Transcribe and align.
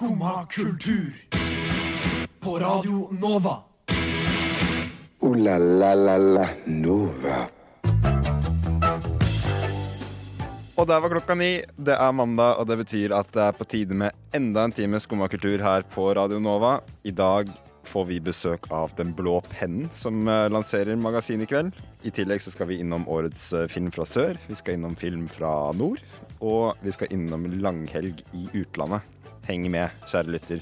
Skumma 0.00 0.46
kultur. 0.46 1.12
På 2.40 2.58
Radio 2.58 3.08
Nova. 3.20 3.56
O-la-la-la-la 5.20 6.46
Nova. 6.64 7.42
Og 10.74 10.88
der 10.88 11.02
var 11.04 11.12
klokka 11.12 11.36
ni. 11.36 11.50
Det 11.76 11.98
er 12.00 12.16
mandag, 12.16 12.56
og 12.56 12.70
det 12.70 12.78
betyr 12.80 13.12
at 13.12 13.28
det 13.36 13.44
er 13.44 13.60
på 13.60 13.68
tide 13.68 14.00
med 14.06 14.16
enda 14.32 14.64
en 14.64 14.72
time 14.72 15.02
skumma 15.04 15.28
kultur 15.28 15.60
her 15.60 15.84
på 15.92 16.08
Radio 16.16 16.40
Nova. 16.40 16.78
I 17.04 17.12
dag 17.12 17.52
får 17.84 18.08
vi 18.08 18.24
besøk 18.24 18.72
av 18.72 18.96
Den 18.96 19.12
blå 19.12 19.42
pennen, 19.52 19.92
som 19.92 20.24
eh, 20.24 20.48
lanserer 20.48 20.96
magasinet 20.96 21.44
i 21.44 21.52
kveld. 21.52 21.76
I 22.08 22.16
tillegg 22.16 22.40
så 22.40 22.56
skal 22.56 22.72
vi 22.72 22.80
innom 22.80 23.04
årets 23.04 23.52
eh, 23.52 23.68
film 23.68 23.92
fra 23.92 24.08
sør, 24.08 24.40
vi 24.48 24.56
skal 24.56 24.80
innom 24.80 24.96
film 24.96 25.28
fra 25.28 25.74
nord, 25.76 26.00
og 26.40 26.72
vi 26.80 26.96
skal 26.96 27.12
innom 27.12 27.50
langhelg 27.60 28.24
i 28.32 28.48
utlandet. 28.64 29.04
Heng 29.48 29.70
med, 29.72 29.90
kjære 30.10 30.34
lytter. 30.36 30.60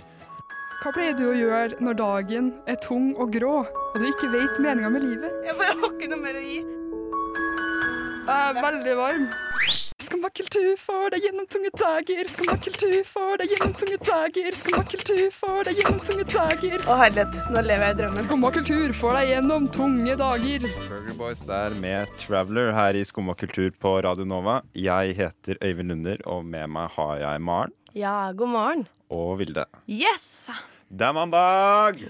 Hva 0.78 0.92
pleier 0.94 1.16
du 1.18 1.24
å 1.26 1.34
gjøre 1.34 1.80
når 1.82 1.96
dagen 1.98 2.52
er 2.70 2.78
tung 2.82 3.10
og 3.18 3.32
grå, 3.34 3.64
og 3.66 3.96
du 3.98 4.06
ikke 4.06 4.30
vet 4.30 4.60
meninga 4.62 4.92
med 4.94 5.02
livet? 5.02 5.40
Jeg 5.46 5.58
bare 5.58 5.74
har 5.74 5.90
ikke 5.90 6.10
noe 6.12 6.22
mer 6.22 6.38
å 6.38 6.44
gi. 6.44 6.60
Jeg 8.28 8.38
er 8.38 8.62
veldig 8.62 8.96
varm. 9.00 9.28
Skumma 10.08 10.30
kultur 10.32 10.76
får 10.80 11.10
deg 11.12 11.24
gjennom 11.26 11.46
tunge 11.52 11.70
dager. 11.76 12.28
Skumma 12.30 12.54
kultur 12.64 12.94
får 13.04 13.40
deg 13.42 13.52
gjennom 13.52 13.74
tunge 13.80 13.98
dager. 14.08 14.56
Skumma 14.56 14.84
kultur 14.92 15.24
får 15.34 15.68
deg 15.68 15.80
gjennom 15.80 16.00
tunge 16.08 16.26
dager. 16.32 16.84
Å 16.88 16.96
herlighet, 17.02 17.38
nå 17.52 17.64
lever 17.66 17.84
jeg 17.84 17.96
i 17.96 17.98
drømmen. 17.98 18.24
Skumma 18.24 18.52
kultur 18.54 18.94
får 19.00 19.18
deg 19.18 19.32
gjennom 19.34 19.68
tunge 19.74 20.16
dager. 20.22 20.68
Burger 20.78 21.18
Boys 21.18 21.42
der 21.50 21.76
med 21.82 22.14
Traveler 22.22 22.72
her 22.76 22.96
i 22.96 23.04
Skumma 23.08 23.36
kultur 23.38 23.74
på 23.82 23.98
Radio 24.06 24.28
Nova. 24.28 24.60
Jeg 24.78 25.18
heter 25.18 25.60
Øyvind 25.64 25.92
Lunder, 25.92 26.24
og 26.30 26.46
med 26.46 26.70
meg 26.78 26.94
har 26.96 27.18
jeg 27.26 27.44
Maren 27.50 27.74
Ja, 27.92 28.32
god 28.32 28.48
morgen. 28.48 28.86
og 29.10 29.38
Vilde. 29.40 29.64
Yes! 29.88 30.48
Det 30.88 31.04
er 31.04 31.12
mandag! 31.16 32.02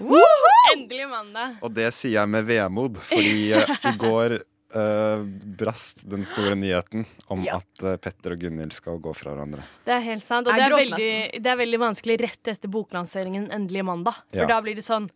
Endelig 0.73 1.07
mandag. 1.09 1.57
Og 1.63 1.71
det 1.75 1.89
sier 1.95 2.17
jeg 2.19 2.31
med 2.31 2.45
vemod, 2.47 2.99
fordi 3.09 3.51
eh, 3.57 3.71
i 3.89 3.93
går 3.99 4.35
uh, 4.75 5.23
brast 5.59 6.03
den 6.11 6.25
store 6.27 6.55
nyheten 6.59 7.05
om 7.31 7.43
Ja. 7.47 7.57
at 7.59 7.83
uh, 7.87 7.95
Petter 7.99 8.35
og 8.35 8.43
Gunhild 8.43 8.75
skal 8.75 8.99
gå 9.03 9.13
fra 9.15 9.33
hverandre. 9.33 9.63
Det 9.87 9.95
er 9.95 10.03
helt 10.05 10.23
sant. 10.27 10.47
Og 10.47 10.55
det 10.55 10.67
er, 10.67 10.75
veldig, 10.75 11.11
det 11.43 11.53
er 11.55 11.59
veldig 11.63 11.81
vanskelig 11.87 12.19
rett 12.25 12.51
etter 12.55 12.71
boklanseringen 12.71 13.49
endelig 13.55 13.83
mandag. 13.87 14.19
For 14.35 14.43
Ja. 14.45 14.51
da 14.55 14.61
blir 14.63 14.75
det 14.79 14.85
sånn 14.87 15.09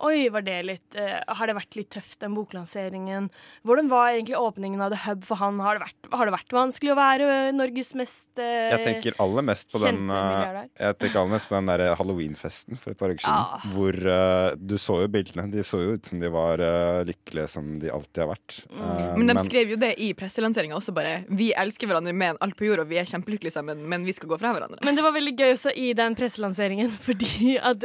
Oi, 0.00 0.30
var 0.32 0.44
det 0.46 0.56
litt 0.64 0.96
uh, 0.96 1.20
Har 1.36 1.50
det 1.50 1.56
vært 1.58 1.76
litt 1.76 1.90
tøft, 1.92 2.16
den 2.22 2.32
boklanseringen? 2.36 3.28
Hvordan 3.68 3.90
var 3.92 4.14
egentlig 4.14 4.38
åpningen 4.38 4.80
av 4.80 4.94
The 4.94 5.00
Hub 5.04 5.26
for 5.28 5.40
han? 5.42 5.60
Har 5.60 5.76
det 5.76 5.84
vært, 5.84 6.10
har 6.14 6.28
det 6.28 6.34
vært 6.34 6.54
vanskelig 6.56 6.94
å 6.94 6.96
være 6.98 7.28
Norges 7.56 7.92
mest 7.98 8.40
uh, 8.40 8.70
Jeg 8.72 8.80
tenker 8.86 9.18
aller 9.20 9.46
mest 9.50 9.68
på 9.72 9.82
den 9.82 10.06
milliardær. 10.08 10.70
Jeg 10.72 10.98
tenker 11.02 11.20
aller 11.20 11.34
mest 11.34 11.50
på 11.50 11.56
den 11.58 11.70
der 11.72 11.84
halloweenfesten 12.00 12.80
for 12.80 12.94
et 12.94 13.00
par 13.00 13.12
uker 13.12 13.24
siden. 13.26 13.40
Ja. 13.40 13.72
Hvor 13.74 13.96
eh, 14.14 14.56
du 14.56 14.76
så 14.80 14.96
jo 15.02 15.10
bildene. 15.12 15.46
De 15.52 15.64
så 15.66 15.80
jo 15.82 15.96
ut 15.96 16.08
som 16.08 16.20
de 16.22 16.30
var 16.32 16.62
lykkelige 17.06 17.48
som 17.52 17.66
de 17.82 17.90
alltid 17.92 18.22
har 18.22 18.30
vært. 18.32 18.60
Mm. 18.70 19.18
Men 19.20 19.32
de 19.32 19.44
skrev 19.44 19.74
jo 19.74 19.78
det 19.80 19.92
i 20.02 20.10
presselanseringa 20.16 20.76
også, 20.78 20.94
bare. 20.96 21.20
Vi 21.28 21.50
elsker 21.58 21.90
hverandre 21.90 22.14
mer 22.16 22.34
enn 22.34 22.40
alt 22.44 22.56
på 22.58 22.68
jord, 22.68 22.84
og 22.84 22.90
vi 22.90 23.00
er 23.00 23.08
kjempelykkelige 23.10 23.56
sammen, 23.56 23.82
men 23.90 24.06
vi 24.08 24.14
skal 24.16 24.30
gå 24.32 24.38
fra 24.40 24.54
hverandre. 24.56 24.80
Men 24.86 24.98
det 24.98 25.04
var 25.04 25.16
veldig 25.16 25.34
gøy 25.36 25.54
også 25.56 25.74
i 25.76 25.92
den 25.98 26.16
presselanseringen, 26.18 26.92
fordi 27.06 27.58
at 27.58 27.84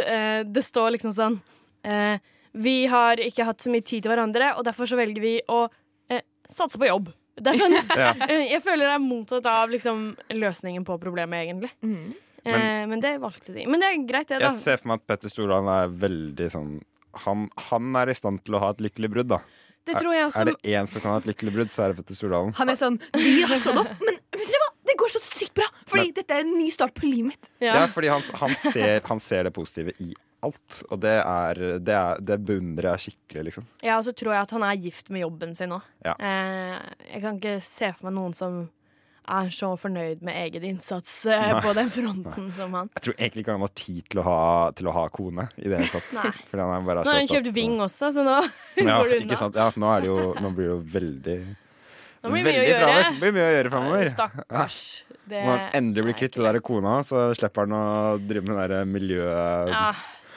det 0.52 0.66
står 0.66 0.96
liksom 0.98 1.16
sånn 1.18 1.40
eh, 1.86 2.18
Vi 2.56 2.76
har 2.92 3.20
ikke 3.24 3.46
hatt 3.48 3.62
så 3.64 3.72
mye 3.74 3.84
tid 3.86 4.04
til 4.06 4.12
hverandre, 4.14 4.54
og 4.58 4.66
derfor 4.68 4.88
så 4.90 4.98
velger 5.00 5.22
vi 5.24 5.36
å 5.52 5.66
eh, 6.10 6.22
satse 6.50 6.80
på 6.82 6.88
jobb. 6.90 7.10
Det 7.36 7.52
er 7.52 7.58
sånn, 7.60 7.74
Ja. 8.00 8.14
eh, 8.30 8.46
Jeg 8.54 8.62
føler 8.64 8.88
det 8.88 8.94
er 8.96 9.04
mottatt 9.04 9.46
av 9.52 9.70
liksom, 9.74 10.06
løsningen 10.32 10.86
på 10.88 10.98
problemet, 11.02 11.46
egentlig. 11.48 11.72
Mhm. 11.84 12.14
Eh, 12.46 12.84
men 12.86 13.00
det 13.02 13.16
valgte 13.24 13.56
de. 13.56 13.64
Men 13.66 13.82
det 13.82 13.88
er 13.90 14.02
greit, 14.06 14.28
det, 14.30 14.38
da. 14.38 14.52
Jeg 14.52 14.60
ser 14.62 14.78
for 14.78 14.92
meg 14.92 15.00
at 15.02 15.08
Petter 15.10 15.32
Stordalen 15.34 15.70
er 15.74 15.88
veldig 16.04 16.50
sånn 16.54 16.76
han, 17.24 17.46
han 17.72 17.96
er 17.96 18.12
i 18.12 18.14
stand 18.14 18.42
til 18.46 18.58
å 18.58 18.60
ha 18.62 18.70
et 18.76 18.82
lykkelig 18.86 19.10
brudd, 19.14 19.30
da. 19.32 19.40
Det 19.88 19.96
tror 19.98 20.14
jeg 20.14 20.26
også. 20.28 20.42
Er 20.44 20.50
det 20.52 20.74
én 20.76 20.88
som 20.92 21.02
kan 21.02 21.14
ha 21.16 21.18
et 21.22 21.28
lykkelig 21.30 21.54
brudd, 21.56 21.72
så 21.74 21.86
er 21.86 21.94
det 21.94 22.00
Petter 22.04 22.18
Stordalen. 22.18 22.52
Han 22.58 22.70
er 22.74 22.78
sånn 22.80 22.98
Vi 23.16 23.34
har 23.48 23.58
slått 23.62 23.80
opp, 23.84 23.92
men 24.02 24.18
vet 24.36 24.50
dere 24.52 24.62
hva? 24.62 24.70
Det 24.86 24.96
går 25.02 25.14
så 25.16 25.22
sykt 25.24 25.54
bra! 25.58 25.68
Fordi 25.90 26.12
dette 26.20 26.36
er 26.38 26.44
en 26.46 26.54
ny 26.58 26.68
start 26.76 26.94
på 26.98 27.08
livet 27.10 27.32
mitt. 27.34 27.50
Ja, 27.64 27.74
Ja. 27.80 27.86
fordi 27.94 28.12
han, 28.14 28.22
han, 28.42 28.54
ser, 28.62 29.00
han 29.10 29.22
ser 29.24 29.48
det 29.50 29.54
positive 29.56 29.94
i 30.04 30.12
alt. 30.44 30.84
Og 30.92 31.00
det 31.02 31.16
er 31.22 31.62
Det, 31.80 31.94
er, 31.96 32.20
det 32.22 32.40
beundrer 32.46 32.92
jeg 32.96 33.06
skikkelig, 33.10 33.44
liksom. 33.50 33.68
ja, 33.82 33.98
og 33.98 34.04
så 34.06 34.14
tror 34.14 34.34
jeg 34.36 34.42
at 34.42 34.52
han 34.52 34.64
er 34.64 34.76
gift 34.84 35.10
med 35.10 35.22
jobben 35.24 35.56
sin 35.56 35.72
òg. 35.78 35.82
Ja. 36.06 36.16
Eh, 36.20 36.80
jeg 37.14 37.22
kan 37.24 37.38
ikke 37.40 37.60
se 37.64 37.94
for 37.96 38.10
meg 38.10 38.18
noen 38.20 38.34
som 38.38 38.66
er 39.26 39.48
så 39.50 39.72
fornøyd 39.82 40.22
med 40.22 40.38
egen 40.38 40.64
innsats 40.70 41.26
eh, 41.26 41.56
på 41.66 41.72
den 41.74 41.90
fronten 41.90 42.52
som 42.54 42.76
han. 42.78 42.92
Jeg 42.94 43.06
tror 43.08 43.16
egentlig 43.18 43.42
ikke 43.42 43.56
han 43.56 43.64
har 43.66 43.72
tid 43.74 44.04
til 44.14 44.22
å 44.22 44.26
ha, 44.28 44.42
til 44.78 44.90
å 44.92 44.94
ha 44.94 45.06
kone 45.10 45.48
i 45.58 45.66
det 45.66 45.80
hele 45.80 45.90
tatt. 45.90 46.12
Fordi 46.52 46.62
han 46.62 46.74
er 46.76 46.86
bare 46.86 47.06
Nå 47.08 47.10
har 47.10 47.22
han 47.24 47.32
kjøpt 47.32 47.50
Ving 47.56 47.80
også, 47.82 48.12
så 48.14 48.26
nå 48.26 48.36
Ja, 48.86 49.00
går 49.02 49.10
det 49.16 49.22
unna. 49.24 49.40
sant? 49.42 49.58
Ja, 49.58 49.72
nå, 49.82 49.94
det 50.04 50.12
jo, 50.12 50.20
nå 50.46 50.52
blir 50.54 50.68
det 50.68 50.74
jo 50.76 50.82
veldig 51.00 51.38
Nå 52.26 52.32
blir 52.36 52.46
det 52.46 52.54
mye 52.54 52.62
å 52.62 52.70
gjøre. 52.70 52.94
Det 53.02 53.20
blir 53.24 53.34
mye 53.36 53.48
å 53.48 53.56
gjøre 53.56 53.72
framover. 53.74 54.08
Stakkars. 54.14 54.78
Det 55.26 55.42
Når 55.42 55.58
han 55.58 55.76
endelig 55.78 56.06
blir 56.08 56.16
kvitt 56.22 56.38
det 56.38 56.46
der 56.46 56.58
kona, 56.66 56.94
så 57.06 57.26
slipper 57.38 57.66
han 57.66 57.74
å 57.78 57.84
drive 58.22 58.46
med 58.50 58.72
den 58.74 58.92
miljø... 58.94 59.26
Ja, 59.26 59.88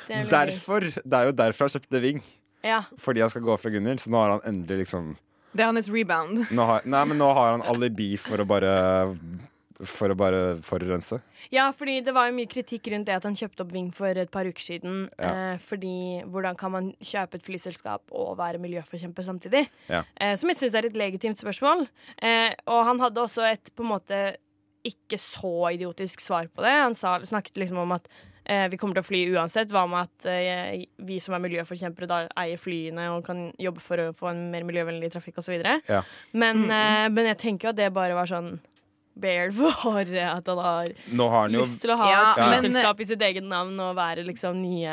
Derfor, 0.09 0.81
Det 0.81 1.13
er 1.21 1.27
jo 1.31 1.33
derfor 1.33 1.69
han 1.69 1.75
kjøpte 1.81 2.01
Ving. 2.03 2.23
Ja. 2.65 2.83
Fordi 2.99 3.21
han 3.21 3.31
skal 3.31 3.43
gå 3.47 3.57
fra 3.61 3.71
Gunhild. 3.71 4.01
Så 4.03 4.11
nå 4.11 4.19
har 4.19 4.31
han 4.37 4.41
endelig 4.49 4.85
liksom 4.87 5.17
Det 5.55 5.63
er 5.65 5.71
hans 5.73 5.89
rebound. 5.89 6.47
nå 6.51 6.67
har, 6.67 6.83
Nei, 6.85 7.05
men 7.05 7.19
nå 7.19 7.29
har 7.35 7.53
han 7.59 7.63
alibi 7.63 8.17
for 8.17 8.37
å 8.39 8.47
bare 8.49 8.73
For 9.85 10.11
å 10.11 10.17
bare 10.19 10.57
forurense. 10.67 11.21
ja, 11.55 11.69
fordi 11.71 12.01
det 12.03 12.11
var 12.13 12.27
jo 12.27 12.35
mye 12.35 12.49
kritikk 12.51 12.89
rundt 12.91 13.07
det 13.07 13.15
at 13.15 13.23
han 13.29 13.37
kjøpte 13.39 13.61
opp 13.63 13.71
Ving 13.71 13.93
for 13.95 14.09
et 14.11 14.29
par 14.35 14.43
uker 14.45 14.59
siden. 14.61 15.05
Ja. 15.21 15.53
Eh, 15.53 15.59
fordi 15.63 15.93
hvordan 16.27 16.57
kan 16.59 16.73
man 16.73 16.89
kjøpe 17.01 17.39
et 17.39 17.45
flyselskap 17.47 18.03
og 18.11 18.37
være 18.41 18.59
miljøforkjemper 18.59 19.23
samtidig? 19.23 19.69
Ja. 19.89 20.03
Eh, 20.21 20.35
som 20.35 20.49
jeg 20.51 20.59
syns 20.59 20.75
er 20.75 20.87
et 20.91 20.99
legitimt 20.99 21.39
spørsmål. 21.39 21.87
Eh, 22.21 22.57
og 22.67 22.85
han 22.91 22.99
hadde 22.99 23.23
også 23.23 23.47
et 23.53 23.71
på 23.77 23.87
en 23.87 23.93
måte 23.95 24.19
ikke 24.91 25.21
så 25.21 25.53
idiotisk 25.75 26.23
svar 26.25 26.49
på 26.53 26.65
det. 26.65 26.75
Han 26.75 26.97
sa, 26.97 27.19
snakket 27.27 27.61
liksom 27.61 27.81
om 27.85 27.95
at 27.97 28.09
eh, 28.45 28.67
vi 28.73 28.79
kommer 28.81 28.99
til 28.99 29.05
å 29.05 29.09
fly 29.09 29.21
uansett. 29.37 29.73
Hva 29.75 29.85
med 29.91 30.09
at 30.09 30.29
eh, 30.33 30.87
vi 31.09 31.19
som 31.23 31.37
er 31.37 31.45
miljøforkjempere 31.45 32.09
da 32.11 32.23
eier 32.45 32.61
flyene 32.61 33.11
og 33.15 33.23
kan 33.29 33.49
jobbe 33.61 33.85
for 33.85 34.03
å 34.03 34.09
få 34.17 34.33
en 34.33 34.49
mer 34.53 34.67
miljøvennlig 34.69 35.13
trafikk 35.15 35.43
osv. 35.43 35.59
Ja. 35.61 36.03
Men, 36.33 36.65
eh, 36.67 37.07
men 37.13 37.31
jeg 37.33 37.41
tenker 37.45 37.69
jo 37.69 37.75
at 37.77 37.81
det 37.81 37.93
bare 37.97 38.19
var 38.19 38.31
sånn 38.31 38.57
Baird 39.19 39.51
for 39.59 39.99
at 39.99 40.47
han 40.47 40.61
har 40.63 40.93
Nå 41.11 41.25
har 41.33 41.49
han 41.49 41.57
jo 41.57 41.65
lyst 41.65 41.81
til 41.83 41.91
å 41.91 41.99
ha 41.99 42.07
Ja, 42.07 42.21
et 42.23 42.37
flyselskap 42.39 42.63
flyselskap 42.63 43.01
i 43.03 43.09
sitt 43.09 43.25
eget 43.27 43.47
navn 43.51 43.81
og 43.83 43.97
være 43.99 44.23
liksom 44.29 44.61
nye 44.63 44.93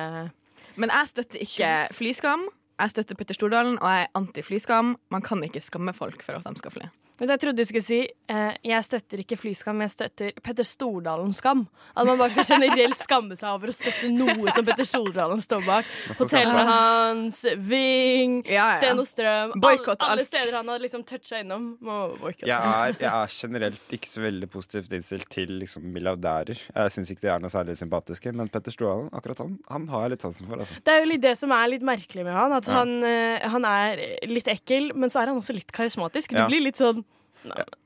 Men 0.81 0.89
jeg 0.89 1.11
støtter 1.13 1.43
ikke 1.45 1.71
flyskam. 1.93 2.47
Jeg 2.75 2.91
støtter 2.91 3.15
Petter 3.15 3.37
Stordalen, 3.37 3.77
og 3.79 3.87
jeg 3.87 4.03
er 4.03 4.09
anti-flyskam. 4.19 4.95
Man 5.13 5.23
kan 5.23 5.43
ikke 5.45 5.61
skamme 5.63 5.93
folk 5.95 6.25
for 6.25 6.35
at 6.35 6.43
de 6.43 6.59
skal 6.59 6.73
fly. 6.73 6.89
Men 7.19 7.29
jeg 7.31 7.39
trodde 7.39 7.57
du 7.61 7.67
skulle 7.67 7.85
si 7.85 7.99
eh, 8.03 8.55
jeg 8.67 8.83
støtter 8.83 9.21
ikke 9.23 9.37
flyskam, 9.39 9.79
jeg 9.85 9.91
støtter 9.93 10.31
Petter 10.43 10.65
Stordalen-skam. 10.67 11.61
At 11.95 12.07
man 12.09 12.17
bare 12.19 12.33
skal 12.35 12.59
generelt 12.59 12.99
skamme 12.99 13.37
seg 13.39 13.47
over 13.53 13.71
å 13.71 13.75
støtte 13.75 14.09
noe 14.11 14.51
som 14.55 14.65
Petter 14.67 14.87
Stordalen 14.87 15.39
står 15.43 15.63
bak. 15.67 15.87
Hotellene 16.19 16.65
hans, 16.67 17.39
Ving, 17.69 18.41
Ja, 18.49 18.65
ja. 18.73 18.79
Sten 18.81 18.99
og 18.99 19.07
Strøm. 19.07 19.53
Boykott 19.63 20.01
alle, 20.03 20.17
alle 20.17 20.25
alt. 20.25 20.31
steder 20.31 20.57
han 20.59 20.71
har 20.73 20.83
liksom 20.83 21.05
toucha 21.07 21.39
innom. 21.43 21.69
Må 21.85 21.99
boykotte. 22.19 22.49
jeg 22.51 22.97
jeg 22.99 23.11
er 23.11 23.31
generelt 23.35 23.95
ikke 23.95 24.09
så 24.11 24.25
veldig 24.25 24.49
positivt 24.51 24.91
innstilt 24.97 25.29
til 25.31 25.55
liksom, 25.61 25.85
milliardærer. 25.95 26.59
Jeg 26.75 26.93
syns 26.97 27.13
ikke 27.15 27.25
de 27.27 27.31
er 27.35 27.39
noe 27.43 27.53
særlig 27.53 27.77
sympatiske, 27.79 28.33
men 28.35 28.51
Petter 28.51 28.75
Stordalen 28.75 29.07
akkurat 29.15 29.39
han, 29.45 29.55
han 29.71 29.87
har 29.93 30.05
jeg 30.07 30.15
litt 30.17 30.27
sansen 30.27 30.49
for. 30.51 30.59
Altså. 30.65 30.81
Det 30.83 30.93
er 30.97 31.03
jo 31.05 31.09
litt 31.13 31.23
det 31.25 31.35
som 31.39 31.55
er 31.55 31.71
litt 31.71 31.85
merkelig 31.85 32.27
med 32.27 32.35
han. 32.35 32.51
At 32.59 32.67
Ja. 32.67 32.81
han, 32.81 32.95
eh, 33.07 33.47
han 33.55 33.65
er 33.71 34.03
litt 34.27 34.47
ekkel, 34.51 34.91
men 34.95 35.09
så 35.09 35.21
er 35.23 35.31
han 35.31 35.39
også 35.39 35.55
litt 35.55 35.71
karismatisk. 35.71 36.35
Det 36.35 36.47
blir 36.49 36.63
litt 36.67 36.75
sånn 36.81 37.04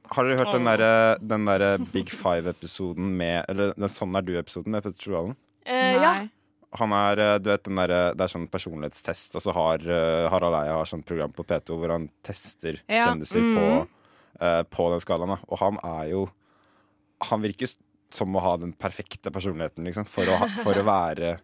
Har 0.09 0.25
dere 0.25 0.39
hørt 0.39 0.55
den 0.55 0.65
derre 0.65 0.91
den 1.21 1.45
der 1.45 1.77
Big 1.93 2.09
Five-episoden 2.09 3.11
med 3.19 3.45
Eller 3.51 3.73
den 3.77 3.91
Sånn 3.91 4.15
er 4.17 4.25
du-episoden 4.25 4.73
med 4.73 4.83
Petter 4.85 5.01
Stordalen? 5.03 5.35
eh, 5.65 5.95
Ja. 6.01 6.13
Han 6.77 6.91
er, 6.94 7.17
eh, 7.17 7.38
du 7.41 7.50
vet, 7.50 7.63
den 7.65 7.75
der, 7.81 8.13
Det 8.13 8.21
er 8.21 8.27
sånn 8.29 8.47
personlighetstest, 8.50 9.35
og 9.35 9.41
så 9.41 9.53
har 9.57 9.85
eh, 9.89 10.29
Harald 10.29 10.53
Eia 10.56 10.75
har 10.77 10.85
sånn 10.85 11.01
program 11.06 11.31
på 11.33 11.44
P2 11.44 11.77
hvor 11.81 11.89
han 11.95 12.09
tester 12.23 12.77
Ja, 12.88 13.07
kjendiser 13.09 13.41
mm. 13.41 13.56
på, 13.57 13.88
uh, 14.44 14.63
på 14.69 14.89
den 14.94 15.01
skalaen. 15.01 15.33
Da. 15.33 15.39
Og 15.50 15.57
han 15.63 15.79
er 15.83 16.09
jo 16.12 16.29
Han 17.29 17.41
virker 17.41 17.67
som 18.12 18.33
å 18.35 18.39
ha 18.41 18.55
den 18.57 18.71
perfekte 18.73 19.29
personligheten, 19.33 19.83
liksom, 19.85 20.05
for 20.09 20.25
å, 20.25 20.38
for 20.63 20.77
å, 20.77 20.83
være, 20.88 21.35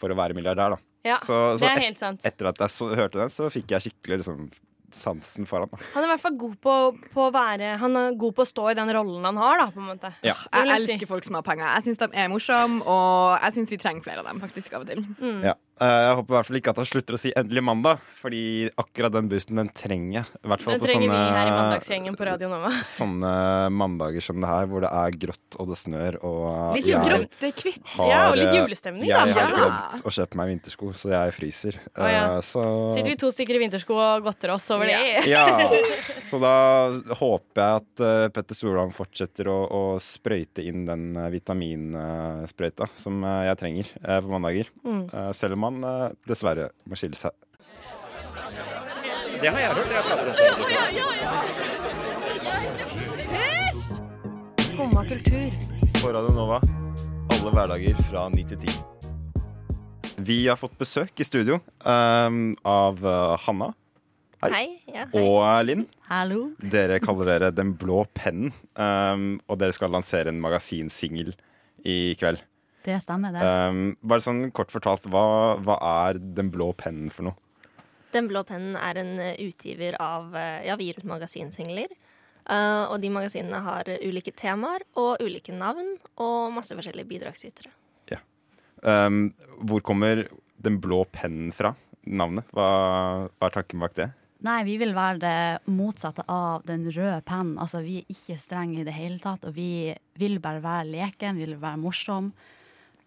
for 0.00 0.10
å 0.12 0.16
være 0.18 0.34
milliardær, 0.36 0.74
da. 0.74 0.78
ja. 1.06 1.18
Så, 1.22 1.56
så 1.56 1.64
Det 1.64 1.68
er 1.70 1.76
et, 1.78 1.84
helt 1.84 1.98
sant. 2.02 2.24
etter 2.26 2.48
at 2.50 2.58
jeg 2.60 2.74
så, 2.74 2.88
hørte 2.98 3.20
den, 3.22 3.30
så 3.32 3.46
fikk 3.52 3.70
jeg 3.72 3.86
skikkelig 3.86 4.18
liksom, 4.20 4.50
sansen 4.96 5.46
for 5.48 5.64
han. 5.64 5.82
Han 5.94 6.04
er 6.04 6.08
i 6.08 6.12
hvert 6.14 6.22
fall 6.22 6.36
god 6.40 6.56
på, 6.62 6.76
på 7.14 7.26
å 7.26 7.32
være 7.34 7.76
Han 7.80 7.96
er 7.96 8.18
god 8.20 8.36
på 8.36 8.44
å 8.44 8.48
stå 8.48 8.68
i 8.72 8.76
den 8.78 8.92
rollen 8.96 9.26
han 9.28 9.40
har, 9.40 9.60
da, 9.62 9.68
på 9.74 9.82
en 9.82 9.90
måte. 9.92 10.12
Ja. 10.26 10.36
Jeg 10.52 10.74
elsker 10.76 11.10
folk 11.10 11.26
som 11.26 11.38
har 11.38 11.46
penger. 11.46 11.68
Jeg 11.78 11.88
syns 11.88 12.02
de 12.02 12.10
er 12.12 12.30
morsomme, 12.32 12.82
og 12.84 13.36
jeg 13.38 13.58
syns 13.58 13.74
vi 13.74 13.80
trenger 13.80 14.06
flere 14.06 14.24
av 14.24 14.30
dem 14.30 14.42
faktisk 14.42 14.78
av 14.78 14.86
og 14.86 14.92
til. 14.92 15.04
Mm. 15.20 15.42
Ja. 15.50 15.56
Eh, 15.80 15.86
Jeg 16.10 16.16
håper 16.18 16.28
i 16.28 16.36
hvert 16.36 16.46
fall 16.50 16.58
ikke 16.60 16.72
at 16.74 16.76
han 16.82 16.88
slutter 16.88 17.16
å 17.16 17.18
si 17.20 17.30
'endelig 17.32 17.62
mandag', 17.64 18.00
fordi 18.20 18.68
akkurat 18.76 19.12
den 19.14 19.28
boosten 19.30 19.56
den 19.56 19.70
trenger 19.72 20.12
jeg. 20.20 20.26
I 20.44 20.48
hvert 20.50 20.60
fall 20.62 20.76
på 20.76 20.84
trenger 20.84 21.08
vi 21.08 21.16
sånne, 21.16 21.36
her 21.40 21.46
i 21.48 21.54
Mandagsgjengen 21.56 22.16
på 22.20 22.26
Radio 22.28 22.48
Nova. 22.52 22.68
sånne 22.98 23.30
mandager 23.72 24.20
som 24.20 24.40
det 24.42 24.48
her, 24.50 24.66
hvor 24.68 24.80
det 24.84 24.90
er 24.92 25.10
grått 25.16 25.56
og 25.58 25.68
det 25.72 25.78
snør 25.80 26.18
og 26.22 26.76
Litt 26.76 26.84
jeg 26.84 27.00
grått, 27.00 27.38
det 27.40 27.48
er 27.48 27.56
kvitt. 27.62 27.80
har, 27.96 28.08
Ja, 28.10 28.28
og 28.28 28.36
litt 28.36 28.52
julestemning, 28.52 29.08
julestemning, 29.08 29.08
Jeg 29.08 29.16
har 29.16 29.48
Ja. 29.48 29.56
glemt 29.56 30.04
å 30.04 30.10
kjøpe 30.12 30.34
meg 30.36 30.48
vintersko, 30.52 30.92
så 30.92 31.08
jeg 31.16 31.32
fryser. 31.32 31.74
Å, 31.96 32.10
ja. 32.12 32.24
Eh, 32.36 32.40
Så 32.44 32.60
Sitter 32.94 33.08
vi 33.10 33.16
to 33.16 33.28
stykker 33.32 33.54
i 33.56 33.62
vintersko 33.64 33.94
og 33.96 34.22
godter 34.24 34.50
oss 34.52 34.68
over 34.70 34.84
det? 34.84 35.24
Ja, 35.32 35.46
så 36.20 36.36
da 36.40 36.92
håper 37.16 37.56
jeg 37.56 37.76
at 37.80 38.00
eh, 38.04 38.28
Petter 38.28 38.54
Stordalen 38.54 38.92
fortsetter 38.92 39.48
å, 39.48 39.58
å 39.70 39.82
sprøyte 39.98 40.60
inn 40.66 40.84
den 40.84 41.16
uh, 41.16 41.30
vitaminsprøyta 41.32 42.88
som 42.94 43.22
eh, 43.24 43.46
jeg 43.48 43.56
trenger 43.60 43.86
eh, 44.04 44.20
på 44.20 44.28
mandager. 44.28 44.68
Mm. 44.84 45.08
Eh, 45.08 45.32
selv 45.32 45.56
om 45.56 45.62
han 45.64 45.69
eh, 45.84 46.10
dessverre 46.28 46.70
må 46.88 46.98
skille 46.98 47.18
seg. 47.18 47.32
Skumma 54.70 55.06
kultur. 55.08 55.58
På 56.00 56.12
Radio 56.16 56.34
Nova 56.36 56.60
alle 57.40 57.52
hverdager 57.56 58.00
fra 58.04 58.26
9 58.28 58.42
til 58.50 58.58
10. 58.68 58.80
Vi 60.26 60.42
har 60.44 60.58
fått 60.60 60.74
besøk 60.76 61.22
i 61.22 61.24
studio 61.24 61.56
um, 61.88 62.50
av 62.68 62.98
uh, 63.00 63.36
Hanna 63.46 63.70
Hei. 64.42 64.50
Hei. 64.52 64.66
Ja, 64.88 65.06
hei. 65.12 65.22
og 65.22 65.64
Linn. 65.64 65.86
Hallo. 66.08 66.40
Dere 66.60 66.98
kaller 67.00 67.28
dere 67.28 67.50
Den 67.52 67.74
blå 67.80 68.02
pennen, 68.16 68.52
um, 68.76 69.38
og 69.48 69.60
dere 69.60 69.76
skal 69.76 69.92
lansere 69.92 70.32
en 70.32 70.40
magasinsingel 70.40 71.34
i 71.84 72.14
kveld. 72.20 72.40
Det 72.84 72.96
stemmer, 73.04 73.34
det. 73.36 73.44
Um, 73.44 73.80
bare 74.00 74.24
sånn 74.24 74.46
kort 74.56 74.72
fortalt, 74.72 75.08
hva, 75.12 75.58
hva 75.60 75.76
er 76.06 76.20
Den 76.20 76.48
blå 76.52 76.70
pennen 76.78 77.12
for 77.12 77.28
noe? 77.28 77.36
Den 78.14 78.26
blå 78.30 78.42
pennen 78.48 78.78
er 78.80 78.98
en 78.98 79.12
eh, 79.22 79.36
utgiver 79.44 79.98
av 80.02 80.32
eh, 80.34 80.64
Ja, 80.66 80.78
vi 80.80 80.88
gir 80.88 80.98
ut 80.98 81.10
magasinsingler. 81.10 81.92
Uh, 82.50 82.88
og 82.90 82.96
de 83.02 83.10
magasinene 83.12 83.60
har 83.62 83.86
ulike 84.00 84.32
temaer 84.34 84.82
og 84.98 85.20
ulike 85.22 85.52
navn 85.54 85.92
og 86.18 86.50
masse 86.56 86.74
forskjellige 86.74 87.06
bidragsytere. 87.12 87.70
Um, 88.82 89.34
hvor 89.68 89.82
kommer 89.84 90.26
Den 90.60 90.80
blå 90.80 91.04
pennen 91.12 91.52
fra? 91.56 91.74
Navnet? 92.04 92.48
Hva, 92.56 92.66
hva 93.28 93.48
er 93.48 93.54
tanken 93.54 93.80
bak 93.80 93.94
det? 93.96 94.10
Nei, 94.44 94.62
vi 94.64 94.78
vil 94.80 94.94
være 94.96 95.20
det 95.20 95.72
motsatte 95.72 96.24
av 96.32 96.64
den 96.68 96.86
røde 96.88 97.20
pennen. 97.28 97.58
Altså, 97.60 97.82
vi 97.84 97.98
er 98.00 98.12
ikke 98.12 98.38
strenge 98.40 98.80
i 98.80 98.84
det 98.84 98.94
hele 98.96 99.20
tatt, 99.20 99.44
og 99.48 99.56
vi 99.56 99.92
vil 100.20 100.38
bare 100.40 100.62
være 100.64 100.88
leken, 100.88 101.36
vi 101.36 101.44
vil 101.44 101.60
være 101.60 101.80
morsom. 101.80 102.30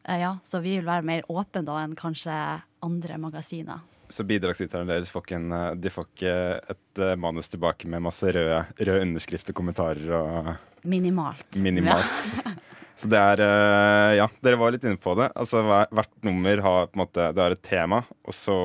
Eh, 0.03 0.19
ja, 0.19 0.37
så 0.43 0.59
vi 0.63 0.77
vil 0.77 0.87
være 0.87 1.05
mer 1.07 1.25
åpne 1.31 1.63
da 1.65 1.79
enn 1.83 1.95
kanskje 1.99 2.35
andre 2.83 3.17
magasiner. 3.21 3.83
Så 4.11 4.25
bidragsyterne 4.27 4.85
deres 4.89 5.09
får 5.09 5.23
ikke, 5.25 5.37
en, 5.39 5.53
uh, 5.55 5.69
de 5.79 5.89
får 5.89 6.05
ikke 6.11 6.33
et 6.75 6.99
uh, 7.01 7.13
manus 7.17 7.47
tilbake 7.49 7.87
med 7.89 8.03
masse 8.05 8.27
røde, 8.35 8.59
røde 8.77 9.05
underskrifter, 9.07 9.55
kommentarer 9.57 10.11
og 10.19 10.51
Minimalt. 10.83 11.47
minimalt. 11.63 12.33
Så 12.99 13.07
det 13.09 13.17
er 13.17 13.39
Ja, 14.19 14.27
dere 14.45 14.57
var 14.59 14.71
litt 14.75 14.83
inne 14.85 14.99
på 15.01 15.15
det. 15.17 15.29
Altså 15.33 15.63
hver, 15.65 15.87
Hvert 15.89 16.11
nummer 16.27 16.59
har 16.61 16.89
på 16.91 16.93
en 16.93 17.01
måte 17.01 17.23
Det 17.33 17.41
har 17.41 17.55
et 17.55 17.61
tema, 17.65 18.03
og 18.21 18.35
så, 18.37 18.57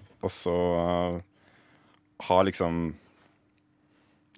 og 0.00 0.32
så 0.34 0.56
har 2.26 2.48
liksom 2.48 2.80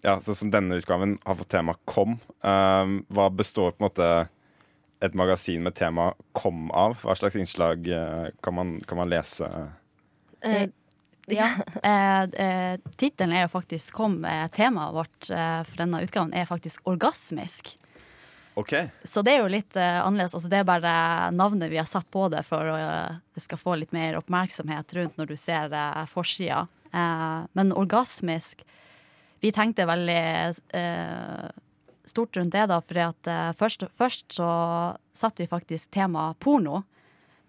Ja, 0.04 0.18
sånn 0.20 0.36
som 0.36 0.52
denne 0.52 0.76
utgaven 0.82 1.16
har 1.24 1.38
fått 1.38 1.52
tema 1.54 1.76
KOM. 1.88 2.18
Um, 2.42 2.98
hva 3.08 3.30
består 3.32 3.72
på 3.72 3.80
en 3.80 3.86
måte 3.88 4.10
et 5.02 5.16
magasin 5.18 5.64
med 5.66 5.74
tema 5.78 6.12
KOM 6.38 6.70
av? 6.70 7.00
Hva 7.02 7.16
slags 7.18 7.36
innslag 7.38 7.88
uh, 7.90 8.28
kan, 8.44 8.54
man, 8.54 8.76
kan 8.86 9.02
man 9.02 9.10
lese? 9.12 9.48
Eh, 10.44 10.68
Ja. 11.26 11.48
Eh, 11.82 12.22
eh, 12.22 12.80
Tittelen 12.96 13.32
er 13.34 13.46
jo 13.46 13.52
faktisk 13.52 13.94
kom, 13.94 14.24
eh, 14.24 14.48
Temaet 14.50 14.94
vårt 14.94 15.30
eh, 15.30 15.62
for 15.66 15.82
denne 15.82 16.02
utgaven 16.02 16.34
er 16.34 16.46
faktisk 16.46 16.86
orgasmisk. 16.86 17.76
Okay. 18.54 18.90
Så 19.04 19.22
det 19.24 19.36
er 19.36 19.40
jo 19.40 19.52
litt 19.52 19.76
eh, 19.80 19.98
annerledes. 20.02 20.34
Altså, 20.36 20.50
det 20.52 20.60
er 20.60 20.68
bare 20.68 20.94
navnet 21.32 21.72
vi 21.72 21.80
har 21.80 21.88
satt 21.88 22.10
på 22.12 22.26
det 22.32 22.42
for 22.44 22.74
å 22.74 22.76
eh, 22.76 23.18
det 23.34 23.44
skal 23.44 23.60
få 23.60 23.76
litt 23.80 23.94
mer 23.96 24.18
oppmerksomhet 24.18 24.92
rundt 24.98 25.16
når 25.18 25.32
du 25.32 25.36
ser 25.40 25.72
uh, 25.72 26.04
forsida. 26.10 26.66
Eh, 26.92 27.38
men 27.56 27.72
orgasmisk 27.72 28.66
Vi 29.42 29.50
tenkte 29.50 29.88
veldig 29.88 30.18
eh, 30.78 31.46
stort 32.04 32.36
rundt 32.36 32.52
det, 32.52 32.66
da, 32.68 32.80
for 32.80 32.98
at 32.98 33.26
eh, 33.30 33.52
først, 33.58 33.84
først 33.98 34.26
så 34.38 34.48
satte 35.14 35.42
vi 35.44 35.50
faktisk 35.50 35.90
temaet 35.94 36.38
porno. 36.42 36.82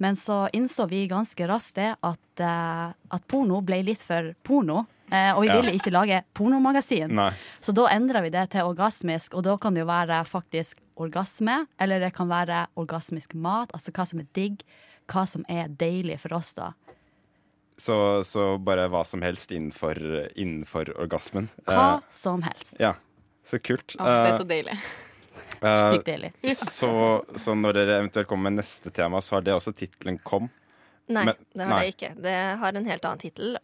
Men 0.01 0.15
så 0.19 0.47
innså 0.53 0.87
vi 0.89 1.05
ganske 1.07 1.47
raskt 1.47 1.75
det 1.79 1.91
at, 2.03 2.39
eh, 2.43 2.93
at 3.15 3.27
porno 3.29 3.61
ble 3.61 3.81
litt 3.83 4.01
for 4.03 4.33
porno. 4.43 4.85
Eh, 5.11 5.31
og 5.35 5.43
vi 5.43 5.47
Ja. 5.47 5.59
ville 5.61 5.73
ikke 5.77 5.91
lage 5.93 6.23
pornomagasin. 6.33 7.11
Nei. 7.13 7.31
Så 7.61 7.73
da 7.73 7.87
endra 7.93 8.21
vi 8.23 8.29
det 8.33 8.49
til 8.51 8.61
orgasmisk, 8.65 9.35
og 9.35 9.43
da 9.43 9.57
kan 9.57 9.73
det 9.75 9.81
jo 9.83 9.89
være 9.91 10.23
faktisk 10.25 10.77
orgasme, 10.97 11.67
eller 11.79 11.99
det 11.99 12.13
kan 12.13 12.27
være 12.29 12.67
orgasmisk 12.77 13.35
mat, 13.35 13.69
altså 13.73 13.91
hva 13.91 14.05
som 14.07 14.19
er 14.19 14.27
digg, 14.33 14.63
hva 15.07 15.27
som 15.27 15.45
er 15.49 15.67
deilig 15.69 16.19
for 16.19 16.33
oss, 16.33 16.53
da. 16.53 16.71
Så, 17.77 18.23
så 18.25 18.57
bare 18.63 18.87
hva 18.89 19.03
som 19.05 19.21
helst 19.25 19.49
innenfor, 19.51 19.97
innenfor 20.37 20.91
orgasmen. 20.97 21.49
Hva 21.65 22.01
som 22.09 22.41
helst. 22.45 22.75
ja, 22.79 22.93
så 23.45 23.59
kult. 23.59 23.95
Å, 23.99 24.03
det 24.03 24.13
er 24.13 24.31
Eh, 24.31 24.37
så 24.37 24.47
deilig. 24.49 24.77
eh, 25.61 25.85
Sykt 25.93 26.05
deilig. 26.05 26.31
så, 26.79 26.91
så 27.35 27.55
når 27.55 27.73
dere 27.79 27.97
eventuelt 28.01 28.27
kommer 28.27 28.51
med 28.51 28.61
neste 28.63 28.91
tema, 28.93 29.21
så 29.21 29.35
har 29.37 29.41
det 29.47 29.53
også 29.57 29.73
tittelen 29.75 30.19
KOM. 30.23 30.49
nei, 31.07 31.25
Men- 31.25 31.35
det 31.53 31.63
har 31.67 31.69
nei. 31.75 31.81
det 31.85 31.93
ikke. 31.95 32.13
Det 32.23 32.37
har 32.63 32.73
en 32.79 32.85
helt 32.89 33.05
annen 33.05 33.19
tittel, 33.19 33.57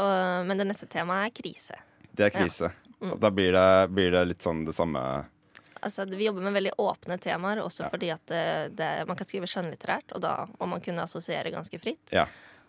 men 0.45 0.57
det 0.59 0.67
neste 0.67 0.87
temaet 0.91 1.29
er 1.31 1.41
krise. 1.41 1.79
Det 2.11 2.25
er 2.27 2.33
krise. 2.35 2.71
Mm. 2.99 3.13
Da 3.19 3.29
blir 3.31 3.53
det, 3.55 3.67
blir 3.95 4.11
det 4.11 4.25
litt 4.27 4.43
sånn 4.43 4.65
det 4.67 4.73
samme 4.75 5.01
Altså, 5.79 6.03
vi 6.11 6.25
jobber 6.25 6.43
med 6.43 6.51
veldig 6.57 6.73
åpne 6.83 7.15
temaer, 7.23 7.61
også 7.63 7.85
Ja. 7.85 7.89
fordi 7.93 8.09
at 8.11 8.25
det, 8.27 8.41
det, 8.75 8.87
man 9.07 9.15
kan 9.15 9.27
skrive 9.29 9.47
skjønnlitterært, 9.47 10.11
og 10.11 10.19
da 10.25 10.33
må 10.59 10.67
man 10.73 10.81
kunne 10.83 11.05
assosiere 11.07 11.53
ganske 11.53 11.79
fritt. 11.79 12.11
Ja. 12.11 12.25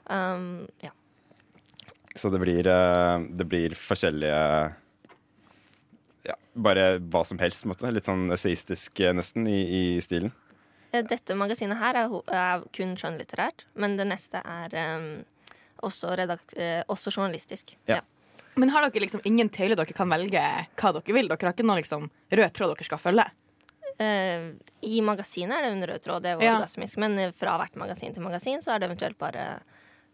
Um, 0.07 0.69
ja. 0.79 0.93
Så 2.15 2.31
det 2.31 2.39
blir, 2.39 2.67
eh, 2.71 3.19
det 3.35 3.49
blir 3.51 3.75
forskjellige 3.75 4.75
ja, 6.27 6.37
Bare 6.55 6.99
hva 6.99 7.25
som 7.25 7.39
helst, 7.41 7.65
måte. 7.69 7.91
Litt 7.93 8.09
sånn 8.09 8.29
esaistisk 8.35 9.01
eh, 9.01 9.15
nesten 9.17 9.47
i, 9.49 9.61
i 9.79 9.83
stilen. 10.05 10.33
Eh, 10.93 11.05
Dette 11.07 11.37
magasinet 11.39 11.79
her 11.81 11.99
er, 12.03 12.15
er 12.35 12.65
kun 12.77 12.97
skjønnlitterært, 12.99 13.67
men 13.81 13.97
det 14.01 14.09
neste 14.11 14.43
er 14.45 14.75
um, 14.99 15.11
også, 15.87 16.15
eh, 16.57 16.83
også 16.91 17.13
journalistisk. 17.15 17.77
Ja. 17.89 18.01
Ja. 18.01 18.47
Men 18.61 18.73
har 18.75 18.85
dere 18.89 19.05
liksom 19.07 19.23
ingen 19.25 19.49
tøyler 19.49 19.79
dere 19.79 19.95
kan 19.97 20.11
velge 20.11 20.41
hva 20.43 20.91
dere 20.97 21.15
vil? 21.15 21.31
Dere 21.31 21.47
har 21.49 21.55
ikke 21.55 21.69
noen 21.69 21.81
liksom 21.81 22.09
rød 22.11 22.57
tråd 22.57 22.75
dere 22.75 22.89
skal 22.89 23.01
følge? 23.01 23.29
Uh, 24.01 24.57
I 24.87 25.01
magasinet 25.05 25.55
er 25.59 25.67
det 25.67 25.73
en 25.77 25.87
rød 25.93 26.03
tråd, 26.05 26.25
det 26.25 26.33
er 26.35 26.43
Ja. 26.43 26.57
orgasmisk, 26.57 26.97
men 27.01 27.19
fra 27.37 27.57
hvert 27.61 27.77
magasin 27.77 28.15
til 28.17 28.25
magasin 28.25 28.63
så 28.65 28.75
er 28.75 28.81
det 28.81 28.89
eventuelt 28.91 29.19
bare 29.21 29.61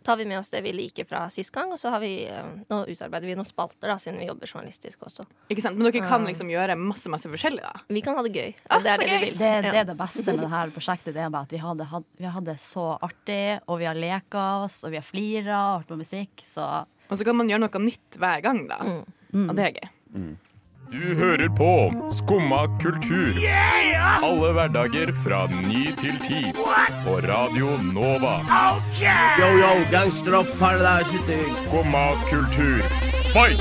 tar 0.06 0.16
vi 0.20 0.24
med 0.30 0.38
oss 0.38 0.48
det 0.52 0.60
vi 0.64 0.70
liker 0.72 1.04
fra 1.08 1.24
sist 1.34 1.50
gang, 1.54 1.72
og 1.74 1.78
så 1.82 1.90
har 1.92 2.00
vi, 2.02 2.12
eh, 2.30 2.46
nå 2.70 2.78
utarbeider 2.86 3.26
vi 3.26 3.34
noen 3.36 3.48
spalter, 3.48 3.90
da, 3.90 3.96
siden 4.00 4.20
vi 4.22 4.28
jobber 4.30 4.46
journalistisk 4.46 5.02
også. 5.08 5.26
Ikke 5.50 5.64
sant? 5.64 5.76
Men 5.76 5.90
dere 5.90 6.04
kan 6.06 6.22
Ah. 6.22 6.28
liksom 6.30 6.48
gjøre 6.52 6.76
masse 6.78 7.10
masse 7.12 7.26
forskjellig, 7.32 7.60
da. 7.66 7.72
Vi 7.90 8.00
kan 8.06 8.16
ha 8.16 8.22
det 8.22 8.32
gøy. 8.38 8.54
Ah, 8.70 8.78
det 8.80 8.92
er 8.94 9.02
det 9.02 9.08
gøy. 9.10 9.26
Det, 9.36 9.52
det 9.66 9.74
er 9.82 9.84
det 9.90 9.96
beste 9.98 10.24
med 10.30 10.44
dette 10.46 10.72
prosjektet. 10.78 11.12
Det 11.18 11.22
er 11.26 11.30
bare 11.34 11.42
at 11.50 11.52
vi 11.56 11.58
hadde, 11.66 11.84
had, 11.90 12.04
vi 12.18 12.24
hadde 12.38 12.52
det 12.54 12.58
så 12.62 12.86
artig, 13.02 13.60
og 13.68 13.78
vi 13.82 13.84
har 13.90 13.94
leka 13.98 14.46
oss, 14.64 14.84
og 14.86 14.90
vi 14.94 14.96
har 15.02 15.06
flira 15.06 15.58
og 15.74 15.82
hørt 15.82 15.88
på 15.92 15.98
musikk, 16.04 16.46
så 16.46 16.86
Og 17.10 17.18
så 17.18 17.24
kan 17.24 17.36
man 17.36 17.48
gjøre 17.48 17.60
noe 17.66 17.82
nytt 17.84 18.16
hver 18.18 18.40
gang, 18.42 18.66
da. 18.68 18.78
mm. 19.32 19.48
Og 19.50 19.54
det 19.56 19.64
er 19.68 19.72
gøy. 19.80 20.36
Du 20.90 21.02
hører 21.18 21.48
på 21.50 21.68
Skumma 22.14 22.60
kultur. 22.78 23.34
Alle 24.22 24.50
hverdager 24.54 25.10
fra 25.24 25.40
ny 25.50 25.88
til 25.98 26.14
ti. 26.22 26.42
På 27.02 27.16
Radio 27.24 27.72
Nova. 27.88 28.36
Yo, 29.00 29.48
yo, 29.58 29.70
gangsteropp, 29.90 30.52
paradise, 30.60 31.40
Skumma 31.58 32.04
kultur, 32.30 32.84
fight! 33.32 33.58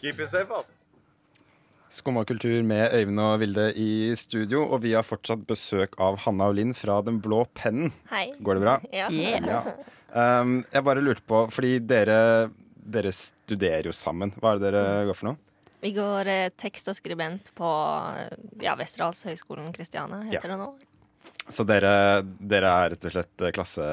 Keep 0.00 0.20
it 0.20 0.30
safe, 0.30 0.48
altså. 0.48 0.72
Skumma 1.90 2.24
kultur 2.24 2.62
med 2.62 2.94
Øyvind 2.94 3.20
og 3.20 3.40
Vilde 3.40 3.66
i 3.76 4.14
studio, 4.16 4.62
og 4.64 4.80
vi 4.82 4.94
har 4.96 5.04
fortsatt 5.04 5.44
besøk 5.48 5.98
av 6.00 6.16
Hanna 6.24 6.48
og 6.48 6.56
Linn 6.56 6.72
fra 6.76 7.02
Den 7.04 7.20
blå 7.20 7.44
pennen. 7.58 7.92
Hei. 8.08 8.30
Går 8.40 8.56
det 8.56 8.64
bra? 8.64 8.78
Ja. 8.92 9.10
yes. 9.12 9.44
Ja. 9.44 10.40
Um, 10.40 10.62
jeg 10.72 10.84
bare 10.88 11.04
lurte 11.04 11.24
på, 11.28 11.42
fordi 11.52 11.78
dere, 11.84 12.48
dere 12.88 13.12
studerer 13.14 13.88
jo 13.90 13.94
sammen. 13.96 14.32
Hva 14.40 14.54
er 14.54 14.60
det 14.62 14.72
dere 14.72 15.04
går 15.10 15.18
for 15.18 15.30
noe? 15.32 15.40
Vi 15.84 15.92
går 15.94 16.26
eh, 16.32 16.48
tekst 16.58 16.88
og 16.90 16.96
skribent 16.98 17.52
på 17.58 17.68
eh, 18.18 18.32
ja, 18.64 18.72
Westerdalshøgskolen 18.80 19.68
Kristiania, 19.76 20.24
heter 20.26 20.54
det 20.54 20.58
nå. 20.58 20.72
Så 21.52 21.64
dere, 21.68 21.92
dere 22.40 22.72
er 22.82 22.94
rett 22.96 23.04
og 23.06 23.14
slett 23.14 23.44
eh, 23.46 23.52
klasse, 23.54 23.86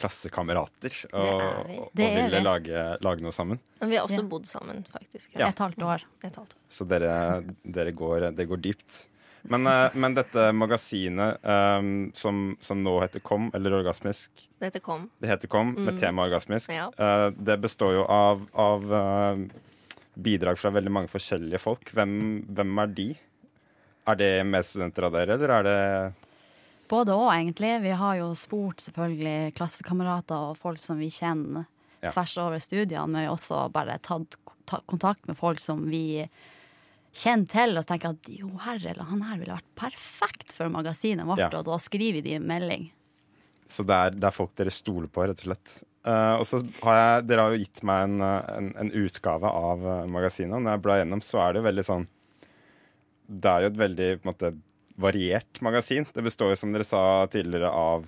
klassekamerater 0.00 0.96
og, 1.12 1.42
er 1.44 1.68
vi. 1.68 1.76
og, 1.78 1.86
og 1.86 1.94
Det 2.00 2.06
er 2.08 2.30
vil 2.32 2.44
lage, 2.48 2.84
lage 3.06 3.24
noe 3.24 3.34
sammen? 3.36 3.60
Men 3.80 3.92
vi 3.92 3.98
har 4.00 4.08
også 4.08 4.22
Ja. 4.24 4.28
bodd 4.34 4.46
sammen, 4.50 4.82
faktisk. 4.90 5.30
Ja. 5.38 5.48
Et 5.52 5.62
halvt 5.62 5.82
år. 5.86 6.04
Et 6.24 6.34
halvt 6.34 6.54
år. 6.56 6.60
Så 6.68 6.86
dere, 6.90 7.12
dere, 7.62 7.92
går, 7.94 8.30
det 8.34 8.48
går 8.50 8.62
dypt. 8.64 9.04
Men, 9.52 9.66
eh, 9.68 9.90
men 9.94 10.14
dette 10.16 10.46
magasinet 10.56 11.36
um, 11.44 11.88
som, 12.16 12.56
som 12.64 12.80
nå 12.82 12.94
heter 13.02 13.20
Kom, 13.20 13.50
eller 13.54 13.74
Orgasmisk, 13.82 14.30
Det 14.58 14.70
heter 14.70 14.80
Kom. 14.80 15.10
det 15.20 15.28
heter 15.28 15.48
Kom 15.52 15.74
med 15.74 15.94
Mm. 15.94 16.00
tema 16.00 16.22
orgasmisk. 16.24 16.70
Ja. 16.72 16.86
Uh, 16.98 17.28
det 17.36 17.58
består 17.60 17.92
jo 17.98 18.04
av, 18.08 18.46
av 18.54 18.86
uh, 18.92 19.36
bidrag 20.16 20.56
fra 20.58 20.70
veldig 20.72 20.90
mange 20.96 21.12
forskjellige 21.12 21.60
folk. 21.60 21.92
Hvem, 21.92 22.14
hvem 22.56 22.78
er 22.80 22.86
de? 22.96 23.08
Er 24.08 24.16
det 24.20 24.30
medstudenter 24.48 25.04
av 25.08 25.12
dere, 25.12 25.36
eller 25.36 25.50
er 25.58 25.62
det 25.68 26.14
Både 26.88 27.14
og, 27.16 27.30
egentlig. 27.32 27.80
Vi 27.82 27.92
har 27.96 28.16
jo 28.18 28.32
spurt 28.36 28.80
selvfølgelig 28.84 29.54
klassekamerater 29.56 30.50
og 30.50 30.58
folk 30.60 30.78
som 30.78 30.98
vi 31.00 31.08
kjenner 31.10 31.64
Ja. 32.04 32.10
tvers 32.12 32.34
over 32.38 32.60
studiene, 32.60 33.06
men 33.08 33.22
vi 33.22 33.26
har 33.26 33.36
også 33.36 33.72
bare 33.72 33.98
tatt 34.04 34.36
kontakt 34.86 35.26
med 35.26 35.36
folk 35.38 35.58
som 35.60 35.86
vi 35.88 36.28
kjenner 37.14 37.46
til, 37.50 37.78
og 37.78 37.86
tenker 37.88 38.14
at 38.16 38.28
jo, 38.34 38.50
herre, 38.64 38.90
eller 38.92 39.06
han 39.08 39.22
her 39.22 39.38
ville 39.40 39.54
vært 39.56 39.72
perfekt 39.78 40.52
for 40.56 40.70
magasinet 40.74 41.26
vårt, 41.28 41.38
Ja. 41.44 41.50
og 41.58 41.64
da 41.68 41.78
skriver 41.82 42.22
de 42.24 42.34
en 42.36 42.46
melding. 42.50 42.88
Så 43.70 43.84
det 43.86 43.94
er, 43.96 44.10
det 44.18 44.26
er 44.28 44.34
folk 44.34 44.52
dere 44.58 44.72
stoler 44.74 45.08
på, 45.08 45.22
rett 45.24 45.40
og 45.40 45.46
slett. 45.48 45.76
Uh, 46.04 46.36
og 46.36 46.44
så 46.44 46.58
har 46.84 46.96
jeg, 46.98 47.22
Dere 47.30 47.40
har 47.46 47.54
jo 47.54 47.62
gitt 47.62 47.80
meg 47.88 48.02
en, 48.04 48.18
eh, 48.20 48.48
en, 48.58 48.66
en 48.76 48.90
utgave 48.92 49.48
av 49.48 49.86
eh, 49.88 50.02
magasinet. 50.12 50.60
Når 50.60 50.74
jeg 50.74 50.82
blar 50.84 50.98
gjennom, 51.00 51.22
så 51.24 51.38
er 51.40 51.54
det 51.54 51.62
jo 51.62 51.68
veldig 51.70 51.84
sånn 51.88 52.04
Det 53.40 53.48
er 53.48 53.62
jo 53.64 53.70
et 53.70 53.78
veldig 53.80 54.08
på 54.18 54.26
en 54.26 54.28
måte, 54.34 54.50
variert 55.00 55.60
magasin. 55.64 56.04
Det 56.12 56.22
består 56.26 56.52
jo, 56.52 56.58
som 56.60 56.74
dere 56.76 56.84
sa 56.84 57.00
tidligere, 57.32 57.70
av 57.72 58.04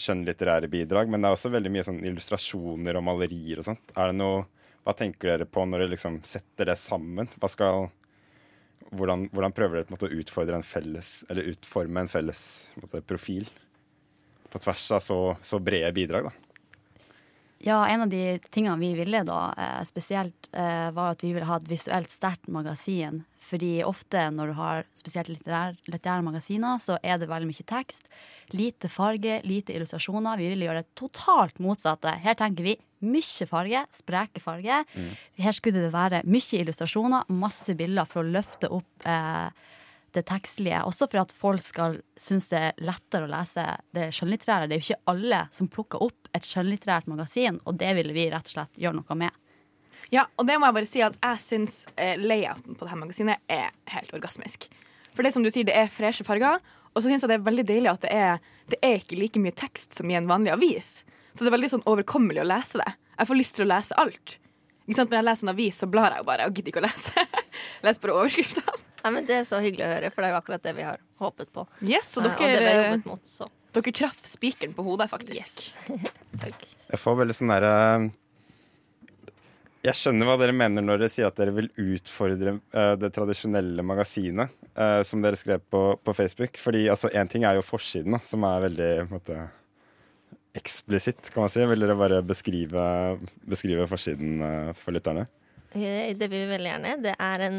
skjønnlitterære 0.00 0.70
bidrag, 0.72 1.10
men 1.10 1.20
det 1.20 1.28
er 1.28 1.36
også 1.36 1.50
veldig 1.52 1.70
mye 1.74 1.84
sånn 1.84 2.00
illustrasjoner 2.06 2.96
og 2.96 3.04
malerier 3.10 3.60
og 3.60 3.66
sånt. 3.68 3.92
Er 3.98 4.12
det 4.12 4.18
noe 4.22 4.46
Hva 4.86 4.94
tenker 4.96 5.28
dere 5.34 5.44
på 5.44 5.66
når 5.68 5.82
dere 5.84 5.92
liksom 5.92 6.20
setter 6.24 6.70
det 6.70 6.78
sammen? 6.80 7.28
Hva 7.36 7.48
skal 7.52 7.90
hvordan, 8.90 9.28
hvordan 9.32 9.54
prøver 9.54 9.78
dere 9.78 9.88
på 9.88 9.92
en 9.92 9.98
måte, 9.98 10.10
å 10.10 10.20
utfordre 10.22 10.58
en 10.58 10.66
felles, 10.66 11.12
eller 11.28 11.50
utforme 11.52 12.04
en 12.04 12.10
felles 12.10 12.42
en 12.74 12.84
måte, 12.86 13.02
profil? 13.06 13.48
På 14.48 14.60
tvers 14.64 14.86
av 14.96 15.02
så, 15.04 15.18
så 15.44 15.60
brede 15.60 15.92
bidrag, 15.96 16.30
da. 16.30 16.48
Ja, 17.58 17.80
en 17.90 18.04
av 18.04 18.08
de 18.12 18.38
tingene 18.54 18.78
vi 18.78 18.92
ville 18.94 19.24
da, 19.26 19.40
eh, 19.58 19.80
spesielt, 19.84 20.48
eh, 20.52 20.90
var 20.94 21.16
at 21.16 21.24
vi 21.24 21.32
ville 21.34 21.48
ha 21.48 21.58
et 21.58 21.68
visuelt 21.68 22.12
sterkt 22.12 22.46
magasin. 22.48 23.24
Fordi 23.48 23.78
ofte 23.86 24.26
når 24.34 24.50
du 24.50 24.56
har 24.58 24.84
spesielt 24.98 25.30
litterære, 25.32 25.76
litterære 25.88 26.24
magasiner, 26.26 26.82
så 26.84 26.98
er 27.02 27.20
det 27.20 27.30
veldig 27.30 27.48
mye 27.48 27.66
tekst. 27.68 28.10
Lite 28.52 28.90
farge, 28.92 29.40
lite 29.48 29.72
illustrasjoner. 29.76 30.40
Vi 30.40 30.50
vil 30.52 30.66
gjøre 30.66 30.82
det 30.82 30.92
totalt 30.98 31.60
motsatte. 31.64 32.12
Her 32.24 32.36
tenker 32.38 32.66
vi 32.66 32.76
mye 33.08 33.48
farge, 33.48 33.86
spreke 33.94 34.42
farge. 34.42 34.82
Her 35.38 35.56
skulle 35.56 35.86
det 35.86 35.94
være 35.94 36.22
mye 36.28 36.60
illustrasjoner, 36.60 37.28
masse 37.32 37.76
bilder 37.78 38.08
for 38.10 38.24
å 38.24 38.36
løfte 38.36 38.70
opp 38.74 39.08
eh, 39.08 39.48
det 40.16 40.24
tekstlige. 40.28 40.82
Også 40.88 41.08
for 41.08 41.22
at 41.22 41.34
folk 41.36 41.64
skal 41.64 42.00
synes 42.20 42.48
det 42.52 42.62
er 42.70 42.84
lettere 42.84 43.28
å 43.28 43.32
lese 43.32 43.64
det 43.96 44.10
skjønnlitterære. 44.16 44.68
Det 44.68 44.76
er 44.76 44.82
jo 44.82 44.88
ikke 44.88 45.12
alle 45.14 45.42
som 45.54 45.72
plukker 45.72 46.04
opp 46.04 46.32
et 46.36 46.46
skjønnlitterært 46.48 47.08
magasin, 47.10 47.60
og 47.64 47.78
det 47.80 47.94
ville 47.98 48.16
vi 48.16 48.28
rett 48.32 48.48
og 48.48 48.58
slett 48.58 48.80
gjøre 48.80 49.00
noe 49.00 49.18
med. 49.24 49.44
Ja, 50.14 50.24
og 50.40 50.46
det 50.48 50.56
må 50.58 50.68
jeg 50.70 50.76
bare 50.78 50.88
si 50.88 51.02
at 51.04 51.16
jeg 51.20 51.42
syns 51.44 51.78
eh, 52.00 52.16
layouten 52.20 52.76
på 52.78 52.86
det 52.86 52.92
her 52.94 53.00
magasinet 53.00 53.42
er 53.52 53.70
helt 53.92 54.12
orgasmisk. 54.16 54.68
For 55.12 55.26
det 55.26 55.34
som 55.34 55.44
du 55.44 55.50
sier, 55.52 55.66
det 55.68 55.74
er 55.76 55.90
freshe 55.92 56.24
farger, 56.24 56.62
og 56.94 57.02
så 57.02 57.10
syns 57.10 57.24
jeg 57.26 57.30
det 57.32 57.36
er 57.40 57.46
veldig 57.46 57.64
deilig 57.68 57.90
at 57.92 58.04
det 58.06 58.12
er, 58.16 58.38
det 58.72 58.78
er 58.84 58.96
ikke 59.02 59.18
like 59.20 59.42
mye 59.42 59.54
tekst 59.58 59.98
som 59.98 60.08
i 60.10 60.16
en 60.16 60.28
vanlig 60.30 60.54
avis. 60.54 61.02
Så 61.34 61.44
det 61.44 61.50
er 61.52 61.56
veldig 61.58 61.72
sånn 61.76 61.84
overkommelig 61.90 62.40
å 62.42 62.48
lese 62.48 62.80
det. 62.80 62.88
Jeg 63.18 63.28
får 63.28 63.38
lyst 63.38 63.58
til 63.58 63.66
å 63.66 63.70
lese 63.74 63.98
alt. 64.00 64.38
Ikke 64.88 64.96
sant? 65.02 65.10
Når 65.12 65.18
jeg 65.20 65.26
leser 65.28 65.44
en 65.46 65.52
avis, 65.52 65.78
så 65.82 65.86
blar 65.92 66.14
jeg 66.14 66.22
jo 66.22 66.26
bare 66.30 66.46
og 66.48 66.56
gidder 66.56 66.72
ikke 66.72 66.80
å 66.80 66.86
lese. 66.86 67.24
Les 67.84 68.00
bare 68.02 68.14
overskriftene. 68.16 68.78
Nei, 69.04 69.10
men 69.14 69.26
Det 69.28 69.36
er 69.36 69.44
så 69.46 69.60
hyggelig 69.62 69.84
å 69.84 69.90
høre, 69.92 70.10
for 70.14 70.24
det 70.24 70.30
er 70.30 70.32
jo 70.32 70.38
akkurat 70.40 70.64
det 70.64 70.72
vi 70.78 70.86
har 70.86 71.02
håpet 71.22 71.52
på. 71.54 71.66
Yes, 71.86 72.14
og 72.18 72.24
Eh, 72.26 72.32
dere, 72.40 72.48
det 72.56 72.64
vi 72.64 72.70
har 72.72 72.88
jobbet 72.88 73.10
mot, 73.12 73.28
så. 73.28 73.50
dere 73.76 73.92
traff 74.00 74.18
spikeren 74.26 74.72
på 74.74 74.86
hodet, 74.88 75.10
faktisk. 75.12 75.60
Jeg 76.88 76.98
får 77.02 77.18
veldig 77.20 77.36
sånn 77.36 77.52
derre 77.52 77.74
Jeg 79.88 79.96
skjønner 79.96 80.28
hva 80.28 80.34
dere 80.36 80.52
mener 80.52 80.84
når 80.84 81.00
dere 81.00 81.12
sier 81.12 81.30
at 81.30 81.38
dere 81.38 81.54
vil 81.56 81.68
utfordre 81.80 82.58
uh, 82.74 82.94
det 83.00 83.08
tradisjonelle 83.14 83.84
magasinet 83.86 84.52
uh, 84.76 85.00
som 85.06 85.22
dere 85.24 85.38
skrev 85.38 85.62
på, 85.72 85.82
på 86.04 86.14
Facebook. 86.16 86.58
Fordi 86.60 86.84
altså, 86.92 87.08
ting 87.32 87.46
er 87.48 87.56
jo 87.56 87.64
forsiden, 87.64 88.18
da, 88.18 88.20
som 88.26 88.44
er 88.44 88.66
veldig 88.66 88.90
måte, 89.12 89.38
eksplisitt, 90.58 91.30
kan 91.32 91.46
man 91.46 91.54
si. 91.54 91.64
Vil 91.70 91.86
dere 91.86 91.96
bare 91.96 92.20
beskrive, 92.26 92.82
beskrive 93.48 93.88
forsiden 93.88 94.42
uh, 94.44 94.74
for 94.76 94.96
lytterne? 94.96 95.24
Det 95.72 96.26
vil 96.26 96.44
vi 96.44 96.52
veldig 96.52 96.70
gjerne. 96.70 96.92
Det 97.04 97.12
er 97.12 97.42
en 97.44 97.58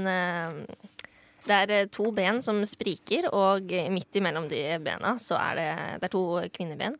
Det 1.49 1.57
er 1.57 1.89
to 1.93 2.09
ben 2.13 2.41
som 2.45 2.61
spriker, 2.65 3.29
og 3.33 3.69
midt 3.93 4.17
imellom 4.17 4.49
de 4.49 4.63
bena 4.85 5.15
så 5.21 5.37
er 5.37 5.57
det, 5.57 5.69
det 6.01 6.09
er 6.09 6.13
to 6.13 6.23
kvinneben. 6.53 6.97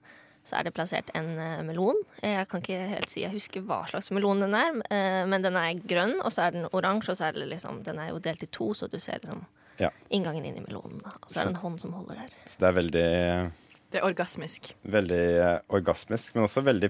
Så 0.48 0.56
er 0.58 0.64
det 0.66 0.74
plassert 0.74 1.10
en 1.14 1.28
eh, 1.38 1.60
melon. 1.68 1.98
Jeg 2.24 2.48
kan 2.50 2.62
ikke 2.64 2.78
helt 2.94 3.10
si 3.12 3.22
jeg 3.22 3.34
husker 3.36 3.62
hva 3.68 3.82
slags 3.90 4.10
melon 4.16 4.40
den 4.42 4.56
er, 4.58 4.80
eh, 4.90 5.26
men 5.30 5.44
den 5.46 5.58
er 5.60 5.78
grønn, 5.86 6.16
og 6.24 6.32
så 6.34 6.48
er 6.48 6.56
den 6.56 6.66
oransje, 6.72 7.12
og 7.14 7.20
så 7.20 7.28
er 7.28 7.38
det 7.38 7.50
liksom 7.52 7.84
Den 7.86 8.00
er 8.00 8.10
jo 8.14 8.22
delt 8.24 8.44
i 8.44 8.50
to, 8.56 8.72
så 8.74 8.90
du 8.90 8.98
ser 9.00 9.20
liksom 9.22 9.46
Ja. 9.80 9.90
inngangen 10.10 10.46
inn 10.46 10.58
i 10.58 10.64
melonen. 10.66 11.00
Og 11.06 11.30
så 11.30 11.42
er 11.42 11.46
det 11.50 11.56
en 11.56 11.62
hånd 11.62 11.80
som 11.80 11.94
holder 11.94 12.16
der. 12.24 12.34
Så 12.46 12.60
det 12.60 12.68
er 12.68 12.74
veldig, 12.80 13.52
Det 13.92 14.00
er 14.02 14.08
orgasmisk. 14.10 14.74
veldig 14.84 15.22
eh, 15.40 15.60
orgasmisk, 15.70 16.36
men 16.36 16.44
også 16.48 16.64
veldig 16.66 16.90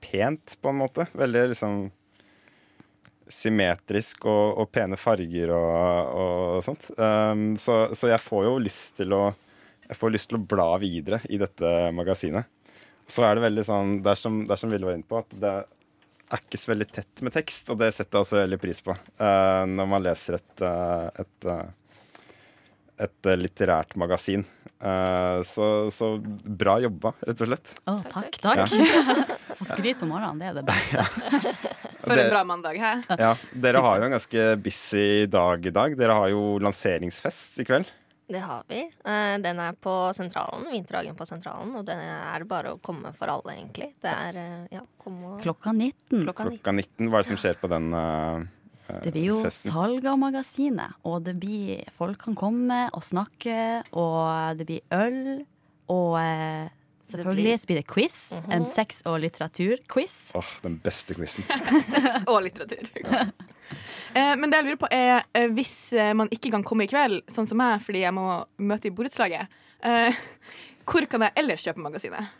pent, 0.00 0.56
på 0.60 0.68
en 0.68 0.78
måte. 0.82 1.06
Veldig 1.14 1.48
liksom 1.54 1.90
symmetrisk 3.30 4.24
og, 4.26 4.58
og 4.58 4.70
pene 4.74 4.96
farger 4.98 5.52
og, 5.54 6.16
og 6.56 6.64
sånt. 6.66 6.88
Um, 6.98 7.52
så, 7.60 7.84
så 7.94 8.10
jeg 8.10 8.22
får 8.24 8.44
jo 8.48 8.56
lyst 8.58 8.96
til 9.00 9.14
å 9.14 9.28
jeg 9.90 9.98
får 9.98 10.12
lyst 10.14 10.28
til 10.30 10.38
å 10.38 10.46
bla 10.46 10.68
videre 10.78 11.18
i 11.34 11.38
dette 11.40 11.66
magasinet. 11.90 12.46
Så 13.10 13.26
er 13.26 13.36
det 13.36 13.42
veldig 13.42 13.66
sånn 13.66 13.96
Det 14.04 14.12
er 14.12 14.18
som, 14.18 14.40
det 14.46 14.54
er 14.54 14.60
som 14.60 14.72
Ville 14.72 14.86
var 14.86 14.94
inne 14.98 15.08
på, 15.08 15.20
at 15.20 15.36
det 15.42 15.52
er 16.30 16.44
ikke 16.44 16.60
så 16.62 16.70
veldig 16.70 16.86
tett 16.94 17.22
med 17.26 17.34
tekst, 17.34 17.72
og 17.72 17.80
det 17.80 17.90
setter 17.90 18.16
jeg 18.20 18.26
også 18.26 18.38
veldig 18.38 18.58
pris 18.62 18.78
på 18.86 18.94
uh, 18.94 19.64
når 19.66 19.88
man 19.90 20.04
leser 20.04 20.36
et, 20.36 20.62
eh, 20.62 21.24
et, 21.24 21.48
eh, 21.50 21.96
et 23.06 23.30
litterært 23.40 23.96
magasin. 23.98 24.44
Eh, 24.80 25.42
så, 25.42 25.90
så 25.90 26.14
bra 26.44 26.78
jobba, 26.80 27.12
rett 27.26 27.42
og 27.44 27.50
slett. 27.50 27.72
Å, 27.84 27.98
takk, 28.08 28.38
takk. 28.40 28.62
Ja. 28.72 29.26
Skryt 29.74 30.00
på 30.00 30.08
morgenen, 30.08 30.40
det 30.40 30.48
er 30.48 30.56
det 30.56 30.64
beste. 30.70 31.04
For 32.06 32.16
en 32.16 32.30
bra 32.32 32.44
mandag, 32.48 32.78
hæ? 32.80 32.92
Ja, 33.20 33.34
Dere 33.52 33.82
har 33.84 34.00
jo 34.00 34.06
en 34.08 34.14
ganske 34.16 34.46
busy 34.64 35.26
dag 35.28 35.66
i 35.68 35.74
dag. 35.74 35.96
Dere 36.00 36.16
har 36.16 36.30
jo 36.32 36.54
lanseringsfest 36.64 37.60
i 37.60 37.66
kveld. 37.68 37.90
Det 38.30 38.38
har 38.46 38.62
vi. 38.68 38.80
Eh, 39.04 39.38
Den 39.42 39.58
er 39.58 39.72
på 39.74 39.94
Sentralen, 40.14 40.68
Vinterhagen 40.70 41.16
på 41.18 41.26
Sentralen, 41.26 41.72
og 41.80 41.84
det 41.88 41.96
er 41.98 42.44
bare 42.46 42.76
å 42.76 42.80
komme 42.80 43.10
for 43.16 43.26
alle, 43.32 43.56
egentlig. 43.58 43.88
Det 44.00 44.12
er 44.12 44.36
eh, 44.38 44.66
ja, 44.76 44.84
komme 45.02 45.34
og 45.34 45.42
Klokka 45.42 45.72
19. 45.74 46.22
Klokka 46.28 46.46
19. 46.46 46.58
Klokka 46.60 46.72
19. 46.78 47.10
Hva 47.10 47.18
er 47.18 47.24
det 47.26 47.30
som 47.32 47.40
skjer 47.42 47.58
på 47.60 47.70
den 47.72 47.88
eh, 47.92 48.44
eh, 48.88 49.00
Det 49.02 49.12
blir 49.16 49.26
jo 49.32 49.40
festen? 49.42 49.72
salg 49.74 50.06
av 50.06 50.18
magasinet, 50.22 50.94
og 51.04 51.24
det 51.26 51.34
blir 51.42 51.82
folk 51.98 52.18
kan 52.28 52.38
komme 52.38 52.84
og 52.94 53.02
snakke, 53.02 53.82
og 53.92 54.56
det 54.62 54.66
blir 54.70 54.80
øl, 54.94 55.42
og 55.90 56.14
selvfølgelig 57.10 57.42
blir- 57.58 57.66
blir 57.66 57.76
det 57.82 57.86
quiz. 57.90 58.18
En 58.48 58.62
Mhm. 58.62 58.70
sex- 58.70 59.02
og 59.04 59.18
litteraturquiz. 59.20 60.30
Åh, 60.38 60.46
den 60.62 60.78
beste 60.78 61.14
quizen. 61.18 61.42
Sex 61.82 62.22
og 62.28 62.42
litteratur. 62.46 62.86
Eh, 62.94 63.26
men 64.14 64.50
det 64.50 64.60
jeg 64.60 64.66
lurer 64.66 64.80
på 64.80 64.90
er, 64.94 65.24
eh, 65.36 65.48
hvis 65.54 65.92
eh, 65.94 66.12
man 66.16 66.30
ikke 66.34 66.52
kan 66.54 66.64
komme 66.66 66.86
i 66.86 66.90
kveld, 66.90 67.22
sånn 67.30 67.48
som 67.48 67.60
meg, 67.60 67.82
fordi 67.84 68.04
jeg 68.04 68.16
må 68.16 68.26
møte 68.58 68.90
i 68.90 68.94
borettslaget, 68.94 69.60
eh, 69.86 70.20
hvor 70.90 71.06
kan 71.10 71.26
jeg 71.26 71.36
ellers 71.42 71.66
kjøpe 71.66 71.84
magasinet? 71.84 72.36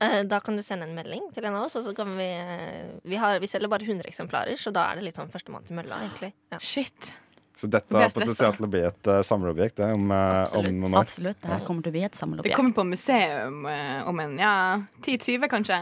Eh, 0.00 0.20
Da 0.30 0.40
kan 0.40 0.56
du 0.56 0.62
sende 0.62 0.86
en 0.86 0.94
melding 0.94 1.30
til 1.34 1.46
en 1.48 1.56
av 1.58 1.66
oss, 1.66 1.76
og 1.78 1.86
så 1.86 1.94
kan 1.96 2.12
vi 2.18 2.28
eh, 2.28 2.98
Vi, 3.02 3.16
har, 3.18 3.40
vi 3.42 3.50
selger 3.50 3.70
bare 3.70 3.86
100 3.86 4.06
eksemplarer, 4.10 4.58
så 4.60 4.70
da 4.74 4.88
er 4.90 5.00
det 5.00 5.08
litt 5.08 5.18
sånn 5.18 5.32
førstemann 5.32 5.66
til 5.66 5.78
mølla, 5.78 6.02
egentlig. 6.04 6.32
Ja. 6.54 6.60
Shit. 6.62 7.14
Så 7.58 7.66
dette 7.66 7.90
har 7.90 8.12
potensial 8.14 8.54
til 8.54 8.68
å 8.68 8.70
bli 8.70 8.84
et 8.86 9.08
uh, 9.10 9.18
samleobjekt 9.26 9.80
det, 9.80 9.88
om, 9.90 10.12
eh, 10.14 10.14
om 10.14 10.44
Absolutt. 10.44 10.76
noen 10.76 10.92
år. 10.92 11.00
Absolutt. 11.00 11.38
Det 11.42 11.50
her 11.50 11.64
kommer 11.66 11.82
til 11.82 11.90
å 11.90 11.96
bli 11.96 12.02
et 12.06 12.18
samleobjekt. 12.18 12.52
Det 12.52 12.58
kommer 12.60 12.76
på 12.76 12.84
museum 12.86 13.64
uh, 13.66 14.04
om 14.06 14.20
en 14.22 14.36
ja, 14.38 14.52
10-20, 15.02 15.48
kanskje. 15.50 15.78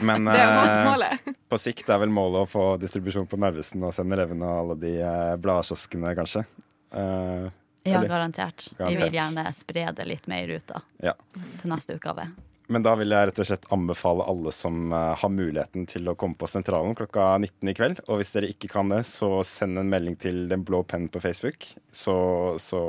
Men 0.00 0.24
Det 0.28 0.40
eh, 0.40 1.30
på 1.48 1.58
sikt 1.60 1.88
er 1.90 2.00
vel 2.02 2.12
målet 2.12 2.44
å 2.44 2.50
få 2.50 2.64
distribusjon 2.80 3.28
på 3.30 3.38
Narvesen 3.40 3.82
og 3.86 3.94
sende 3.96 4.18
Leven 4.18 4.42
og 4.44 4.52
alle 4.62 4.76
de 4.82 4.92
uh, 5.02 5.36
bladkioskene, 5.40 6.14
kanskje. 6.18 6.44
Eh, 6.92 7.48
Ja, 7.88 8.02
garantert. 8.04 8.68
garantert. 8.76 8.90
Vi 8.90 9.04
vil 9.06 9.16
gjerne 9.16 9.46
spre 9.56 9.86
det 9.96 10.04
litt 10.04 10.26
mer 10.28 10.50
ut 10.50 10.66
da, 10.68 10.82
Ja. 11.02 11.14
til 11.62 11.70
neste 11.72 11.96
utgave. 11.96 12.26
Men 12.68 12.84
da 12.84 12.92
vil 13.00 13.08
jeg 13.14 13.30
rett 13.30 13.38
og 13.40 13.46
slett 13.48 13.64
anbefale 13.72 14.26
alle 14.28 14.52
som 14.52 14.92
eh, 14.92 15.14
har 15.16 15.30
muligheten 15.32 15.86
til 15.88 16.10
å 16.10 16.16
komme 16.20 16.36
på 16.36 16.48
Sentralen 16.50 16.96
klokka 16.98 17.30
19 17.40 17.70
i 17.70 17.74
kveld. 17.78 18.02
Og 18.08 18.20
hvis 18.20 18.34
dere 18.34 18.50
ikke 18.52 18.68
kan 18.74 18.92
det, 18.92 19.06
så 19.08 19.38
send 19.46 19.80
en 19.80 19.88
melding 19.88 20.18
til 20.20 20.42
Den 20.50 20.66
blå 20.68 20.82
penn 20.84 21.08
på 21.08 21.22
Facebook. 21.24 21.64
Så, 21.88 22.18
så 22.60 22.82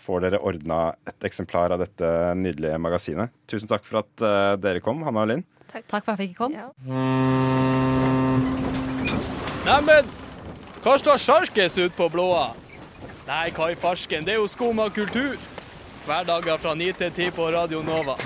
får 0.00 0.26
dere 0.26 0.42
ordna 0.42 0.80
et 1.06 1.28
eksemplar 1.28 1.76
av 1.76 1.84
dette 1.84 2.10
nydelige 2.40 2.80
magasinet. 2.82 3.30
Tusen 3.46 3.70
takk 3.70 3.86
for 3.86 4.02
at 4.02 4.26
eh, 4.26 4.56
dere 4.58 4.82
kom, 4.82 5.04
Hanna 5.06 5.22
og 5.22 5.30
Linn. 5.36 5.46
Takk 5.70 6.04
for 6.04 6.12
at 6.12 6.18
jeg 6.18 6.30
fikk 6.30 6.38
komme. 6.38 6.56
Ja. 6.58 6.68
Neimen, 9.66 10.10
hva 10.82 10.96
står 10.98 11.20
sjarkes 11.20 11.78
ut 11.78 11.94
på 11.96 12.08
blåa? 12.12 12.50
Nei, 13.28 13.50
hva 13.54 13.70
i 13.70 13.76
Farsken, 13.78 14.24
det 14.26 14.34
er 14.34 14.40
jo 14.40 14.48
skum 14.50 14.80
av 14.82 14.90
kultur. 14.96 15.36
Hverdager 16.06 16.58
fra 16.58 16.72
9 16.74 16.92
til 16.98 17.12
10 17.12 17.34
på 17.36 17.50
Radio 17.54 17.82
Nova. 17.86 18.16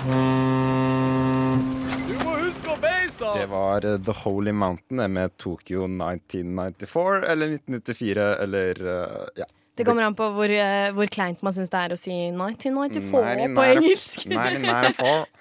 Det 3.35 3.45
var 3.51 3.85
eh, 3.85 3.99
The 4.01 4.15
Holy 4.23 4.51
Mountain 4.51 5.03
med 5.13 5.35
Tokyo 5.37 5.83
1994 5.85 7.25
eller 7.31 7.53
1994 7.59 8.25
eller 8.43 8.81
eh, 8.81 9.27
ja. 9.43 9.47
Det 9.75 9.83
kommer 9.85 10.07
an 10.07 10.15
på 10.15 10.29
hvor, 10.31 10.49
eh, 10.49 10.89
hvor 10.95 11.09
kleint 11.11 11.43
man 11.43 11.53
syns 11.53 11.69
det 11.73 11.81
er 11.81 11.93
å 11.93 11.99
si 11.99 12.15
1994 12.31 13.11
på 13.11 13.21
1994. 13.21 13.75
engelsk. 13.75 14.25
1994. 14.31 15.34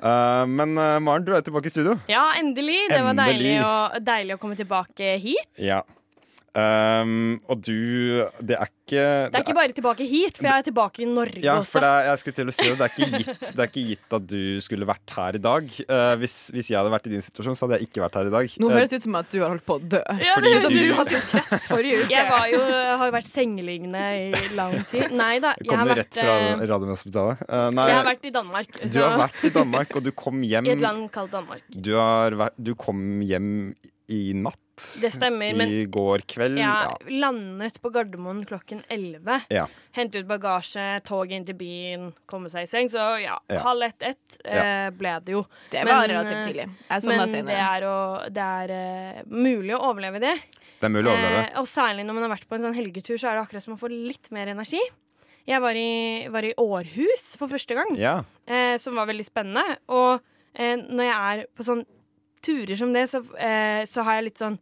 Eh, 0.00 0.44
men 0.50 0.76
uh, 0.78 0.98
Maren, 1.02 1.24
du 1.26 1.32
er 1.36 1.44
tilbake 1.46 1.70
i 1.70 1.74
studio. 1.74 1.96
Ja, 2.10 2.30
endelig. 2.40 2.82
Det 2.92 3.00
var 3.04 3.18
deilig 3.18 3.56
å, 3.64 3.74
deilig 4.12 4.36
å 4.36 4.42
komme 4.42 4.58
tilbake 4.58 5.16
hit. 5.22 5.50
Ja. 5.60 5.82
Um, 6.50 7.36
og 7.46 7.60
du 7.62 8.26
Det 8.42 8.56
er 8.58 8.66
ikke 8.66 9.02
Det 9.30 9.36
er 9.38 9.44
ikke 9.44 9.54
bare 9.54 9.70
tilbake 9.70 10.02
hit, 10.10 10.34
for 10.40 10.48
jeg 10.48 10.58
er 10.58 10.64
tilbake 10.66 11.04
i 11.04 11.06
Norge 11.06 11.38
ja, 11.44 11.60
også. 11.60 11.76
for 11.76 11.84
det 11.84 11.90
er, 11.94 12.06
jeg 12.08 12.18
skulle 12.18 12.34
til 12.40 12.48
å 12.50 12.54
si 12.56 12.64
det. 12.66 12.72
Det 12.74 12.86
er 12.86 12.90
ikke 12.90 13.18
gitt, 13.20 13.44
det 13.54 13.62
er 13.62 13.68
ikke 13.70 13.84
gitt 13.92 14.16
at 14.18 14.24
du 14.32 14.40
skulle 14.66 14.88
vært 14.88 15.12
her 15.14 15.38
i 15.38 15.42
dag. 15.44 15.68
Uh, 15.86 16.14
hvis, 16.18 16.34
hvis 16.50 16.70
jeg 16.72 16.78
hadde 16.80 16.90
vært 16.90 17.06
i 17.06 17.12
din 17.12 17.22
situasjon, 17.22 17.54
så 17.54 17.68
hadde 17.68 17.78
jeg 17.78 17.86
ikke 17.86 18.02
vært 18.02 18.18
her 18.18 18.30
i 18.32 18.34
dag. 18.34 18.56
Nå 18.64 18.70
Eh, 18.70 18.74
høres 18.80 18.90
det 18.90 18.98
ut 18.98 19.06
som 19.06 19.18
at 19.20 19.30
du 19.30 19.38
har 19.44 19.52
holdt 19.54 19.66
på 19.70 19.76
å 19.78 19.84
dø. 19.94 20.00
Ja, 20.24 20.32
Fordi 20.40 20.50
det 20.50 20.56
høres 20.56 20.66
du- 20.66 20.80
Du 20.80 20.90
har 20.90 20.98
hadde 21.04 21.20
kreft 21.30 21.68
forrige 21.70 22.00
uke. 22.02 22.10
Jeg 22.16 22.26
var 22.32 22.46
jo, 22.50 22.60
har 22.66 23.04
jo 23.12 23.14
vært 23.14 23.30
sengeliggende 23.30 24.02
i 24.18 24.50
lang 24.58 24.74
tid. 24.90 25.14
Nei 25.22 25.38
da, 25.38 25.54
jeg 25.54 25.70
har 25.70 25.76
Kommer 25.76 25.92
vært, 25.94 26.02
rett 26.02 26.18
fra 26.18 26.34
eh, 26.48 26.64
Radiumhospitalet. 26.72 27.44
Uh, 27.46 27.68
nei, 27.78 27.86
jeg 27.92 27.98
har 28.00 28.08
vært 28.10 28.26
i 28.26 28.34
Danmark. 28.40 28.74
du 28.90 28.98
har 29.04 29.16
vært 29.22 29.46
i 29.46 29.52
Danmark, 29.60 29.94
og 29.94 30.02
du 30.02 30.10
kom 30.18 30.42
hjem 30.42 30.66
I 30.70 30.74
et 30.74 30.82
land 30.82 31.06
kalt 31.14 31.30
Danmark. 31.30 31.62
Du, 31.70 31.94
har 31.94 32.34
vært, 32.42 32.58
du 32.58 32.74
kom 32.74 33.06
hjem 33.22 33.52
i 34.10 34.32
natt. 34.34 34.58
Det 35.00 35.10
stemmer, 35.12 35.54
men 35.56 35.68
I 35.68 35.84
går 35.86 36.22
kveld. 36.30 36.58
Ja, 36.58 36.74
Ja. 36.84 36.96
landet 37.08 37.80
på 37.82 37.90
Gardermoen 37.94 38.44
klokken 38.46 38.82
11. 38.88 39.40
Ja. 39.50 39.66
Hente 39.96 40.20
ut 40.22 40.26
bagasje, 40.28 41.02
tog 41.04 41.30
inn 41.32 41.44
til 41.44 41.54
byen, 41.58 42.12
komme 42.26 42.50
seg 42.52 42.62
i 42.62 42.70
seng. 42.70 42.88
Så 42.92 43.02
ja, 43.22 43.38
Ja. 43.50 43.60
halv 43.64 43.82
ett-ett 43.88 44.38
eh, 44.44 44.90
ble 44.90 45.16
det 45.24 45.32
jo. 45.36 45.44
Det 45.70 45.84
var 45.84 46.06
relativt 46.08 46.44
tidlig. 46.46 46.66
Jeg 46.88 47.06
men 47.06 47.28
senere. 47.28 47.46
det 47.46 47.58
er, 47.58 47.86
å, 47.90 47.98
det 48.30 48.48
er 48.70 48.74
uh, 49.18 49.22
mulig 49.26 49.74
å 49.76 49.82
overleve 49.90 50.20
det. 50.20 50.34
Det 50.80 50.88
er 50.88 50.94
mulig 50.94 51.10
å 51.10 51.14
overleve. 51.14 51.44
Eh, 51.50 51.58
og 51.60 51.66
særlig 51.66 52.06
når 52.06 52.14
man 52.14 52.22
har 52.28 52.34
vært 52.36 52.48
på 52.48 52.54
en 52.56 52.62
sånn 52.68 52.74
helgetur, 52.78 53.16
så 53.20 53.28
er 53.30 53.36
det 53.38 53.46
akkurat 53.48 53.62
som 53.62 53.74
å 53.76 53.80
få 53.80 53.90
litt 53.92 54.30
mer 54.32 54.48
energi. 54.48 54.80
Jeg 55.48 55.60
var 55.60 55.74
i, 55.74 56.28
var 56.30 56.44
i 56.44 56.52
Århus 56.60 57.36
for 57.40 57.48
første 57.48 57.74
gang, 57.74 57.96
Ja. 57.98 58.22
eh, 58.46 58.76
som 58.78 58.94
var 58.94 59.06
veldig 59.06 59.24
spennende. 59.26 59.76
Og 59.88 60.20
eh, 60.54 60.76
når 60.76 61.04
jeg 61.04 61.16
er 61.40 61.46
på 61.56 61.64
sånn 61.66 61.84
turer 62.44 62.76
som 62.76 62.92
det, 62.92 63.06
så, 63.10 63.22
eh, 63.38 63.84
så 63.88 64.04
har 64.06 64.20
jeg 64.20 64.30
litt 64.30 64.42
sånn 64.42 64.58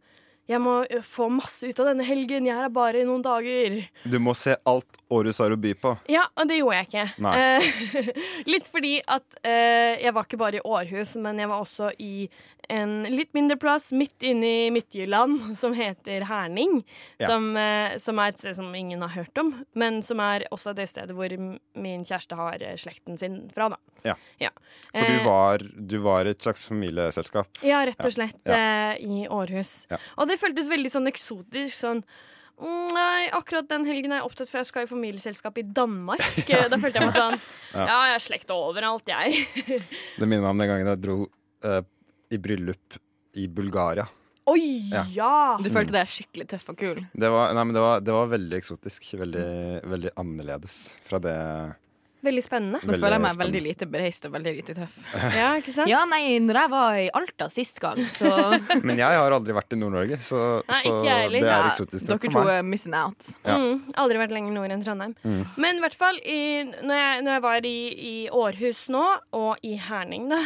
Jeg 0.49 0.57
må 0.65 0.79
eh, 0.89 1.03
få 1.05 1.27
masse 1.29 1.67
ut 1.67 1.79
av 1.79 1.91
denne 1.91 2.05
helgen. 2.07 2.47
Jeg 2.47 2.55
er 2.55 2.63
her 2.65 2.71
bare 2.73 3.03
i 3.03 3.05
noen 3.05 3.21
dager. 3.21 3.75
Du 4.09 4.17
må 4.17 4.33
se 4.33 4.55
alt 4.65 4.97
Århus 5.13 5.37
har 5.43 5.53
å 5.53 5.57
by 5.61 5.75
på. 5.77 5.91
Ja, 6.09 6.23
og 6.33 6.49
det 6.49 6.57
gjorde 6.57 6.79
jeg 6.79 6.87
ikke. 6.89 7.33
Eh, 7.37 8.07
litt 8.53 8.69
fordi 8.69 8.95
at 9.05 9.37
eh, 9.43 10.01
jeg 10.01 10.15
var 10.17 10.25
ikke 10.25 10.41
bare 10.41 10.57
i 10.57 10.65
Århus, 10.65 11.15
men 11.21 11.37
jeg 11.37 11.51
var 11.51 11.61
også 11.61 11.91
i 12.01 12.25
en 12.69 12.91
litt 13.09 13.31
mindre 13.33 13.57
plass 13.57 13.87
midt 13.97 14.21
inne 14.29 14.45
i 14.45 14.69
Midtjylland 14.73 15.55
som 15.57 15.73
heter 15.73 16.25
Herning. 16.29 16.83
Ja. 17.17 17.27
Som, 17.31 17.47
eh, 17.57 17.97
som 17.97 18.19
er 18.21 18.29
et 18.33 18.39
sted 18.43 18.55
som 18.59 18.69
ingen 18.77 19.01
har 19.01 19.09
hørt 19.15 19.37
om, 19.41 19.51
men 19.73 20.01
som 20.05 20.21
er 20.21 20.45
også 20.53 20.75
det 20.77 20.85
stedet 20.91 21.15
hvor 21.17 21.33
min 21.33 22.05
kjæreste 22.05 22.37
har 22.37 22.61
eh, 22.61 22.75
slekten 22.77 23.17
sin 23.19 23.39
fra. 23.55 23.69
da. 23.73 23.77
Ja. 24.05 24.15
Ja. 24.39 24.51
For 24.93 25.05
du 25.05 25.17
Eh, 25.19 25.25
var, 25.25 25.57
du 25.75 25.97
var 26.05 26.25
et 26.29 26.39
slags 26.45 26.65
familieselskap. 26.69 27.47
ja, 27.65 27.81
rett 27.89 28.05
og 28.05 28.11
slett 28.13 28.39
Ja. 28.45 28.93
i 28.95 29.25
Århus. 29.27 29.87
Ja. 29.89 29.97
Og 30.17 30.27
det 30.29 30.39
føltes 30.39 30.69
veldig 30.69 30.91
sånn 30.93 31.07
eksotisk. 31.09 31.73
Sånn 31.75 32.03
mm, 32.61 32.93
Nei, 32.93 33.29
akkurat 33.31 33.67
den 33.69 33.85
helgen 33.87 34.11
er 34.11 34.19
jeg 34.21 34.25
opptatt, 34.29 34.49
for 34.51 34.59
jeg 34.59 34.67
skal 34.69 34.83
i 34.83 34.89
familieselskap 34.89 35.57
i 35.57 35.63
Danmark. 35.63 36.19
Da 36.69 36.77
følte 36.77 36.99
jeg 36.99 37.07
meg 37.07 37.15
sånn 37.15 37.39
Ja. 37.73 37.85
Ja, 37.85 37.99
jeg 38.09 38.17
har 38.17 38.23
slekt 38.29 38.49
overalt, 38.51 39.07
jeg. 39.07 39.47
Det 40.19 40.27
minner 40.27 40.43
meg 40.45 40.51
om 40.53 40.57
den 40.63 40.67
gangen 40.69 40.87
jeg 40.93 41.01
dro 41.01 41.17
eh, 41.63 41.81
i 42.29 42.37
bryllup 42.41 42.97
i 43.39 43.47
Bulgaria. 43.47 44.07
Oi, 44.49 44.89
Ja. 44.89 45.03
ja! 45.13 45.33
Du 45.61 45.69
følte 45.69 45.93
deg 45.93 46.09
skikkelig 46.09 46.47
tøff 46.49 46.71
og 46.71 46.79
kul. 46.79 47.03
Det 47.13 47.29
var, 47.29 47.53
nei, 47.53 47.67
men 47.69 47.75
det 47.75 47.83
var, 47.83 48.01
det 48.01 48.15
var 48.15 48.31
veldig 48.31 48.57
eksotisk. 48.57 49.11
Veldig, 49.19 49.45
veldig 49.85 50.15
annerledes 50.17 50.79
fra 51.05 51.21
det 51.21 51.35
Veldig 52.19 52.41
spennende. 52.43 52.79
Nå 52.83 52.97
føler 52.97 53.13
jeg 53.15 53.23
meg 53.23 53.37
veldig 53.39 53.59
lite 53.63 53.85
bereist 53.87 54.25
og 54.27 54.33
veldig 54.33 54.51
lite 54.57 54.73
tøff. 54.75 54.95
Ja, 55.39 55.53
ikke 55.61 55.71
sant? 55.71 55.87
Ja, 55.87 56.01
nei, 56.09 56.33
når 56.43 56.57
jeg 56.59 56.71
var 56.73 56.97
i 56.99 57.05
Alta 57.15 57.47
sist 57.53 57.79
gang, 57.79 58.01
så 58.11 58.27
Men 58.87 58.99
jeg 58.99 59.21
har 59.21 59.31
aldri 59.37 59.55
vært 59.55 59.71
i 59.71 59.79
Nord-Norge, 59.79 60.17
så, 60.25 60.41
Nei, 60.67 60.81
så 60.81 60.97
det 61.05 61.13
er 61.13 61.37
Ja, 61.37 61.61
eksotisk 61.69 62.09
dere 62.09 62.19
to 62.33 62.43
er 62.57 62.65
missing 62.67 62.97
out. 62.97 63.29
Ja. 63.47 63.55
Mm, 63.55 63.85
aldri 64.03 64.19
vært 64.19 64.35
lenger 64.35 64.57
nord 64.57 64.75
enn 64.75 64.83
Trondheim. 64.83 65.15
Mm. 65.23 65.39
Men 65.63 65.79
i 65.79 65.85
hvert 65.85 65.95
fall 66.01 66.19
i, 66.19 66.39
når, 66.67 66.99
jeg, 66.99 67.23
når 67.23 67.37
jeg 67.37 67.45
var 67.47 67.69
i, 67.71 67.77
i 68.09 68.13
Århus 68.41 68.83
nå, 68.91 69.05
og 69.39 69.63
i 69.63 69.77
Herning, 69.87 70.27
da, 70.33 70.41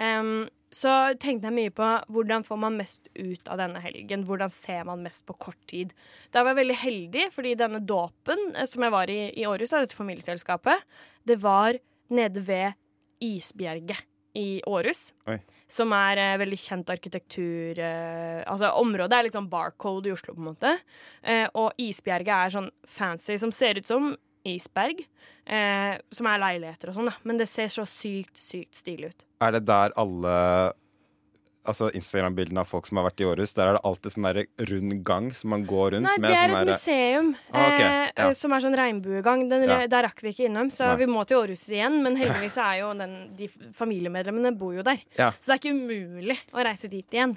em, 0.00 0.32
så 0.72 0.92
tenkte 1.20 1.50
jeg 1.50 1.56
mye 1.56 1.72
på 1.74 1.88
hvordan 2.12 2.44
får 2.46 2.60
man 2.62 2.78
mest 2.80 3.10
ut 3.12 3.48
av 3.52 3.60
denne 3.60 3.80
helgen. 3.84 4.24
Hvordan 4.28 4.52
ser 4.52 4.86
man 4.88 5.04
mest 5.04 5.26
på 5.28 5.36
kort 5.36 5.60
tid. 5.68 5.92
Da 6.32 6.42
var 6.42 6.54
jeg 6.54 6.62
veldig 6.62 6.78
heldig, 6.80 7.26
fordi 7.34 7.52
denne 7.60 7.82
dåpen 7.84 8.54
eh, 8.56 8.68
som 8.68 8.86
jeg 8.86 8.94
var 8.94 9.12
i 9.12 9.20
i 9.32 9.46
Århus, 9.48 9.74
dette 9.74 9.96
familieselskapet, 9.96 10.84
det 11.28 11.38
var 11.42 11.78
nede 12.12 12.42
ved 12.46 12.78
Isbjerget 13.22 14.02
i 14.38 14.62
Århus. 14.66 15.10
Oi. 15.28 15.38
Som 15.72 15.92
er 15.96 16.20
eh, 16.20 16.38
veldig 16.40 16.58
kjent 16.60 16.90
arkitektur 16.92 17.78
eh, 17.80 18.40
Altså 18.48 18.72
området 18.80 19.16
er 19.16 19.26
litt 19.26 19.36
sånn 19.36 19.50
barcode 19.52 20.08
i 20.08 20.14
Oslo, 20.14 20.34
på 20.36 20.42
en 20.42 20.50
måte. 20.50 20.74
Eh, 21.20 21.46
og 21.52 21.76
Isbjerget 21.80 22.32
er 22.36 22.54
sånn 22.56 22.70
fancy, 22.88 23.36
som 23.40 23.52
ser 23.54 23.80
ut 23.80 23.88
som 23.88 24.12
isberg. 24.48 25.04
Eh, 25.42 25.96
som 26.14 26.28
er 26.30 26.38
leiligheter 26.38 26.92
og 26.92 26.98
sånn, 26.98 27.10
da. 27.10 27.16
Men 27.26 27.40
det 27.40 27.48
ser 27.50 27.72
så 27.72 27.86
sykt, 27.88 28.38
sykt 28.38 28.78
stilig 28.78 29.12
ut. 29.12 29.24
Er 29.42 29.56
det 29.56 29.64
der 29.66 29.94
alle 29.98 30.36
Altså 31.62 31.92
Instagram-bildene 31.94 32.58
av 32.64 32.66
folk 32.66 32.88
som 32.88 32.98
har 32.98 33.04
vært 33.06 33.20
i 33.22 33.26
Århus, 33.28 33.52
der 33.54 33.68
er 33.70 33.76
det 33.76 33.82
alltid 33.86 34.14
sånn 34.16 34.28
rund 34.72 34.94
gang 35.06 35.28
som 35.38 35.52
man 35.54 35.62
går 35.68 35.92
rundt 35.94 36.08
Nei, 36.08 36.14
med 36.18 36.32
det 36.32 36.38
er 36.38 36.48
sånn 36.50 36.56
et 36.56 36.66
der... 36.66 36.70
museum 36.72 37.28
Ah, 37.52 37.66
ok, 37.66 37.82
eh, 37.82 38.06
ja. 38.16 38.30
som 38.34 38.54
er 38.56 38.64
sånn 38.64 38.78
regnbuegang. 38.80 39.44
Den, 39.52 39.66
Ja. 39.70 39.76
Der 39.86 40.06
rakk 40.08 40.24
vi 40.24 40.32
ikke 40.32 40.48
innom, 40.48 40.72
så 40.74 40.88
Nei. 40.90 40.96
vi 41.04 41.06
må 41.12 41.22
til 41.22 41.38
Århus 41.38 41.62
igjen. 41.70 42.00
Men 42.02 42.16
heldigvis 42.20 42.56
er 42.58 42.80
jo 42.80 42.88
den, 42.98 43.12
de 43.38 43.46
familiemedlemmene 43.78 44.50
bor 44.58 44.74
jo 44.74 44.82
der. 44.86 45.04
Ja. 45.18 45.30
Så 45.38 45.52
det 45.52 45.54
er 45.54 45.60
ikke 45.62 45.76
umulig 45.78 46.38
å 46.50 46.64
reise 46.66 46.90
dit 46.90 47.14
igjen. 47.14 47.36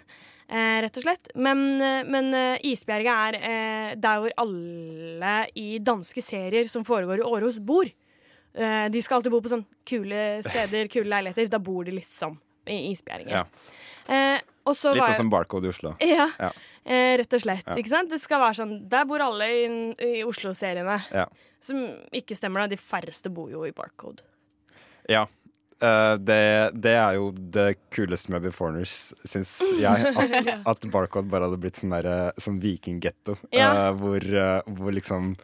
Eh, 0.50 0.80
rett 0.86 0.98
og 0.98 1.06
slett. 1.06 1.30
Men, 1.38 1.62
eh, 1.82 2.02
men 2.10 2.32
eh, 2.38 2.66
Isbjerget 2.72 3.14
er 3.14 3.38
eh, 3.42 3.92
der 3.98 4.24
hvor 4.24 4.34
alle 4.42 5.36
i 5.54 5.78
danske 5.86 6.22
serier 6.26 6.66
som 6.72 6.86
foregår 6.88 7.22
i 7.22 7.30
Århus, 7.30 7.62
bor. 7.62 7.86
Eh, 8.56 8.88
de 8.90 9.06
skal 9.06 9.20
alltid 9.20 9.34
bo 9.34 9.44
på 9.46 9.54
sånn 9.54 9.66
kule 9.86 10.26
steder, 10.46 10.90
kule 10.90 11.10
leiligheter. 11.14 11.50
Da 11.54 11.62
bor 11.62 11.86
de 11.86 11.94
liksom 11.98 12.40
i 12.68 12.96
Ja. 13.30 13.46
Eh, 14.08 14.40
og 14.66 14.76
så 14.76 14.94
Litt 14.94 15.04
sånn 15.04 15.08
jeg- 15.08 15.16
som 15.18 15.30
Barcode 15.30 15.66
i 15.66 15.70
Oslo. 15.70 15.96
ja, 16.02 16.30
Ja. 16.40 16.52
eh, 16.86 17.18
rett 17.18 17.34
og 17.34 17.42
slett. 17.42 17.64
Ja. 17.68 17.76
Ikke 17.76 17.90
sant? 17.90 18.10
Det 18.10 18.20
skal 18.22 18.40
være 18.40 18.56
sånn 18.56 18.90
Der 18.90 19.06
bor 19.06 19.20
alle 19.20 19.46
i, 19.46 19.66
i 20.00 20.24
Oslo-seriene. 20.24 21.04
Ja. 21.12 21.26
Som 21.62 21.78
ikke 22.14 22.36
stemmer, 22.38 22.62
da. 22.62 22.68
De 22.68 22.78
færreste 22.78 23.32
bor 23.34 23.50
jo 23.50 23.64
i 23.66 23.72
Barcode. 23.72 24.22
Ja. 25.10 25.26
Uh, 25.84 26.16
det, 26.16 26.72
det 26.80 26.94
er 26.96 27.16
jo 27.16 27.32
det 27.32 27.78
kuleste 27.92 28.30
med 28.30 28.42
Beforeigners, 28.44 29.14
syns 29.28 29.60
jeg. 29.78 30.16
At, 30.16 30.68
at 30.68 30.86
Barcode 30.90 31.28
bare 31.30 31.44
hadde 31.50 31.60
blitt 31.60 31.76
sånn 31.82 31.92
derre 31.92 32.32
som 32.40 32.60
vikinggetto. 32.62 33.36
Ja. 33.52 33.90
eh, 33.90 33.94
hvor, 34.00 34.24
uh, 34.24 34.62
hvor 34.72 34.94
liksom 34.96 35.36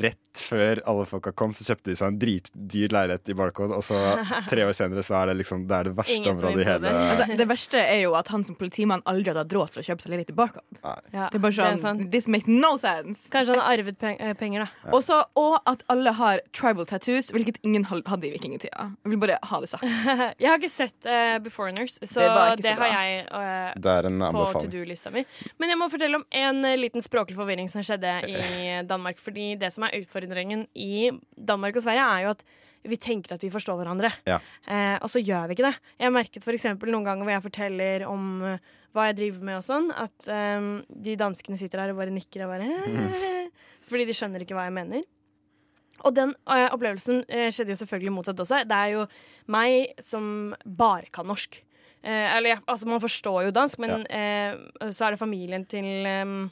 Rett 0.00 0.44
før 0.44 0.80
alle 0.90 1.04
folka 1.08 1.32
kom, 1.36 1.54
så 1.54 1.66
kjøpte 1.68 1.92
de 1.92 1.98
seg 1.98 2.12
en 2.12 2.18
dritdyr 2.20 2.94
leilighet 2.94 3.30
i 3.30 3.36
Barcode. 3.38 3.78
Og 3.78 3.84
så 3.86 3.98
tre 4.52 4.66
år 4.66 4.74
senere 4.76 5.04
så 5.06 5.18
er 5.20 5.32
det 5.32 5.38
liksom 5.42 5.66
Det 5.70 5.78
er 5.78 5.90
det 5.90 5.96
verste 5.98 6.20
Ingen 6.20 6.36
området 6.36 6.64
i 6.64 6.68
hele 6.68 6.84
imponerer. 6.84 7.10
Altså, 7.14 7.38
det 7.38 7.48
verste 7.48 7.80
er 7.80 8.00
jo 8.02 8.14
at 8.18 8.30
han 8.32 8.44
som 8.46 8.58
politimann 8.58 9.02
aldri 9.10 9.32
hadde 9.32 9.44
hatt 9.44 9.56
råd 9.56 9.74
til 9.74 9.82
å 9.82 9.86
kjøpe 9.88 10.04
seg 10.04 10.12
leilighet 10.12 10.32
i 10.32 10.36
Barcode. 10.38 10.80
Ja, 11.14 11.28
Det 11.30 11.38
er 11.38 11.44
bare 11.44 11.56
sånn, 11.58 11.80
sånn, 11.82 12.02
This 12.14 12.28
makes 12.30 12.48
no 12.50 12.74
sense. 12.80 13.28
Kanskje 13.32 13.56
han 13.56 13.62
har 13.62 13.78
arvet 13.78 13.98
peng 14.00 14.18
eh, 14.20 14.34
penger, 14.38 14.66
da. 14.66 14.90
Og 14.90 14.98
Også, 15.00 15.20
og 15.40 15.56
at 15.70 15.84
alle 15.92 16.14
har 16.16 16.42
tribal 16.56 16.88
tattoos, 16.88 17.30
hvilket 17.34 17.60
ingen 17.66 17.86
hadde 17.88 18.28
i 18.28 18.32
vikingtida. 18.34 18.88
Jeg 19.04 19.14
vil 19.14 19.20
bare 19.20 19.38
ha 19.42 19.60
det 19.62 19.70
sagt. 19.72 19.84
jeg 20.42 20.48
har 20.48 20.60
ikke 20.60 20.72
sett 20.72 21.08
uh, 21.08 21.36
Beforeigners, 21.44 21.98
så 22.00 22.24
Det 22.24 22.62
det, 22.62 22.70
så 22.70 22.76
har 22.80 22.92
jeg 22.94 23.26
uh, 23.28 23.72
Det 23.76 23.96
er 23.98 24.08
en 24.10 24.26
på 24.34 24.46
to 24.58 24.70
do-lista 24.72 25.12
mi. 25.14 25.24
Men 25.60 25.74
jeg 25.74 25.80
må 25.80 25.90
fortelle 25.92 26.20
om 26.20 26.26
en 26.44 26.64
uh, 26.64 26.74
liten 26.78 27.04
språklig 27.04 27.36
forvirring 27.38 27.70
som 27.72 27.84
skjedde 27.84 28.16
i 28.30 28.38
Danmark. 28.92 29.20
Fordi 29.22 29.54
det 29.60 29.72
som 29.74 29.83
er 29.86 30.02
utfordringen 30.02 30.66
i 30.74 31.10
Danmark 31.36 31.76
og 31.78 31.84
Sverige, 31.84 32.04
er 32.04 32.26
jo 32.26 32.34
at 32.34 32.44
vi 32.84 32.98
tenker 33.00 33.36
at 33.36 33.44
vi 33.44 33.52
forstår 33.52 33.78
hverandre. 33.80 34.10
Ja. 34.28 34.38
Eh, 34.68 34.96
og 35.00 35.08
så 35.12 35.22
gjør 35.22 35.48
vi 35.48 35.56
ikke 35.56 35.66
det. 35.70 35.76
Jeg 35.96 36.06
har 36.06 36.14
merket 36.14 36.48
eksempel 36.52 36.92
noen 36.92 37.06
ganger 37.06 37.24
hvor 37.24 37.34
jeg 37.34 37.44
forteller 37.46 38.06
om 38.08 38.26
uh, 38.44 38.72
hva 38.94 39.08
jeg 39.08 39.18
driver 39.22 39.48
med 39.48 39.58
og 39.58 39.64
sånn, 39.66 39.90
at 39.96 40.28
um, 40.60 40.70
de 40.88 41.16
danskene 41.18 41.58
sitter 41.58 41.80
der 41.80 41.94
og 41.94 42.00
bare 42.02 42.14
nikker 42.14 42.44
og 42.44 42.52
bare 42.54 42.68
Fordi 43.88 44.06
de 44.08 44.16
skjønner 44.16 44.44
ikke 44.44 44.56
hva 44.56 44.68
jeg 44.68 44.76
mener. 44.76 45.04
Og 46.04 46.14
den 46.16 46.34
uh, 46.44 46.68
opplevelsen 46.74 47.24
uh, 47.24 47.48
skjedde 47.48 47.72
jo 47.72 47.80
selvfølgelig 47.80 48.16
motsatt 48.18 48.44
også. 48.44 48.64
Det 48.68 48.80
er 48.80 48.92
jo 48.98 49.06
meg 49.54 50.04
som 50.04 50.26
bare 50.64 51.08
kan 51.14 51.28
norsk. 51.30 51.62
Eller 52.04 52.58
altså, 52.68 52.84
man 52.84 53.00
forstår 53.00 53.46
jo 53.46 53.52
dansk, 53.56 53.78
men 53.80 54.02
eh, 54.12 54.58
så 54.92 55.06
er 55.06 55.14
det 55.14 55.18
familien 55.22 55.62
til, 55.64 56.04
um, 56.04 56.50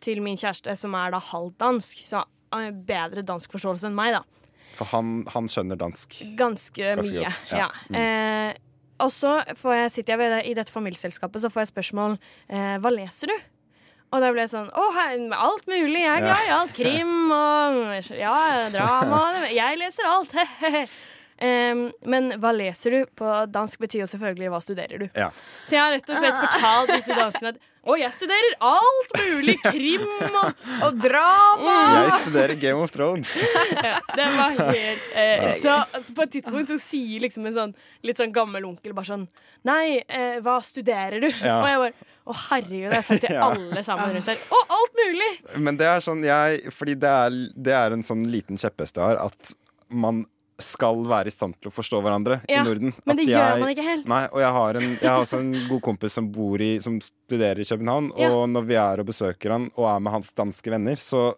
til 0.00 0.22
min 0.24 0.38
kjæreste 0.40 0.72
som 0.80 0.96
er 0.96 1.12
da 1.12 1.20
halvt 1.20 1.58
dansk. 1.60 2.00
Så 2.08 2.22
bedre 2.88 3.24
danskforståelse 3.26 3.90
enn 3.90 3.96
meg, 3.96 4.18
da. 4.18 4.22
For 4.74 4.90
han, 4.90 5.22
han 5.30 5.48
skjønner 5.50 5.78
dansk. 5.78 6.16
Ganske, 6.38 6.94
Ganske 6.98 7.14
mye. 7.14 7.24
godt, 7.28 7.52
ja. 7.54 7.68
Ja. 7.90 7.98
Eh, 8.00 8.62
og 9.04 9.10
så 9.14 9.36
får 9.58 9.74
jeg, 9.74 9.90
sitter 9.96 10.14
jeg 10.14 10.22
ved 10.22 10.32
det, 10.36 10.42
i 10.50 10.54
dette 10.58 10.74
familieselskapet 10.74 11.42
så 11.42 11.50
får 11.50 11.64
jeg 11.64 11.72
spørsmål 11.72 12.14
eh, 12.48 12.76
Hva 12.82 12.92
leser 12.94 13.32
du? 13.32 13.34
Og 14.14 14.22
da 14.22 14.30
ble 14.30 14.44
jeg 14.44 14.52
sånn 14.52 14.68
Å, 14.70 14.84
her, 14.94 15.16
alt 15.34 15.66
mulig. 15.66 16.04
Jeg 16.04 16.12
er 16.12 16.22
glad 16.22 16.44
i 16.46 16.52
alt. 16.54 16.76
Krim 16.76 17.32
og 17.34 18.12
ja, 18.14 18.36
drama. 18.74 19.24
Jeg 19.50 19.80
leser 19.82 20.10
alt. 20.10 20.38
Um, 21.34 21.88
men 22.06 22.28
hva 22.38 22.52
leser 22.54 22.94
du? 22.94 23.08
På 23.18 23.26
dansk 23.50 23.80
betyr 23.82 24.04
jo 24.04 24.06
selvfølgelig 24.06 24.52
hva 24.52 24.60
studerer 24.62 25.00
du. 25.02 25.08
Ja. 25.18 25.32
Så 25.66 25.74
jeg 25.74 25.82
har 25.82 25.90
rett 25.96 26.12
og 26.14 26.20
slett 26.22 26.36
fortalt 26.38 26.92
disse 26.92 27.16
danskene 27.18 27.50
at 27.56 27.58
å, 27.84 27.94
jeg 28.00 28.12
studerer 28.16 28.54
alt 28.64 29.10
mulig! 29.18 29.56
Krim 29.64 30.04
og, 30.40 30.62
og 30.86 31.00
drama! 31.02 31.74
Jeg 32.04 32.14
studerer 32.24 32.54
Game 32.60 32.80
of 32.84 32.92
Thrones. 32.94 33.32
Det 34.18 34.28
var 34.36 34.54
helt 34.70 35.10
eh, 35.12 35.50
Så 35.60 35.74
på 36.16 36.24
et 36.24 36.32
tidspunkt 36.38 36.72
så 36.72 36.78
sier 36.80 37.24
liksom 37.24 37.46
en 37.48 37.56
sånn 37.56 37.74
litt 38.04 38.20
sånn 38.20 38.32
gammel 38.34 38.64
onkel 38.68 38.94
bare 38.96 39.10
sånn 39.10 39.26
Nei, 39.64 40.00
eh, 40.08 40.40
hva 40.44 40.58
studerer 40.64 41.22
du? 41.24 41.28
Ja. 41.40 41.58
Og 41.60 41.68
jeg 41.68 41.82
bare 41.84 42.10
Å, 42.24 42.36
herregud, 42.48 42.86
det 42.88 42.92
har 42.92 43.02
jeg 43.02 43.08
sagt 43.10 43.26
til 43.26 43.42
alle 43.48 43.84
sammen 43.84 44.14
rundt 44.16 44.30
her. 44.32 44.40
Å, 44.48 44.62
alt 44.78 45.00
mulig! 45.00 45.32
Men 45.66 45.80
det 45.80 45.88
er 45.90 46.04
sånn 46.04 46.24
jeg 46.24 46.72
Fordi 46.72 46.96
det 47.04 47.12
er, 47.24 47.40
det 47.68 47.76
er 47.76 47.96
en 47.96 48.06
sånn 48.06 48.24
liten 48.32 48.60
kjepphest 48.60 49.00
jeg 49.00 49.12
har, 49.12 49.20
at 49.28 49.54
man 49.92 50.24
skal 50.62 51.00
være 51.10 51.26
i 51.26 51.34
stand 51.34 51.56
til 51.60 51.70
å 51.70 51.74
forstå 51.74 51.98
hverandre 52.04 52.40
Ja, 52.48 52.60
i 52.62 52.64
Norden. 52.68 52.92
men 53.04 53.16
det 53.18 53.26
gjør 53.26 53.58
man 53.60 53.72
ikke 53.72 53.86
helt. 53.86 54.06
Nei, 54.06 54.22
og 54.30 54.38
jeg 54.38 54.52
har, 54.54 54.74
en, 54.80 54.90
jeg 55.00 55.10
har 55.10 55.22
også 55.24 55.40
en 55.40 55.52
god 55.68 55.80
kompis 55.82 56.12
som 56.14 56.28
bor 56.30 56.62
i 56.62 56.78
Som 56.84 57.00
studerer 57.02 57.58
i 57.58 57.64
København, 57.66 58.12
Ja. 58.16 58.30
og 58.30 58.48
når 58.50 58.64
vi 58.68 58.74
er 58.78 59.00
og 59.02 59.06
besøker 59.06 59.50
han 59.56 59.70
og 59.76 59.88
er 59.96 59.98
med 60.00 60.12
hans 60.12 60.32
danske 60.32 60.70
venner, 60.70 60.94
så 60.96 61.34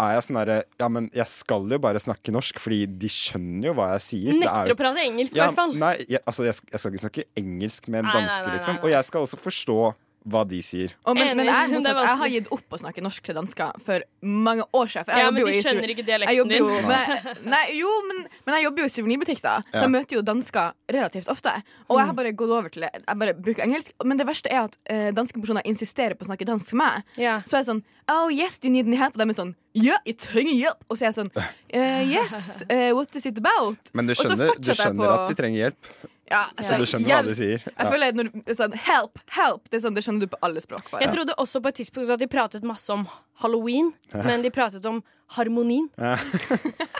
er 0.00 0.14
jeg 0.16 0.22
sånn 0.28 0.38
derre 0.40 0.58
Ja, 0.80 0.88
men 0.88 1.08
jeg 1.12 1.26
skal 1.28 1.66
jo 1.68 1.78
bare 1.78 2.00
snakke 2.00 2.32
norsk, 2.32 2.58
fordi 2.60 2.86
de 2.86 3.08
skjønner 3.08 3.66
jo 3.70 3.74
hva 3.74 3.92
jeg 3.98 4.00
sier. 4.06 4.30
Er 4.32 4.38
Nekter 4.44 4.68
jo- 4.68 4.74
å 4.74 4.80
prate 4.80 5.02
engelsk, 5.08 5.34
i 5.34 5.38
ja, 5.40 5.48
hvert 5.50 5.56
fall. 5.56 5.74
Nei, 5.76 5.96
jeg, 6.08 6.20
altså, 6.26 6.44
jeg, 6.44 6.54
jeg 6.72 6.80
skal 6.80 6.92
ikke 6.92 7.04
snakke 7.08 7.24
engelsk 7.36 7.88
med 7.88 8.04
en 8.04 8.12
danske, 8.12 8.48
liksom. 8.54 8.78
Og 8.84 8.88
jeg 8.90 9.04
skal 9.04 9.26
også 9.26 9.36
forstå 9.40 9.94
hva 10.28 10.42
de 10.44 10.58
sier. 10.60 10.92
Oh, 11.08 11.14
men, 11.16 11.30
men 11.36 11.46
jeg, 11.48 11.54
er 11.54 11.64
er 11.64 11.72
motsatt. 11.72 11.96
jeg 12.04 12.18
har 12.20 12.28
gitt 12.28 12.48
opp 12.52 12.74
å 12.76 12.78
snakke 12.82 13.00
norsk 13.02 13.22
til 13.24 13.34
dansker 13.38 13.78
for 13.86 14.02
mange 14.20 14.66
år 14.76 14.90
siden. 14.92 15.06
For 15.08 15.16
jeg 15.16 15.24
Ja, 15.24 15.30
men 15.32 15.40
jo 15.40 15.46
de 15.48 15.54
i 15.56 15.62
skjønner 15.64 15.92
ikke 15.94 16.04
dialekten 16.04 16.50
jeg 16.52 16.60
jo 16.60 16.68
din. 16.68 16.88
Med, 16.90 17.30
nei, 17.54 17.62
jo, 17.78 17.94
men, 18.10 18.20
men 18.44 18.56
jeg 18.58 18.66
jobber 18.66 18.84
jo 18.84 18.88
i 18.90 18.92
suvenirbutikk, 18.92 19.40
da, 19.46 19.54
så 19.64 19.72
Ja. 19.78 19.80
jeg 19.86 19.90
møter 19.94 20.18
jo 20.18 20.22
dansker 20.28 20.74
relativt 20.92 21.30
ofte. 21.32 21.54
Og 21.88 21.98
jeg 22.02 22.06
har 22.10 22.18
bare 22.20 22.32
gått 22.36 22.50
over 22.58 22.68
til 22.68 22.84
Jeg 22.84 23.16
bare 23.24 23.34
bruker 23.34 23.64
engelsk. 23.64 23.92
Men 24.04 24.20
det 24.20 24.26
verste 24.28 24.52
er 24.52 24.68
at 24.68 24.76
eh, 24.92 25.08
danske 25.16 25.40
personer 25.40 25.64
insisterer 25.64 26.14
på 26.14 26.26
å 26.28 26.30
snakke 26.30 26.44
dansk 26.44 26.68
til 26.74 26.78
meg. 26.82 27.02
Ja. 27.16 27.40
Så 27.48 27.56
er 27.56 27.64
jeg 27.64 27.70
sånn 27.72 27.82
Oh, 28.10 28.26
yes, 28.28 28.58
do 28.58 28.66
you 28.66 28.72
need 28.74 28.86
any 28.90 28.96
help? 28.98 29.14
Og 29.14 29.20
de 29.22 29.28
er 29.30 29.36
sånn 29.38 29.54
Ja, 29.78 29.96
jeg 30.04 30.16
trenger 30.18 30.52
hjelp. 30.52 30.80
Og 30.90 30.96
så 30.98 31.04
er 31.06 31.12
jeg 31.12 31.18
sånn 31.20 31.30
uh, 31.32 32.02
Yes, 32.10 32.62
uh, 32.68 32.90
what 32.98 33.14
is 33.16 33.24
it 33.30 33.38
about? 33.38 33.92
Men 33.94 34.06
du 34.10 34.14
skjønner, 34.18 34.50
du 34.58 34.72
skjønner 34.74 35.06
på- 35.06 35.12
at 35.16 35.28
de 35.30 35.36
trenger 35.38 35.58
hjelp. 35.70 35.92
Ja, 36.30 36.44
Så 36.62 36.76
du 36.78 36.84
skjønner 36.86 37.10
hva 37.10 37.22
de 37.26 37.34
sier. 37.34 37.58
Jeg 37.66 37.74
Ja. 37.76 37.90
føler 37.90 38.08
at 38.12 38.14
når 38.14 38.28
du 38.46 38.54
sånn 38.54 38.74
Help, 38.86 39.18
help. 39.34 39.68
Det, 39.70 39.80
sånn, 39.82 39.94
det 39.96 40.04
skjønner 40.04 40.20
du 40.20 40.26
på 40.30 40.38
alle 40.46 40.60
språk. 40.62 40.90
Bare. 40.92 41.02
Jeg 41.02 41.12
trodde 41.12 41.34
også 41.42 41.60
på 41.62 41.68
et 41.72 41.74
tidspunkt 41.80 42.10
at 42.14 42.18
de 42.22 42.28
pratet 42.30 42.62
masse 42.62 42.88
om 42.94 43.06
halloween, 43.42 43.92
Ja. 44.14 44.22
men 44.22 44.42
de 44.42 44.50
pratet 44.50 44.86
om 44.86 45.02
harmonien. 45.36 45.88
Ja. 45.98 46.16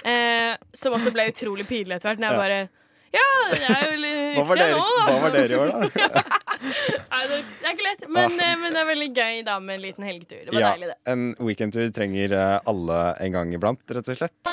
Eh, 0.00 0.56
som 0.72 0.94
også 0.96 1.10
ble 1.12 1.26
utrolig 1.28 1.66
pinlig 1.68 1.92
etter 1.98 2.08
hvert. 2.08 2.18
Når 2.22 2.30
jeg 2.30 2.40
bare 2.40 2.68
Ja, 3.12 3.26
jeg 3.52 3.62
er 3.68 3.92
ikke 4.38 4.54
dere, 4.56 4.78
nå, 4.78 4.86
da. 4.96 5.04
hva 5.10 5.20
var 5.20 5.30
dere 5.34 5.50
i 5.52 5.58
år, 5.60 5.70
da? 5.70 5.80
Nei, 7.10 7.20
det 7.26 7.38
er 7.66 7.74
ikke 7.74 7.84
lett, 7.84 8.04
men, 8.08 8.32
ah. 8.40 8.56
men 8.62 8.72
det 8.72 8.80
er 8.80 8.86
veldig 8.88 9.08
gøy 9.16 9.44
da 9.44 9.58
med 9.60 9.74
en 9.74 9.82
liten 9.82 10.04
helgetur. 10.06 10.44
Det 10.46 10.54
var 10.54 10.60
Ja, 10.60 10.70
deilig, 10.72 10.88
det. 10.88 10.96
en 11.12 11.34
weekendtur 11.38 11.90
trenger 11.92 12.32
eh, 12.32 12.60
alle 12.70 13.00
en 13.20 13.32
gang 13.36 13.52
iblant, 13.52 13.82
rett 13.90 14.08
og 14.08 14.16
slett. 14.22 14.52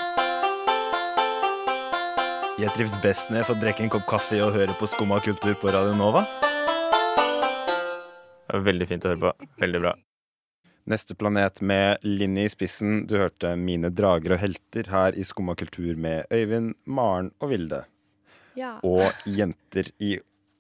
Jeg 2.58 2.74
trives 2.74 2.96
best 3.04 3.30
når 3.30 3.44
jeg 3.44 3.46
får 3.52 3.58
drikke 3.62 3.84
en 3.86 3.92
kopp 3.94 4.06
kaffe 4.10 4.38
og 4.42 4.56
høre 4.56 4.74
på 4.80 4.88
Skumma 4.90 5.20
kultur 5.22 5.54
på 5.62 5.70
Radio 5.70 5.92
Nova. 5.94 6.24
Veldig 8.50 8.88
fint 8.90 9.06
å 9.06 9.12
høre 9.12 9.20
på. 9.22 9.50
Veldig 9.62 9.82
bra. 9.84 9.92
Neste 10.90 11.14
planet 11.22 11.62
med 11.62 12.02
Linni 12.02 12.48
i 12.48 12.50
spissen. 12.50 13.04
Du 13.06 13.14
hørte 13.22 13.54
Mine 13.62 13.94
drager 13.94 14.34
og 14.34 14.42
helter 14.42 14.90
her 14.90 15.14
i 15.14 15.28
Skumma 15.30 15.54
kultur 15.60 16.02
med 16.02 16.26
Øyvind, 16.34 16.74
Maren 16.90 17.30
og 17.38 17.54
Vilde. 17.54 17.84
Ja. 18.58 18.80
Og 18.82 19.06
jenter 19.30 19.94
i 20.02 20.18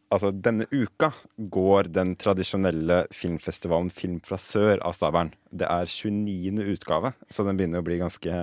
Altså, 0.08 0.30
denne 0.32 0.64
uka 0.72 1.10
går 1.52 1.90
den 1.92 2.14
tradisjonelle 2.16 3.02
filmfestivalen 3.12 3.90
Film 3.92 4.22
fra 4.24 4.38
sør 4.40 4.78
av 4.80 4.94
stabelen. 4.96 5.34
Det 5.52 5.68
er 5.68 5.90
29. 5.90 6.62
utgave, 6.78 7.12
så 7.28 7.44
den 7.44 7.58
begynner 7.60 7.84
å 7.84 7.88
bli 7.90 7.98
ganske 8.00 8.38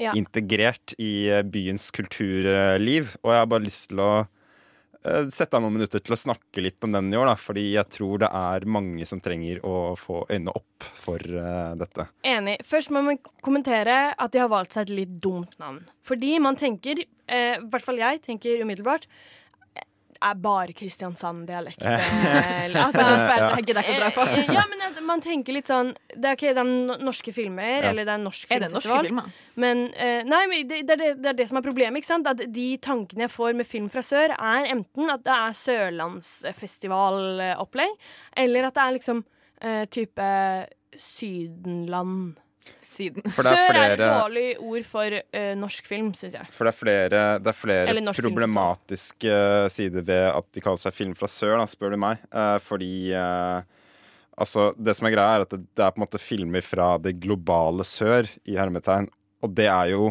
Ja. 0.00 0.14
integrert 0.16 0.94
i 0.98 1.28
eh, 1.28 1.42
byens 1.44 1.90
kulturliv. 1.92 3.16
Og 3.20 3.34
jeg 3.34 3.42
har 3.42 3.48
bare 3.50 3.66
lyst 3.66 3.90
til 3.90 4.00
å 4.00 4.10
eh, 4.22 5.26
sette 5.28 5.58
av 5.58 5.64
noen 5.64 5.76
minutter 5.76 6.00
til 6.00 6.16
å 6.16 6.20
snakke 6.20 6.64
litt 6.64 6.80
om 6.86 6.94
den 6.96 7.12
i 7.12 7.18
år, 7.20 7.28
da, 7.28 7.36
fordi 7.36 7.66
jeg 7.74 7.92
tror 7.98 8.22
det 8.24 8.30
er 8.40 8.68
mange 8.78 9.08
som 9.08 9.20
trenger 9.20 9.60
å 9.66 9.92
få 10.00 10.22
øynene 10.30 10.54
opp 10.56 10.88
for 10.96 11.20
uh, 11.20 11.76
dette. 11.76 12.06
Enig. 12.26 12.56
Først 12.66 12.92
må 12.94 13.04
man 13.04 13.20
kommentere 13.44 13.98
at 14.16 14.32
de 14.32 14.40
har 14.40 14.48
valgt 14.52 14.76
seg 14.76 14.88
et 14.88 14.96
litt 15.02 15.18
dumt 15.20 15.58
navn. 15.60 15.82
Fordi 16.06 16.38
man 16.40 16.56
tenker, 16.60 17.04
eh, 17.28 17.58
i 17.58 17.68
hvert 17.68 17.84
fall 17.84 18.00
jeg 18.00 18.24
tenker 18.24 18.64
umiddelbart, 18.64 19.04
eh, 19.04 19.39
er 20.22 20.34
bare 20.40 20.72
Kristiansand-dialekt. 20.76 21.82
eh, 21.86 22.76
Altså, 22.80 23.00
ja. 23.00 23.06
dra 23.56 24.10
på. 24.14 24.22
Eh, 24.28 24.52
Ja, 24.52 24.62
men 24.70 24.80
at 24.84 25.00
man 25.06 25.20
tenker 25.24 25.52
litt 25.56 25.68
sånn 25.70 25.88
Det 26.12 26.26
er 26.28 26.32
ikke 26.36 26.52
det 26.54 26.62
er 26.62 26.68
norske 27.04 27.32
filmer, 27.34 27.76
Ja. 27.80 27.88
eller 27.90 28.02
det 28.04 28.12
er 28.14 28.18
norsk 28.22 28.46
Er 28.52 28.58
det 28.64 28.70
norske 28.74 29.00
filmer? 29.06 29.24
Men, 29.60 29.76
uh, 29.94 30.22
nei, 30.28 30.42
men 30.50 30.68
det, 30.68 30.76
det, 30.88 30.94
er 30.96 31.00
det, 31.02 31.10
det 31.22 31.28
er 31.32 31.36
det 31.40 31.48
som 31.50 31.58
er 31.60 31.64
problemet. 31.66 31.96
ikke 32.00 32.12
sant? 32.12 32.26
At 32.30 32.38
de 32.52 32.68
tankene 32.82 33.22
jeg 33.26 33.32
får 33.32 33.52
med 33.56 33.66
film 33.68 33.88
fra 33.92 34.02
sør, 34.04 34.28
er 34.36 34.62
enten 34.72 35.04
at 35.12 35.22
det 35.26 35.34
er 35.36 35.52
sørlandsfestivalopplegg, 35.64 37.92
eller 38.44 38.62
at 38.68 38.74
det 38.76 38.82
er 38.84 38.96
liksom 38.98 39.18
uh, 39.64 39.84
type 39.92 40.26
Sydenland. 40.96 42.36
Syden. 42.80 43.24
Sør 43.34 43.46
det 43.46 43.54
er 43.56 43.78
er 43.80 43.94
et 43.94 44.02
dårlig 44.02 44.46
ord 44.58 44.86
for 44.88 45.16
uh, 45.16 45.52
norsk 45.58 45.88
film, 45.88 46.12
syns 46.16 46.36
jeg. 46.38 46.48
For 46.54 46.68
det 46.68 46.72
er 46.72 46.78
flere, 46.78 47.20
det 47.40 47.52
er 47.52 47.56
flere 47.56 48.14
problematiske 48.16 49.34
film, 49.34 49.68
sider 49.72 50.06
ved 50.06 50.24
at 50.30 50.48
de 50.54 50.64
kaller 50.64 50.80
seg 50.80 50.96
film 50.96 51.14
fra 51.18 51.28
sør, 51.30 51.58
da, 51.60 51.66
spør 51.70 51.94
du 51.94 52.00
meg. 52.00 52.22
Uh, 52.32 52.56
fordi 52.64 53.12
uh, 53.16 53.60
altså, 54.40 54.70
det 54.78 54.96
som 54.98 55.08
er 55.08 55.16
greia, 55.16 55.36
er 55.38 55.46
at 55.46 55.54
det, 55.54 55.62
det 55.76 55.84
er 55.84 55.94
på 55.94 56.00
en 56.00 56.06
måte 56.06 56.22
filmer 56.22 56.64
fra 56.64 56.94
det 57.02 57.18
globale 57.22 57.86
sør, 57.88 58.28
i 58.48 58.58
hermetegn. 58.58 59.10
Og 59.44 59.56
det 59.56 59.68
er 59.70 59.94
jo 59.94 60.10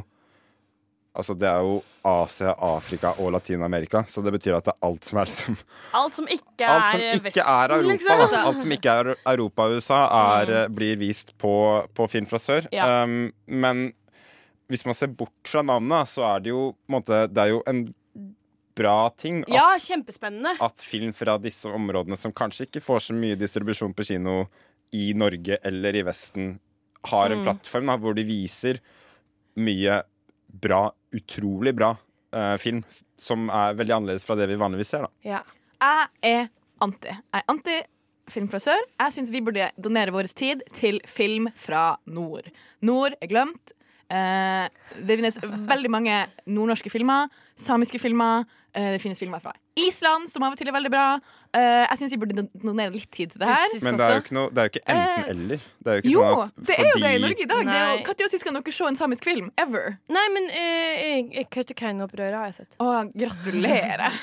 Altså, 1.20 1.36
det 1.36 1.48
er 1.50 1.60
jo 1.68 1.76
Asia, 2.08 2.54
Afrika 2.64 3.12
og 3.20 3.34
Latin-Amerika, 3.36 4.06
så 4.08 4.24
det 4.24 4.32
betyr 4.38 4.56
at 4.58 4.70
det 4.70 4.74
er 4.74 4.88
alt 4.88 5.06
som 5.10 5.20
er 5.20 5.30
liksom 5.30 5.58
Alt 6.00 6.16
som 6.20 6.28
ikke 6.32 6.64
er, 6.64 6.74
Alt 6.74 6.92
som 6.96 7.04
ikke 7.04 7.24
Vesten, 7.28 7.54
er 7.54 7.76
Europa, 7.76 7.94
liksom. 7.94 8.34
da. 8.34 8.42
Alt 8.50 8.62
som 8.64 8.76
ikke 8.78 8.96
er 9.02 9.12
Europa 9.34 9.68
og 9.68 9.78
USA, 9.80 10.02
er, 10.40 10.52
mm. 10.70 10.76
blir 10.80 11.00
vist 11.02 11.34
på, 11.42 11.54
på 11.98 12.08
Film 12.12 12.30
fra 12.32 12.40
sør. 12.40 12.70
Ja. 12.76 12.88
Um, 13.04 13.18
men 13.46 13.90
hvis 14.70 14.86
man 14.86 14.96
ser 14.96 15.12
bort 15.18 15.50
fra 15.50 15.64
navnet, 15.66 16.08
så 16.12 16.24
er 16.30 16.44
det 16.46 16.52
jo 16.54 16.68
måte 16.94 17.24
Det 17.34 17.42
er 17.42 17.52
jo 17.56 17.64
en 17.68 17.84
bra 18.80 19.10
ting 19.20 19.42
at, 19.44 19.52
Ja, 19.58 19.66
kjempespennende. 19.82 20.54
at 20.62 20.84
film 20.86 21.12
fra 21.18 21.36
disse 21.42 21.68
områdene, 21.68 22.16
som 22.18 22.32
kanskje 22.32 22.68
ikke 22.70 22.84
får 22.86 23.10
så 23.10 23.16
mye 23.18 23.36
distribusjon 23.36 23.92
på 23.98 24.06
kino 24.14 24.46
i 24.96 25.10
Norge 25.18 25.58
eller 25.68 25.98
i 26.00 26.04
Vesten, 26.08 26.60
har 27.10 27.32
en 27.34 27.42
Mm. 27.42 27.44
plattform 27.48 27.90
da, 27.92 27.98
hvor 27.98 28.16
de 28.16 28.24
viser 28.24 28.80
mye 29.60 30.00
bra, 30.50 30.90
utrolig 31.16 31.76
bra 31.78 31.94
uh, 32.36 32.58
film, 32.62 32.84
som 33.20 33.50
er 33.54 33.78
veldig 33.80 33.96
annerledes 34.00 34.26
fra 34.28 34.38
det 34.40 34.50
vi 34.52 34.60
vanligvis 34.60 34.94
ser. 34.96 35.08
da 35.08 35.36
Ja. 35.36 35.42
Jeg 35.80 36.08
er 36.28 36.50
anti. 36.84 37.12
Jeg 37.14 37.40
er 37.40 37.52
anti 37.52 37.78
film 38.30 38.50
fra 38.52 38.60
sør. 38.62 38.82
Jeg 39.00 39.16
syns 39.16 39.32
vi 39.34 39.42
burde 39.42 39.70
donere 39.80 40.14
vår 40.14 40.30
tid 40.38 40.64
til 40.76 41.00
film 41.08 41.50
fra 41.58 41.98
nord. 42.06 42.50
Nord 42.86 43.16
er 43.22 43.32
glemt. 43.32 43.74
Eh, 44.10 44.66
det 45.06 45.18
finnes 45.20 45.40
veldig 45.42 45.92
mange 45.94 46.16
nordnorske 46.50 46.92
filmer. 46.92 47.30
Samiske 47.60 48.02
filmer. 48.02 48.46
Eh, 48.74 48.92
det 48.94 49.02
finnes 49.02 49.20
filmer 49.20 49.42
fra 49.42 49.54
Island, 49.80 50.30
som 50.30 50.44
av 50.44 50.54
og 50.54 50.60
til 50.60 50.68
er 50.70 50.76
veldig 50.76 50.90
bra. 50.94 51.06
Eh, 51.56 51.86
jeg 51.88 51.98
syns 52.02 52.12
vi 52.14 52.18
burde 52.22 52.36
don- 52.38 52.50
donere 52.62 52.92
litt 52.94 53.10
tid 53.10 53.32
til 53.32 53.42
det 53.42 53.48
her. 53.50 53.72
Men 53.82 53.98
det 53.98 54.06
er 54.06 54.12
jo 54.14 54.22
ikke, 54.22 54.36
no, 54.36 54.44
det 54.54 54.62
er 54.62 54.68
jo 54.68 54.72
ikke 54.74 54.94
enten-eller. 54.94 55.64
Det 55.80 55.90
er 55.90 55.96
jo 55.98 56.02
ikke 56.04 56.12
Jo, 56.14 56.22
sånn 56.22 56.44
at 56.44 56.68
det 56.68 56.76
er 56.76 56.90
jo 56.90 57.00
det 57.02 57.12
i 57.16 57.22
Norge 57.24 57.42
i 57.46 57.48
dag. 57.50 57.70
Når 58.20 58.30
sist 58.30 58.46
gang 58.46 58.58
dere 58.60 58.76
se 58.76 58.86
en 58.90 59.00
samisk 59.00 59.26
film? 59.26 59.48
Ever? 59.58 59.98
Nei, 60.14 60.26
men 60.36 60.50
uh, 60.54 61.40
Kautokeino-opprøret 61.56 62.38
har 62.38 62.52
jeg 62.52 62.58
sett. 62.60 62.78
Å, 62.84 62.90
gratulerer. 63.24 64.20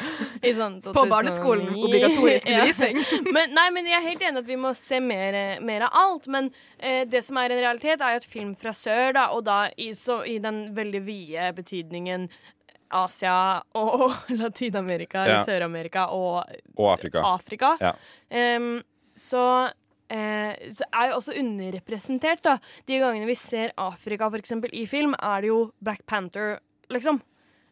I 0.47 0.53
sånn 0.55 0.79
På 0.95 1.07
barneskolen, 1.11 1.73
obligatorisk 1.75 2.47
undervisning. 2.53 3.03
men, 3.33 3.57
nei, 3.57 3.69
men 3.75 3.91
jeg 3.91 3.99
er 3.99 4.07
helt 4.07 4.27
enig 4.29 4.45
at 4.45 4.51
vi 4.53 4.61
må 4.61 4.75
se 4.79 5.01
mer, 5.03 5.41
mer 5.67 5.89
av 5.89 5.99
alt. 6.05 6.29
Men 6.31 6.53
uh, 6.53 7.03
det 7.11 7.25
som 7.27 7.41
er 7.43 7.57
en 7.57 7.65
realitet, 7.65 8.05
er 8.05 8.15
jo 8.15 8.23
at 8.23 8.29
film 8.37 8.55
fra 8.61 8.77
sør, 8.77 9.17
da, 9.19 9.31
og 9.35 9.43
da 9.49 9.65
i, 9.75 9.91
så, 9.99 10.21
i 10.29 10.39
den 10.43 10.69
veldig 10.77 11.03
vide 11.09 11.51
betydningen 11.57 12.29
Asia 12.91 13.63
og 13.75 14.13
Latin-Amerika, 14.41 15.25
Ja. 15.27 15.41
Sør-Amerika 15.47 16.07
og 16.15 16.45
Og 16.77 16.93
Afrika. 16.93 17.23
Afrika. 17.35 17.77
Ja. 17.81 17.93
Um, 18.57 18.83
så 19.17 19.43
uh, 19.71 20.53
så 20.71 20.85
er 20.93 21.09
jo 21.11 21.17
også 21.17 21.35
underrepresentert. 21.41 22.43
da. 22.45 22.59
De 22.87 22.99
gangene 23.01 23.27
vi 23.27 23.35
ser 23.35 23.73
Afrika 23.79 24.29
f.eks. 24.31 24.53
i 24.73 24.85
film, 24.87 25.15
er 25.19 25.41
det 25.43 25.49
jo 25.49 25.73
Black 25.83 26.05
Panther, 26.07 26.59
liksom. 26.91 27.21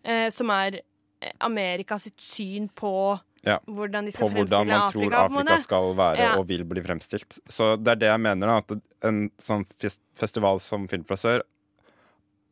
Uh, 0.04 0.28
som 0.30 0.50
er 0.50 0.80
eh, 1.22 1.30
Amerika 1.40 1.96
sitt 1.98 2.20
syn 2.20 2.68
på 2.76 3.18
Ja. 3.44 3.58
hvordan 3.68 4.04
de 4.06 4.10
På 4.10 4.26
skal 4.26 4.28
hvordan 4.32 4.66
fremstille 4.66 4.66
man 4.66 4.80
Afrika. 4.82 4.92
tror 4.92 5.10
man 5.10 5.46
tror 5.46 5.52
Afrika 5.54 5.62
skal 5.62 5.94
være 5.96 6.28
og 6.38 6.46
vil 6.48 6.64
bli 6.64 6.80
fremstilt. 6.82 7.38
Så 7.48 7.76
det 7.76 7.88
er 7.92 7.96
det 8.00 8.08
jeg 8.08 8.20
mener, 8.20 8.46
da. 8.46 8.56
At 8.58 9.04
en 9.04 9.30
sånn 9.38 9.64
festival 10.16 10.60
som 10.60 10.88
Film 10.88 11.04
fra 11.04 11.16
sør 11.16 11.42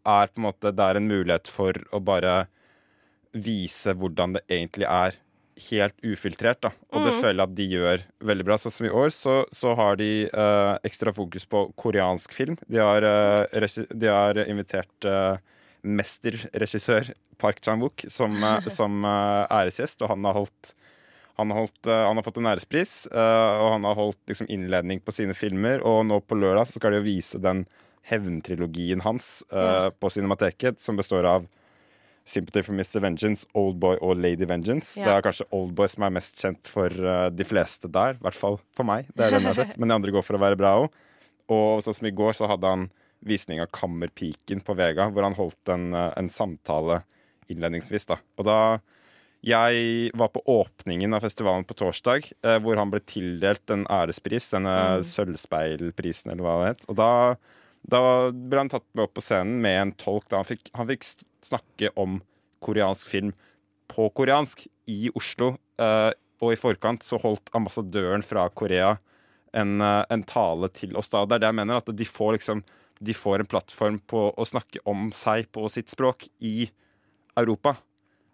er 0.06 0.30
på 0.32 0.40
en 0.40 0.48
måte 0.48 0.72
Det 0.74 0.84
er 0.84 0.98
en 0.98 1.08
mulighet 1.08 1.48
for 1.50 1.76
å 1.92 2.00
bare 2.02 2.46
vise 3.32 3.94
hvordan 3.96 4.34
det 4.36 4.42
egentlig 4.50 4.88
er. 4.88 5.14
Helt 5.68 5.94
ufiltrert, 6.02 6.60
da. 6.64 6.70
Og 6.92 7.04
det 7.04 7.12
Mm. 7.12 7.20
føler 7.20 7.38
jeg 7.38 7.48
at 7.48 7.54
de 7.54 7.66
gjør 7.68 8.02
veldig 8.24 8.44
bra. 8.44 8.56
Sånn 8.56 8.72
som 8.72 8.86
i 8.86 8.90
år, 8.90 9.10
så, 9.12 9.34
så 9.52 9.74
har 9.76 9.96
de 9.96 10.28
uh, 10.32 10.78
ekstra 10.82 11.12
fokus 11.12 11.44
på 11.44 11.72
koreansk 11.76 12.32
film. 12.32 12.56
De 12.68 12.78
har, 12.80 13.04
uh, 13.04 13.86
de 13.92 14.06
har 14.08 14.40
invitert 14.48 15.04
uh, 15.04 15.36
mesterregissør 15.84 17.12
Park 17.38 17.60
Chan-wook 17.60 18.06
som, 18.10 18.32
som 18.78 19.04
æresgjest, 19.04 20.02
og 20.02 20.08
han 20.14 20.24
har 20.24 20.40
holdt 20.40 20.74
han 21.40 21.48
har, 21.50 21.62
holdt, 21.62 21.88
han 21.88 22.18
har 22.18 22.22
fått 22.22 22.36
en 22.36 22.46
ærespris, 22.50 22.90
og 23.10 23.68
han 23.72 23.86
har 23.88 23.96
holdt 23.96 24.18
liksom, 24.28 24.46
innledning 24.52 25.00
på 25.00 25.14
sine 25.16 25.32
filmer. 25.34 25.80
Og 25.80 26.04
nå 26.04 26.18
på 26.20 26.36
lørdag 26.36 26.68
så 26.68 26.76
skal 26.76 26.92
de 26.92 26.98
jo 27.00 27.06
vise 27.06 27.40
den 27.40 27.64
hevntrilogien 28.10 29.02
hans 29.04 29.42
eh, 29.52 29.88
på 29.94 30.10
Cinemateket, 30.10 30.80
som 30.82 30.98
består 30.98 31.28
av 31.28 31.46
Sympathy 32.24 32.62
for 32.62 32.74
Mr. 32.74 33.00
Vengeance, 33.02 33.48
Oldboy 33.58 33.96
og 33.98 34.20
Lady 34.22 34.46
Vengeance. 34.46 34.94
Ja. 35.00 35.06
Det 35.06 35.14
er 35.14 35.24
kanskje 35.26 35.48
Oldboy 35.58 35.90
som 35.90 36.06
er 36.06 36.14
mest 36.14 36.38
kjent 36.38 36.70
for 36.70 36.86
uh, 37.02 37.26
de 37.34 37.46
fleste 37.46 37.90
der, 37.90 38.14
i 38.14 38.22
hvert 38.22 38.38
fall 38.38 38.60
for 38.76 38.86
meg. 38.86 39.08
Det 39.10 39.26
er 39.26 39.34
den 39.34 39.42
jeg 39.42 39.50
har 39.50 39.58
sett, 39.64 39.74
Men 39.80 39.90
de 39.90 39.96
andre 39.96 40.14
går 40.14 40.22
for 40.26 40.38
å 40.38 40.42
være 40.42 40.58
bra 40.60 40.76
òg. 40.84 41.00
Og 41.50 41.82
sånn 41.82 41.96
som 41.98 42.06
i 42.06 42.14
går 42.14 42.36
så 42.38 42.46
hadde 42.50 42.70
han 42.70 42.86
visning 43.26 43.58
av 43.62 43.70
Kammerpiken 43.74 44.62
på 44.62 44.76
Vega, 44.78 45.08
hvor 45.10 45.26
han 45.26 45.34
holdt 45.34 45.74
en, 45.74 45.90
eh, 45.94 46.12
en 46.18 46.30
samtale 46.30 47.02
innledningsvis. 47.50 48.06
da. 48.06 48.20
Og 48.38 48.46
da 48.46 48.58
jeg 49.42 50.12
var 50.14 50.30
på 50.30 50.42
åpningen 50.46 51.14
av 51.14 51.24
festivalen 51.24 51.66
på 51.66 51.74
torsdag, 51.74 52.30
eh, 52.46 52.58
hvor 52.62 52.78
han 52.78 52.90
ble 52.90 53.00
tildelt 53.00 53.70
en 53.74 53.84
ærespris, 53.90 54.50
denne 54.54 54.74
Mm. 55.02 55.02
Sølvspeilprisen, 55.02 56.30
eller 56.30 56.42
hva 56.46 56.54
det 56.62 56.68
het. 56.76 56.86
Og 56.88 56.96
da, 56.96 57.36
da 57.82 58.30
ble 58.30 58.62
han 58.62 58.70
tatt 58.72 58.86
med 58.94 59.06
opp 59.06 59.16
på 59.18 59.24
scenen 59.24 59.60
med 59.62 59.78
en 59.80 59.94
tolk. 59.98 60.28
Da 60.30 60.40
han 60.40 60.48
fikk, 60.48 60.70
han 60.76 60.88
fikk 60.90 61.06
snakke 61.42 61.90
om 61.98 62.20
koreansk 62.62 63.08
film 63.10 63.32
på 63.90 64.08
koreansk 64.16 64.66
i 64.90 65.10
Oslo. 65.18 65.56
Eh, 65.82 66.10
og 66.42 66.54
i 66.54 66.58
forkant 66.58 67.04
så 67.06 67.20
holdt 67.22 67.52
ambassadøren 67.54 68.24
fra 68.26 68.48
Korea 68.50 68.96
en, 69.52 69.80
eh, 69.80 70.04
en 70.10 70.22
tale 70.22 70.70
til 70.74 70.96
oss 70.96 71.10
da. 71.12 71.24
Det 71.26 71.36
er 71.36 71.44
det 71.44 71.50
jeg 71.52 71.60
mener, 71.60 71.82
at 71.82 71.96
de 71.96 72.08
får 72.08 72.38
liksom 72.38 72.64
De 73.02 73.14
får 73.18 73.40
en 73.40 73.48
plattform 73.50 73.96
på 74.06 74.28
å 74.38 74.44
snakke 74.46 74.78
om 74.86 75.08
seg 75.10 75.48
på 75.50 75.66
sitt 75.66 75.90
språk 75.90 76.28
i 76.38 76.70
Europa. 77.34 77.72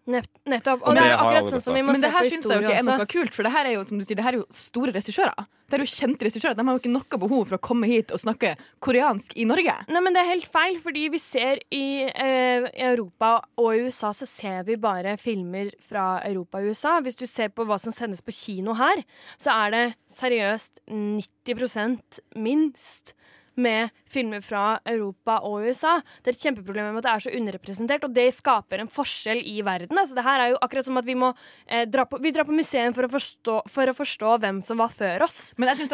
Nett, 0.09 0.29
nettopp. 0.49 0.81
Og 0.83 0.89
Og 0.89 0.97
det 0.97 1.03
det 1.05 1.13
er 1.13 1.21
akkurat 1.21 1.51
sånn 1.51 1.61
som 1.61 1.77
vi 1.77 1.83
må 1.85 1.93
Men 1.93 2.01
se 2.01 2.07
det 2.07 2.15
her 2.15 2.25
på 2.25 2.33
syns 2.33 2.47
jeg 2.49 2.63
jo 2.63 2.65
ikke 2.65 2.81
er 2.81 2.87
noe 2.87 3.07
kult, 3.13 3.35
for 3.37 3.45
det 3.45 3.53
her 3.53 3.69
er 3.69 3.75
jo 3.77 3.85
som 3.85 3.99
du 4.01 4.05
sier, 4.07 4.17
det 4.17 4.25
her 4.25 4.37
er 4.39 4.41
jo 4.41 4.47
store 4.57 4.95
regissører. 4.97 5.49
Det 5.69 5.77
er 5.77 5.83
jo 5.85 5.91
kjente 5.93 6.25
regissører. 6.25 6.57
De 6.57 6.65
har 6.65 6.77
jo 6.77 6.81
ikke 6.81 6.93
noe 6.95 7.21
behov 7.25 7.43
for 7.51 7.59
å 7.59 7.61
komme 7.69 7.91
hit 7.91 8.15
og 8.17 8.23
snakke 8.23 8.55
koreansk 8.85 9.37
i 9.37 9.45
Norge. 9.45 9.75
Nei, 9.93 10.01
men 10.01 10.17
Det 10.17 10.23
er 10.23 10.31
helt 10.31 10.49
feil, 10.49 10.79
fordi 10.81 11.05
vi 11.13 11.21
ser 11.21 11.61
i 11.69 12.09
eh, 12.09 12.71
Europa 12.89 13.35
og 13.61 13.69
i 13.77 13.85
USA 13.85 14.15
så 14.17 14.25
ser 14.25 14.65
vi 14.65 14.79
bare 14.81 15.19
filmer 15.21 15.75
fra 15.85 16.23
Europa 16.25 16.63
og 16.63 16.73
USA. 16.73 16.97
Hvis 17.05 17.21
du 17.21 17.27
ser 17.29 17.53
på 17.53 17.69
hva 17.69 17.77
som 17.77 17.93
sendes 17.93 18.25
på 18.25 18.33
kino 18.33 18.79
her, 18.81 19.05
så 19.37 19.53
er 19.67 19.77
det 19.77 19.85
seriøst 20.09 20.81
90% 20.89 22.25
minst 22.41 23.13
med 23.59 23.91
filmer 24.09 24.41
fra 24.45 24.79
Europa 24.89 25.39
og 25.45 25.67
USA. 25.67 25.99
Det 26.23 26.33
er 26.33 26.37
et 26.39 26.45
kjempeproblem 26.47 26.89
med 26.95 27.01
at 27.03 27.07
det 27.09 27.13
er 27.13 27.25
så 27.27 27.35
underrepresentert, 27.39 28.07
og 28.09 28.15
det 28.17 28.29
skaper 28.37 28.83
en 28.85 28.91
forskjell 28.93 29.43
i 29.45 29.59
verden. 29.67 29.99
Altså, 29.99 30.17
det 30.17 30.25
her 30.25 30.45
er 30.45 30.53
jo 30.55 30.61
akkurat 30.65 30.87
som 30.89 31.01
at 31.03 31.09
vi 31.09 31.17
må 31.19 31.33
eh, 31.67 31.85
dra, 31.91 32.07
på, 32.09 32.21
vi 32.23 32.33
drar 32.35 32.47
på 32.49 32.57
museum 32.57 32.95
for 32.97 33.09
å, 33.09 33.13
forstå, 33.13 33.59
for 33.69 33.93
å 33.93 33.97
forstå 33.99 34.37
hvem 34.45 34.63
som 34.65 34.81
var 34.81 34.95
før 34.95 35.27
oss. 35.29 35.39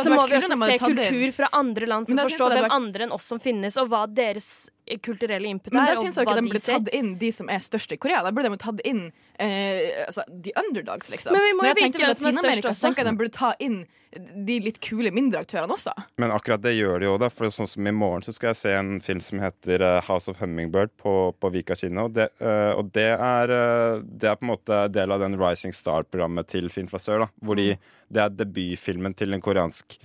Så 0.04 0.12
må 0.14 0.26
vi 0.28 0.38
også 0.38 0.54
se 0.68 0.78
kultur 1.08 1.34
fra 1.40 1.50
andre 1.58 1.90
land 1.90 2.06
for 2.08 2.14
å 2.14 2.28
forstå 2.30 2.50
hvem 2.54 2.64
vært- 2.68 2.78
andre 2.78 3.08
enn 3.08 3.16
oss 3.18 3.28
som 3.32 3.40
finnes, 3.42 3.80
og 3.80 3.88
hva 3.92 4.04
deres 4.10 4.52
kulturelle 5.02 5.48
input 5.48 5.72
Men 5.72 5.82
er. 5.82 5.94
der 5.94 6.02
syns 6.02 6.18
jeg 6.18 6.26
ikke 6.26 6.36
de 6.40 6.48
burde 6.50 6.62
tatt 6.64 6.88
inn 6.96 7.12
de 7.20 7.30
som 7.32 7.50
er 7.52 7.62
størst 7.64 7.94
i 7.96 7.98
Korea. 8.00 8.22
Da 8.26 8.32
burde 8.36 8.52
de 8.52 8.60
tatt 8.60 8.82
inn 8.84 9.04
eh, 9.40 10.04
altså, 10.04 10.24
the 10.28 10.52
underdogs, 10.60 11.10
liksom. 11.12 11.32
Men 11.32 11.46
vi 11.46 11.52
må 11.56 11.64
Når 11.64 11.72
jeg 11.72 11.82
tenker 11.86 12.04
er 12.04 12.12
Latin-Amerika, 12.12 12.74
så 12.74 12.88
tenker 12.88 13.04
jeg 13.04 13.10
de 13.10 13.20
burde 13.22 13.36
ta 13.36 13.54
inn 13.64 13.84
de 14.14 14.58
litt 14.62 14.78
kule 14.84 15.10
mindre 15.14 15.42
aktørene 15.42 15.74
også. 15.74 15.94
Men 16.22 16.30
akkurat 16.34 16.62
det 16.62 16.76
gjør 16.76 17.00
de 17.02 17.08
jo, 17.08 17.16
da. 17.18 17.30
For 17.32 17.50
sånn 17.54 17.68
som 17.70 17.88
i 17.88 17.94
morgen 17.94 18.22
så 18.26 18.34
skal 18.36 18.52
jeg 18.52 18.60
se 18.60 18.74
en 18.76 18.92
film 19.02 19.22
som 19.24 19.42
heter 19.42 19.82
eh, 19.82 20.00
House 20.06 20.30
of 20.30 20.38
Hummingbird 20.42 20.94
på, 21.00 21.14
på 21.40 21.52
Vika 21.54 21.76
kino. 21.78 22.06
Og, 22.08 22.14
det, 22.18 22.28
eh, 22.38 22.72
og 22.76 22.92
det, 22.94 23.10
er, 23.16 23.54
eh, 23.56 24.00
det 24.04 24.30
er 24.30 24.38
på 24.38 24.46
en 24.46 24.52
måte 24.54 24.84
del 24.94 25.14
av 25.14 25.24
den 25.24 25.38
Rising 25.40 25.74
Star-programmet 25.74 26.50
til 26.52 26.70
Film 26.72 26.90
fra 26.92 27.02
sør. 27.02 27.24
da 27.24 27.30
Hvor 27.42 27.58
de, 27.58 27.72
det 28.12 28.22
er 28.22 28.36
debutfilmen 28.44 29.16
til 29.18 29.34
en 29.34 29.42
koreansk 29.44 29.98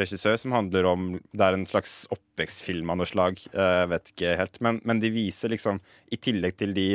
regissør 0.00 0.36
som 0.40 0.52
handler 0.54 0.86
om 0.90 1.06
Det 1.32 1.44
er 1.46 1.56
en 1.56 1.66
slags 1.68 2.06
oppvekstfilm 2.14 2.90
av 2.92 2.98
noe 3.00 3.08
slag. 3.08 3.40
eh, 3.52 3.80
Jeg 3.82 3.88
vet 3.92 4.12
ikke 4.14 4.36
helt. 4.40 4.60
Men, 4.60 4.80
men 4.84 5.00
de 5.02 5.10
viser 5.14 5.52
liksom, 5.52 5.80
i 6.12 6.16
tillegg 6.16 6.56
til 6.60 6.74
de 6.76 6.88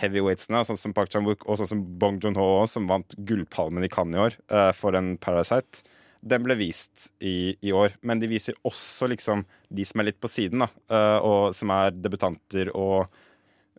heavyweightsene, 0.00 0.62
sånn 0.64 0.78
som 0.80 0.94
Park 0.96 1.10
Chan-wook 1.12 1.42
og 1.46 1.58
sånn 1.60 1.68
som 1.74 1.80
Bong 2.00 2.20
Joon-ho, 2.22 2.64
som 2.70 2.86
vant 2.88 3.14
Gullpalmen 3.28 3.84
i 3.84 3.90
Cannes 3.92 4.16
i 4.16 4.22
år 4.28 4.36
eh, 4.48 4.70
for 4.76 4.96
en 4.96 5.16
Parasite. 5.20 5.82
Den 6.20 6.44
ble 6.44 6.56
vist 6.56 7.10
i, 7.24 7.56
i 7.64 7.72
år, 7.72 7.94
men 8.04 8.20
de 8.20 8.28
viser 8.28 8.56
også 8.68 9.08
liksom 9.12 9.44
de 9.72 9.84
som 9.88 10.00
er 10.02 10.10
litt 10.10 10.20
på 10.20 10.28
siden, 10.28 10.64
da. 10.64 10.68
eh, 10.92 11.18
og 11.24 11.54
som 11.56 11.72
er 11.72 11.92
debutanter 11.96 12.72
og 12.76 13.08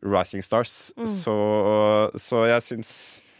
Rising 0.01 0.41
Stars. 0.45 0.91
Mm. 0.97 1.05
Så, 1.09 1.35
så 2.17 2.45
jeg 2.49 2.65
syns 2.65 2.91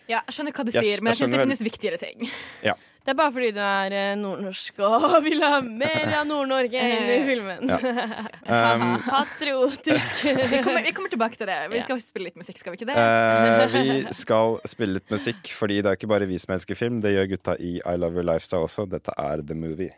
Ja, 0.10 0.20
jeg 0.28 0.36
skjønner 0.36 0.54
hva 0.54 0.66
du 0.68 0.72
sier, 0.74 1.02
men 1.02 1.14
jeg 1.14 1.18
jeg 1.18 1.22
syns 1.24 1.34
det 1.36 1.44
finnes 1.46 1.64
viktigere 1.66 2.02
ting. 2.02 2.28
Ja. 2.66 2.76
Det 3.02 3.16
er 3.16 3.18
bare 3.18 3.34
fordi 3.34 3.50
du 3.56 3.60
er 3.66 3.94
eh, 3.98 4.12
nordnorsk 4.20 4.82
og 4.86 5.16
vil 5.26 5.42
ha 5.42 5.58
mer 5.66 6.12
av 6.20 6.28
Nord-Norge 6.30 6.84
inn 6.86 7.10
i 7.10 7.18
filmen. 7.26 7.72
Um, 7.74 8.86
Patriotisk. 9.08 10.22
vi, 10.28 10.62
kommer, 10.62 10.86
vi 10.86 10.94
kommer 10.94 11.10
tilbake 11.10 11.40
til 11.40 11.50
det. 11.50 11.58
Vi 11.74 11.82
skal 11.82 12.04
spille 12.06 12.30
litt 12.30 12.38
musikk, 12.38 12.62
skal 12.62 12.76
vi 12.76 12.82
ikke 12.82 12.92
det? 12.92 12.98
Uh, 13.02 13.74
vi 13.74 14.16
skal 14.22 14.60
spille 14.70 15.00
litt 15.00 15.14
musikk, 15.14 15.50
fordi 15.58 15.82
det 15.82 15.90
er 15.90 15.98
ikke 15.98 16.12
bare 16.14 16.30
vi 16.30 16.38
som 16.42 16.54
elsker 16.54 16.78
film. 16.78 17.02
Det 17.02 17.16
gjør 17.16 17.34
gutta 17.34 17.58
i 17.58 17.80
I 17.82 17.98
Love 17.98 18.22
Your 18.22 18.30
Lifestyle 18.30 18.70
også. 18.70 18.86
Dette 18.92 19.18
er 19.18 19.42
The 19.42 19.58
Movie. 19.58 19.94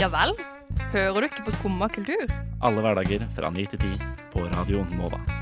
Ja 0.00 0.08
vel? 0.12 0.32
Hører 0.96 1.20
du 1.20 1.28
ikke 1.28 1.44
på 1.44 1.58
Skumma 1.60 1.92
kultur? 1.92 2.24
Alle 2.64 2.84
hverdager 2.84 3.28
fra 3.36 3.52
9 3.52 3.68
til 3.74 3.84
10 3.84 4.14
på 4.32 4.48
Radio 4.56 4.86
Nova. 4.96 5.35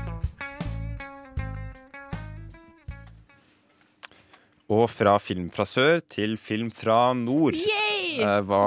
Og 4.73 4.87
fra 4.89 5.11
film 5.21 5.51
fra 5.53 5.61
sør 5.69 5.99
til 6.09 6.37
film 6.41 6.71
fra 6.73 7.11
nord. 7.13 7.53
Yay! 7.53 8.15
Eh, 8.17 8.39
hva 8.47 8.61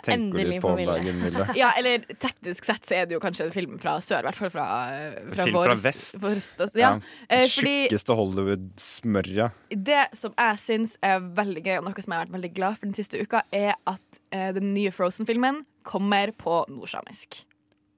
tenker 0.06 0.44
du 0.46 0.52
på 0.62 0.68
om 0.76 0.82
dagen, 0.86 1.16
Mille? 1.24 1.46
Ja, 1.58 1.72
eller 1.80 2.04
teknisk 2.22 2.68
sett 2.68 2.86
så 2.86 2.98
er 3.00 3.08
det 3.10 3.16
jo 3.16 3.20
kanskje 3.24 3.48
en 3.48 3.54
film 3.54 3.78
fra 3.82 3.96
sør, 4.04 4.22
i 4.22 4.28
hvert 4.28 4.38
fall 4.38 4.52
fra, 4.54 4.66
fra 5.32 5.46
Film 5.48 5.56
vår- 5.58 5.70
fra 5.72 5.76
vest. 5.88 6.20
vår- 6.22 6.78
ja. 6.78 6.92
Eh, 7.26 7.46
fordi 7.48 7.74
Tjukkeste 7.88 8.14
Hollywood-smørja. 8.20 9.50
det 9.74 10.04
som 10.20 10.34
jeg 10.38 10.60
syns 10.62 10.96
er 11.02 11.18
veldig 11.20 11.64
gøy, 11.66 11.76
og 11.80 11.84
noe 11.88 12.02
som 12.04 12.12
jeg 12.12 12.18
har 12.20 12.26
vært 12.28 12.36
veldig 12.38 12.52
glad 12.54 12.78
for 12.78 12.86
den 12.86 12.94
siste 13.00 13.18
uka, 13.24 13.42
er 13.50 13.74
at 13.90 14.20
eh, 14.30 14.52
den 14.54 14.70
nye 14.76 14.92
Frozen-filmen 14.94 15.64
kommer 15.82 16.30
på 16.36 16.60
nordsamisk. 16.70 17.42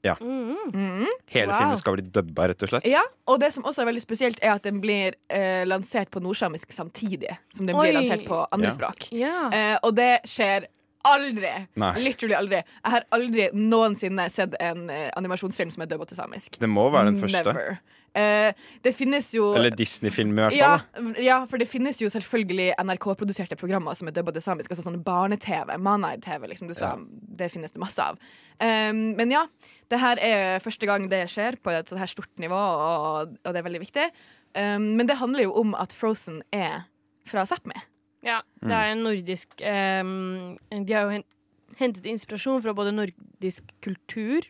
Ja. 0.03 0.17
Mm. 0.21 1.07
Hele 1.31 1.53
Wow. 1.53 1.59
filmen 1.59 1.77
skal 1.79 1.95
bli 1.97 2.03
dubba, 2.11 2.49
rett 2.51 2.63
og 2.63 2.69
slett. 2.73 2.87
Ja, 2.91 3.03
og 3.31 3.39
det 3.41 3.53
som 3.55 3.63
også 3.65 3.83
er 3.85 3.87
veldig 3.93 4.03
spesielt, 4.03 4.39
er 4.43 4.55
at 4.57 4.63
den 4.67 4.81
blir 4.83 5.15
eh, 5.31 5.63
lansert 5.65 6.11
på 6.11 6.21
nordsamisk 6.21 6.73
samtidig 6.75 7.37
som 7.55 7.67
den 7.67 7.77
Oi. 7.77 7.87
blir 7.87 8.01
lansert 8.01 8.25
på 8.27 8.41
andre 8.51 8.69
Ja. 8.73 8.73
språk. 8.75 9.09
Ja. 9.13 9.51
Eh, 9.53 9.79
og 9.83 9.95
det 9.95 10.21
skjer 10.27 10.67
aldri. 11.05 11.67
Nei. 11.77 11.93
Literally 11.99 12.35
aldri. 12.35 12.57
Jeg 12.85 12.91
har 12.93 13.05
aldri 13.13 13.49
noensinne 13.55 14.29
sett 14.31 14.55
en 14.61 14.89
eh, 14.91 15.11
animasjonsfilm 15.17 15.71
som 15.75 15.83
er 15.83 15.87
dubba 15.91 16.05
til 16.07 16.17
samisk. 16.17 16.59
Det 16.59 16.69
må 16.71 16.91
være 16.93 17.13
den 17.13 17.21
første. 17.23 17.45
Never. 17.45 17.79
Eh, 18.15 18.53
det 18.85 18.93
finnes 18.93 19.31
jo 19.33 19.47
Eller 19.57 19.73
Disney-film, 19.73 20.35
i 20.37 20.43
hvert 20.45 20.57
ja, 20.57 20.73
fall. 20.93 21.15
ja, 21.25 21.39
for 21.49 21.63
det 21.63 21.69
finnes 21.71 21.97
jo 22.03 22.11
selvfølgelig 22.13 22.75
NRK-produserte 22.77 23.57
programmer 23.57 23.97
som 23.97 24.11
er 24.11 24.17
dubba 24.17 24.35
til 24.37 24.45
samisk. 24.45 24.73
Altså 24.73 24.85
sånn 24.85 25.01
barne-TV. 25.05 25.75
Manai-TV, 25.81 26.51
liksom. 26.51 26.69
Du 26.69 26.77
sa, 26.77 26.95
Det 27.09 27.49
finnes 27.53 27.73
det 27.73 27.81
masse 27.81 28.05
av. 28.05 28.21
Um, 28.61 29.15
men 29.19 29.33
ja, 29.33 29.47
det 29.91 30.01
her 30.03 30.21
er 30.23 30.63
første 30.63 30.87
gang 30.89 31.09
det 31.11 31.25
skjer 31.33 31.57
på 31.63 31.73
et 31.73 31.89
sånt 31.89 32.03
her 32.03 32.11
stort 32.11 32.31
nivå, 32.43 32.59
og, 32.59 33.33
og 33.33 33.49
det 33.49 33.63
er 33.63 33.67
veldig 33.67 33.83
viktig. 33.83 34.07
Um, 34.53 34.93
men 34.99 35.09
det 35.09 35.17
handler 35.23 35.49
jo 35.49 35.57
om 35.63 35.73
at 35.79 35.95
Frozen 35.97 36.43
er 36.53 36.85
fra 37.29 37.47
Sápmi. 37.49 37.79
Ja, 38.23 38.43
det 38.63 38.71
er 38.77 38.93
en 38.93 39.01
nordisk 39.03 39.57
um, 39.67 40.53
De 40.71 40.95
har 40.95 41.09
jo 41.09 41.23
hentet 41.81 42.05
inspirasjon 42.07 42.61
fra 42.63 42.75
både 42.77 42.93
nordisk 42.95 43.73
kultur 43.83 44.47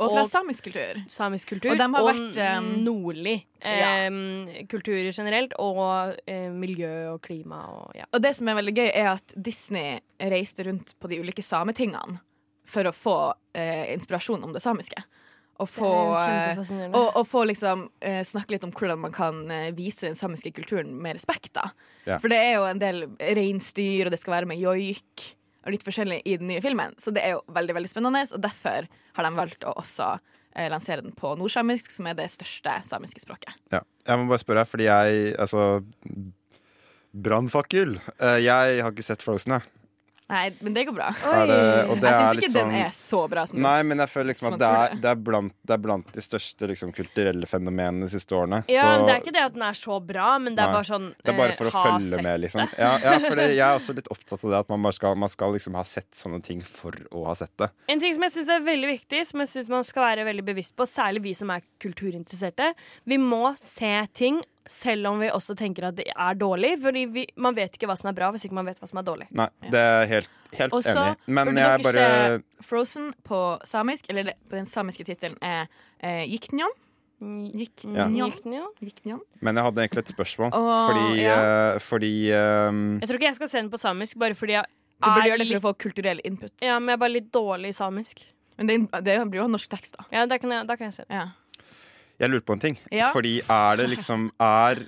Og 0.00 0.14
fra 0.14 0.24
samisk 0.28 0.64
kultur. 0.70 1.00
Samisk 1.12 1.48
kultur 1.52 1.70
Og 1.74 1.78
de 1.78 1.86
har 1.92 2.00
og 2.00 2.08
vært, 2.08 2.38
um, 2.58 2.68
nordlig 2.86 3.36
Ja. 3.62 4.06
eh, 4.08 4.64
kulturer 4.70 5.12
generelt, 5.12 5.52
og 5.60 6.16
eh, 6.26 6.48
miljø 6.50 7.12
og 7.14 7.20
klima 7.22 7.60
og 7.68 7.92
ja. 7.98 8.06
Og 8.12 8.22
det 8.24 8.34
som 8.36 8.48
er 8.48 8.54
veldig 8.56 8.74
gøy, 8.78 8.90
er 8.94 9.12
at 9.12 9.34
Disney 9.36 10.00
reiste 10.20 10.64
rundt 10.64 10.94
på 10.98 11.08
de 11.12 11.20
ulike 11.20 11.42
sametingene 11.44 12.20
for 12.64 12.86
å 12.88 12.92
få 12.94 13.16
eh, 13.54 13.92
inspirasjon 13.94 14.42
om 14.46 14.52
det 14.56 14.62
samiske. 14.62 15.02
Og 15.60 15.68
få, 15.68 15.88
eh, 16.16 16.56
og, 16.94 17.16
og 17.20 17.26
få 17.28 17.42
liksom 17.50 17.82
eh, 18.00 18.22
snakke 18.24 18.54
litt 18.54 18.64
om 18.64 18.70
hvordan 18.72 19.02
man 19.02 19.12
kan 19.12 19.42
eh, 19.52 19.66
vise 19.76 20.06
den 20.06 20.16
samiske 20.16 20.54
kulturen 20.56 20.94
med 20.96 21.18
respekt. 21.18 21.52
da 21.52 21.70
Ja. 22.06 22.16
For 22.18 22.32
det 22.32 22.38
er 22.40 22.54
jo 22.56 22.64
en 22.64 22.78
del 22.80 23.02
reinsdyr, 23.20 24.06
og 24.06 24.10
det 24.14 24.20
skal 24.22 24.38
være 24.38 24.48
med 24.48 24.56
joik. 24.62 25.34
Og 25.66 25.74
litt 25.74 25.84
forskjellig 25.84 26.22
i 26.24 26.38
den 26.40 26.48
nye 26.48 26.62
filmen 26.64 26.94
Så 26.96 27.12
det 27.12 27.20
er 27.20 27.34
jo 27.34 27.42
veldig 27.52 27.74
veldig 27.76 27.90
spennende, 27.92 28.22
og 28.32 28.40
derfor 28.40 28.86
har 29.18 29.26
de 29.26 29.30
valgt 29.36 29.66
å 29.68 29.74
også 29.76 30.06
eh, 30.56 30.70
lansere 30.72 31.04
den 31.04 31.12
på 31.16 31.34
nordsamisk, 31.36 31.90
som 31.92 32.08
er 32.08 32.16
det 32.16 32.30
største 32.32 32.78
samiske 32.88 33.20
språket. 33.20 33.52
Ja. 33.74 33.82
Jeg 34.08 34.18
må 34.18 34.30
bare 34.30 34.40
spørre, 34.42 34.64
fordi 34.66 34.88
jeg 34.88 35.34
Altså 35.38 35.82
Brannfakkel. 37.12 37.98
Eh, 38.20 38.38
Jeg 38.44 38.80
har 38.84 38.92
ikke 38.92 39.04
sett 39.06 39.22
Frozen, 39.24 39.58
jeg. 39.58 39.68
Nei, 40.30 40.44
men 40.62 40.74
det 40.76 40.86
går 40.88 40.94
bra. 40.94 41.08
Er 41.10 41.46
det- 41.50 41.88
og 41.90 42.00
det 42.00 42.06
jeg 42.10 42.14
syns 42.14 42.36
ikke 42.36 42.44
ikke 42.46 42.52
den 42.54 42.70
sånn- 42.70 42.86
er 42.86 42.90
så 42.94 43.20
bra 43.30 43.44
som 43.46 43.60
Nei, 43.60 43.82
men 43.82 43.98
jeg 43.98 44.08
føler 44.08 44.28
liksom 44.32 44.52
at 44.52 44.58
det 44.60 44.68
er, 44.70 44.94
det 45.00 45.10
er, 45.10 45.14
blant, 45.16 45.54
det 45.66 45.74
er 45.74 45.82
blant 45.82 46.12
de 46.12 46.20
største 46.20 46.68
liksom, 46.70 46.92
kulturelle 46.94 47.46
fenomenene 47.50 48.06
de 48.06 48.12
siste 48.14 48.30
årene. 48.36 48.62
Ja, 48.68 48.82
Så- 48.82 49.06
Det 49.06 49.14
er 49.14 49.20
ikke 49.20 49.32
det 49.34 49.42
at 49.42 49.52
den 49.54 49.62
er 49.62 49.72
så 49.74 49.98
bra, 50.06 50.38
men 50.38 50.54
det 50.54 50.62
er 50.62 50.70
Nei. 50.70 50.74
bare 50.78 50.84
sånn 50.84 51.08
Det 51.24 51.34
er 51.34 51.36
bare 51.36 51.50
eh, 51.50 51.56
for 51.56 51.64
å 51.66 51.74
følge 51.74 52.22
med, 52.22 52.40
liksom. 52.40 52.68
Ja, 52.78 52.98
ja 52.98 53.18
for 53.28 53.36
jeg 53.36 53.58
er 53.58 53.74
også 53.76 53.94
litt 53.94 54.08
opptatt 54.08 54.44
av 54.44 54.50
det 54.50 54.58
at 54.60 54.68
man, 54.68 54.82
bare 54.82 54.92
skal, 54.92 55.14
man 55.16 55.28
skal 55.28 55.52
liksom 55.52 55.74
ha 55.74 55.82
sett 55.82 56.10
sånne 56.12 56.42
ting 56.42 56.60
for 56.62 56.92
å 57.12 57.26
ha 57.26 57.34
sett 57.34 57.56
det. 57.58 57.70
En 57.88 57.98
ting 58.00 58.14
som 58.14 58.22
jeg 58.22 58.30
syns 58.32 58.48
er 58.48 58.60
veldig 58.60 58.88
viktig, 59.00 59.26
som 59.26 59.40
jeg 59.40 59.48
synes 59.48 59.68
man 59.68 59.84
skal 59.84 60.02
være 60.16 60.24
veldig 60.24 60.44
bevisst 60.44 60.76
på, 60.76 60.86
særlig 60.86 61.22
vi 61.22 61.34
som 61.34 61.50
er 61.50 61.62
kulturinteresserte, 61.80 62.74
vi 63.06 63.16
må 63.18 63.56
se 63.58 64.06
ting 64.14 64.42
selv 64.70 65.10
om 65.10 65.18
vi 65.22 65.30
også 65.34 65.56
tenker 65.58 65.88
at 65.88 65.96
det 65.98 66.06
er 66.10 66.36
dårlig. 66.38 66.76
Fordi 66.82 67.06
vi, 67.10 67.24
man 67.40 67.56
vet 67.56 67.74
ikke 67.74 67.88
hva 67.90 67.96
som 67.98 68.10
er 68.12 68.16
bra 68.16 68.30
hvis 68.34 68.46
ikke 68.46 68.58
man 68.60 68.68
vet 68.70 68.78
hva 68.82 68.88
som 68.90 69.00
er 69.02 69.06
dårlig. 69.08 69.26
Nei, 69.36 69.48
det 69.72 69.80
er 69.80 70.04
helt, 70.12 70.30
helt 70.58 70.76
også, 70.78 70.94
enig. 70.94 71.16
Men 71.26 71.50
burde 71.50 71.64
jeg 71.64 71.72
dere 71.72 71.88
bare 71.88 72.04
se 72.06 72.68
Frozen 72.70 73.10
på 73.26 73.40
samisk, 73.66 74.06
eller 74.12 74.30
det, 74.30 74.36
på 74.46 74.60
den 74.60 74.70
samiske 74.70 75.06
tittelen 75.08 75.36
er 75.42 75.66
eh, 75.98 76.22
Jiknjon. 76.30 76.76
Jiknjon. 77.20 78.14
Jiknjon. 78.80 79.20
Men 79.44 79.58
jeg 79.58 79.66
hadde 79.66 79.82
egentlig 79.84 80.04
et 80.06 80.12
spørsmål. 80.14 80.52
Åh, 80.56 80.84
fordi 80.88 81.20
ja. 81.20 81.36
uh, 81.36 81.80
fordi 81.84 82.12
um, 82.32 82.84
Jeg 83.02 83.10
tror 83.10 83.20
ikke 83.20 83.28
jeg 83.28 83.40
skal 83.40 83.50
se 83.52 83.60
den 83.60 83.72
på 83.72 83.80
samisk, 83.80 84.20
bare 84.22 84.38
fordi 84.38 84.56
jeg 84.56 84.70
Du 85.00 85.08
burde 85.08 85.26
er 85.26 85.28
gjøre 85.32 85.42
det 85.42 85.48
for 85.48 85.52
litt- 85.52 85.60
å 85.60 85.66
få 85.66 85.74
kulturell 85.84 86.22
input. 86.24 86.54
Ja, 86.64 86.78
men 86.78 86.92
jeg 86.94 86.98
er 87.00 87.02
bare 87.04 87.16
litt 87.18 87.28
dårlig 87.34 87.74
i 87.74 87.76
samisk. 87.76 88.24
Men 88.60 88.68
det, 88.68 88.78
det 89.04 89.18
blir 89.32 89.42
jo 89.42 89.48
norsk 89.48 89.70
tekst, 89.72 89.96
da. 89.96 90.04
Ja, 90.12 90.26
da 90.28 90.36
kan 90.40 90.52
jeg, 90.52 90.66
da 90.68 90.76
kan 90.76 90.90
jeg 90.90 90.96
se 90.98 91.04
den. 91.08 91.30
Jeg 92.20 92.30
lurte 92.30 92.46
på 92.50 92.52
en 92.58 92.60
ting. 92.60 92.76
Ja. 92.92 93.10
Fordi 93.14 93.38
er 93.48 93.76
det 93.80 93.88
liksom 93.94 94.28
Er, 94.40 94.82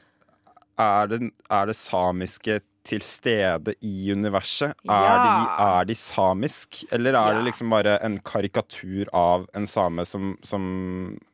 er, 0.78 1.06
det, 1.08 1.30
er 1.50 1.66
det 1.70 1.76
samiske 1.78 2.60
til 2.84 3.00
stede 3.06 3.74
i 3.86 4.10
universet? 4.12 4.74
Er, 4.90 5.20
de, 5.22 5.34
er 5.64 5.84
de 5.86 5.94
samisk? 5.94 6.82
Eller 6.92 7.14
er 7.14 7.36
det 7.38 7.44
liksom 7.46 7.70
bare 7.70 7.96
en 8.02 8.18
karikatur 8.26 9.06
av 9.14 9.46
en 9.54 9.66
same 9.70 10.04
som, 10.08 10.32
som 10.42 10.64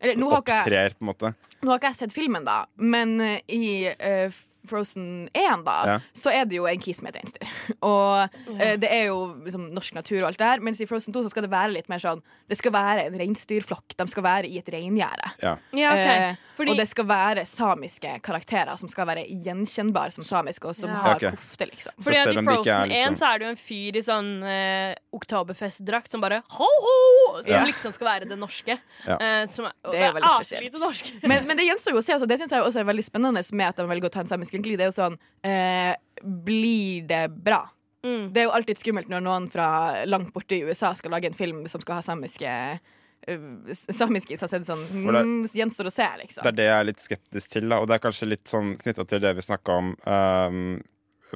Eller, 0.01 0.21
opptrer, 0.29 0.77
jeg- 0.77 0.99
på 0.99 1.07
en 1.07 1.11
måte? 1.13 1.35
Nå 1.63 1.73
har 1.73 1.81
ikke 1.81 1.89
jeg 1.91 1.97
sett 2.05 2.13
filmen, 2.15 2.45
da, 2.47 2.67
men 2.77 3.17
eh, 3.25 3.41
i 3.51 3.89
eh, 3.91 4.31
Frozen 4.69 5.29
1, 5.35 5.65
da, 5.67 5.77
Ja. 5.89 5.99
så 6.15 6.31
er 6.35 6.45
det 6.49 6.57
jo 6.61 6.67
en 6.71 6.81
kis 6.85 7.01
med 7.03 7.15
et 7.17 7.23
reinsdyr. 7.23 7.49
Og 7.83 8.29
eh, 8.61 8.77
det 8.81 8.91
er 8.93 9.07
jo 9.09 9.19
liksom 9.45 9.69
norsk 9.75 9.95
natur 9.99 10.21
og 10.23 10.29
alt 10.31 10.39
det 10.39 10.47
her, 10.51 10.61
mens 10.65 10.81
i 10.85 10.87
Frozen 10.91 11.13
2 11.17 11.25
så 11.27 11.31
skal 11.35 11.47
det 11.49 11.51
være 11.53 11.73
litt 11.79 11.89
mer 11.89 11.99
sånn 12.03 12.23
Det 12.49 12.57
skal 12.61 12.73
være 12.73 13.07
en 13.09 13.19
reinsdyrflokk. 13.21 13.97
De 13.99 14.07
skal 14.09 14.25
være 14.25 14.49
i 14.49 14.59
et 14.61 14.69
reingjerde. 14.73 15.33
Ja. 15.43 15.57
Ja, 15.77 15.91
ok. 15.93 16.13
Eh, 16.15 16.37
Fordi- 16.59 16.73
Og 16.75 16.77
det 16.81 16.89
skal 16.91 17.07
være 17.07 17.45
samiske 17.47 18.17
karakterer 18.27 18.77
som 18.81 18.89
skal 18.91 19.07
være 19.07 19.23
gjenkjennbare 19.31 20.11
som 20.13 20.25
samiske, 20.27 20.67
og 20.67 20.75
som 20.75 20.91
Ja. 20.91 20.97
har 21.05 21.15
okay. 21.17 21.31
kofte, 21.31 21.69
liksom. 21.71 21.93
Fordi 22.03 22.17
at 22.19 22.33
I 22.33 22.43
Frozen 22.43 22.93
1 22.93 23.15
så 23.21 23.29
er 23.31 23.39
det 23.39 23.45
jo 23.47 23.51
en 23.51 23.61
fyr 23.63 23.97
i 23.97 24.03
sånn 24.03 24.31
eh, 24.43 24.95
oktoberfestdrakt 25.15 26.11
som 26.11 26.21
bare 26.21 26.43
ho-ho! 26.51 27.43
Som 27.43 27.53
Ja. 27.55 27.65
liksom 27.65 27.93
skal 27.95 28.07
være 28.09 28.29
det 28.29 28.39
norske. 28.39 28.79
Ja. 29.07 29.17
Eh, 29.21 29.47
som 29.47 29.67
er, 29.67 29.73
og 29.85 29.93
Det 29.93 30.01
er 30.03 30.13
jo 30.13 30.19
veldig 30.19 30.35
spesielt. 30.43 31.23
Men, 31.29 31.47
men 31.47 31.57
det 31.57 31.67
gjenstår 31.69 31.93
jo 31.93 31.99
å 31.99 32.03
se. 32.05 32.13
Altså, 32.13 32.27
det 32.27 32.41
syns 32.41 32.51
jeg 32.51 32.63
også 32.63 32.81
er 32.81 32.85
veldig 32.85 33.05
spennende 33.05 33.53
med 33.53 33.69
at 33.69 33.77
de 33.77 33.87
velger 33.87 34.09
å 34.09 34.11
ta 34.11 34.21
en 34.21 34.27
samisk 34.27 34.53
vinkling. 34.53 34.77
Det 34.77 34.87
er 34.89 34.91
jo 34.91 34.99
sånn 34.99 35.19
eh, 35.45 35.95
Blir 36.25 37.07
det 37.07 37.29
bra? 37.45 37.69
Mm. 38.03 38.33
Det 38.33 38.41
er 38.43 38.47
jo 38.49 38.55
alltid 38.55 38.79
skummelt 38.79 39.09
når 39.09 39.23
noen 39.23 39.51
fra 39.51 40.05
langt 40.07 40.33
borte 40.33 40.57
i 40.57 40.63
USA 40.67 40.93
skal 40.95 41.13
lage 41.13 41.27
en 41.27 41.35
film 41.35 41.67
som 41.69 41.81
skal 41.81 41.99
ha 41.99 42.03
samiske 42.03 42.81
uh, 43.29 43.73
Samiske 43.75 44.33
i 44.33 44.37
seg. 44.41 44.53
Er 44.55 44.65
sånn 44.69 44.85
det- 44.89 45.25
mm, 45.25 45.49
Gjenstår 45.53 45.87
å 45.91 45.93
se, 45.93 46.07
liksom. 46.23 46.43
Det 46.45 46.53
er 46.53 46.59
det 46.61 46.69
jeg 46.69 46.81
er 46.81 46.85
litt 46.91 47.03
skeptisk 47.03 47.51
til, 47.57 47.69
da. 47.69 47.81
og 47.81 47.89
det 47.89 47.95
er 47.99 48.05
kanskje 48.07 48.29
litt 48.29 48.45
sånn 48.45 48.77
knytta 48.79 49.07
til 49.09 49.21
det 49.21 49.35
vi 49.37 49.41
snakka 49.49 49.79
om 49.83 49.91
um, 50.07 50.83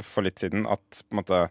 for 0.01 0.23
litt 0.25 0.39
siden, 0.39 0.67
at 0.71 1.03
på 1.09 1.13
en 1.17 1.23
måte 1.25 1.49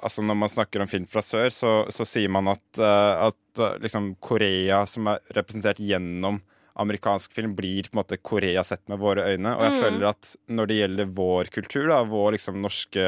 Altså 0.00 0.22
Når 0.22 0.36
man 0.38 0.48
snakker 0.48 0.80
om 0.80 0.86
film 0.86 1.06
fra 1.10 1.18
sør, 1.26 1.48
så, 1.50 1.70
så 1.90 2.04
sier 2.06 2.30
man 2.30 2.46
at, 2.52 2.62
uh, 2.78 3.26
at 3.26 3.58
eh, 3.58 3.78
liksom 3.82 4.12
Korea, 4.22 4.84
som 4.86 5.08
er 5.10 5.18
representert 5.34 5.80
gjennom 5.82 6.38
amerikansk 6.78 7.32
film, 7.34 7.56
blir 7.58 7.82
på 7.90 7.96
en 7.96 8.04
måte 8.04 8.18
Korea 8.22 8.62
sett 8.62 8.84
med 8.86 9.00
våre 9.02 9.24
øyne. 9.26 9.56
Og 9.58 9.64
jeg 9.66 9.72
Mm. 9.74 9.80
føler 9.82 10.06
at 10.12 10.36
når 10.54 10.66
det 10.70 10.76
gjelder 10.78 11.10
vår 11.18 11.50
kultur, 11.50 11.88
da, 11.90 12.04
vår 12.06 12.36
liksom 12.36 12.60
norske 12.62 13.02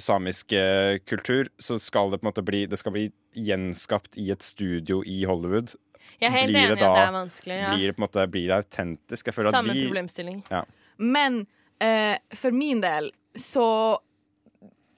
samiske 0.00 0.62
kultur, 1.08 1.48
så 1.58 1.78
skal 1.82 2.12
det 2.12 2.20
på 2.20 2.26
en 2.26 2.30
måte 2.30 2.44
bli 2.46 2.66
Det 2.70 2.78
skal 2.80 2.94
bli 2.94 3.08
gjenskapt 3.36 4.18
i 4.20 4.30
et 4.32 4.42
studio 4.42 5.02
i 5.06 5.22
Hollywood. 5.28 5.74
Jeg 6.20 6.28
er 6.30 6.36
helt 6.36 6.52
Blir 6.52 6.60
enig 6.60 6.70
i 6.70 6.76
at 6.76 6.82
det 6.82 7.02
er 7.02 7.12
vanskelig. 7.16 7.58
Ja. 7.58 7.74
Blir 7.74 7.90
det 7.90 7.96
på 7.96 8.02
en 8.02 8.06
måte 8.06 8.28
Blir 8.30 8.46
det 8.48 8.60
autentisk? 8.62 9.26
Jeg 9.28 9.36
føler 9.36 9.54
Samme 9.54 9.74
at 9.74 9.78
vi 9.78 9.84
problemstilling. 9.88 10.40
Ja. 10.50 10.62
Men 10.98 11.44
eh, 11.82 12.16
for 12.38 12.54
min 12.54 12.82
del 12.84 13.12
så 13.38 13.98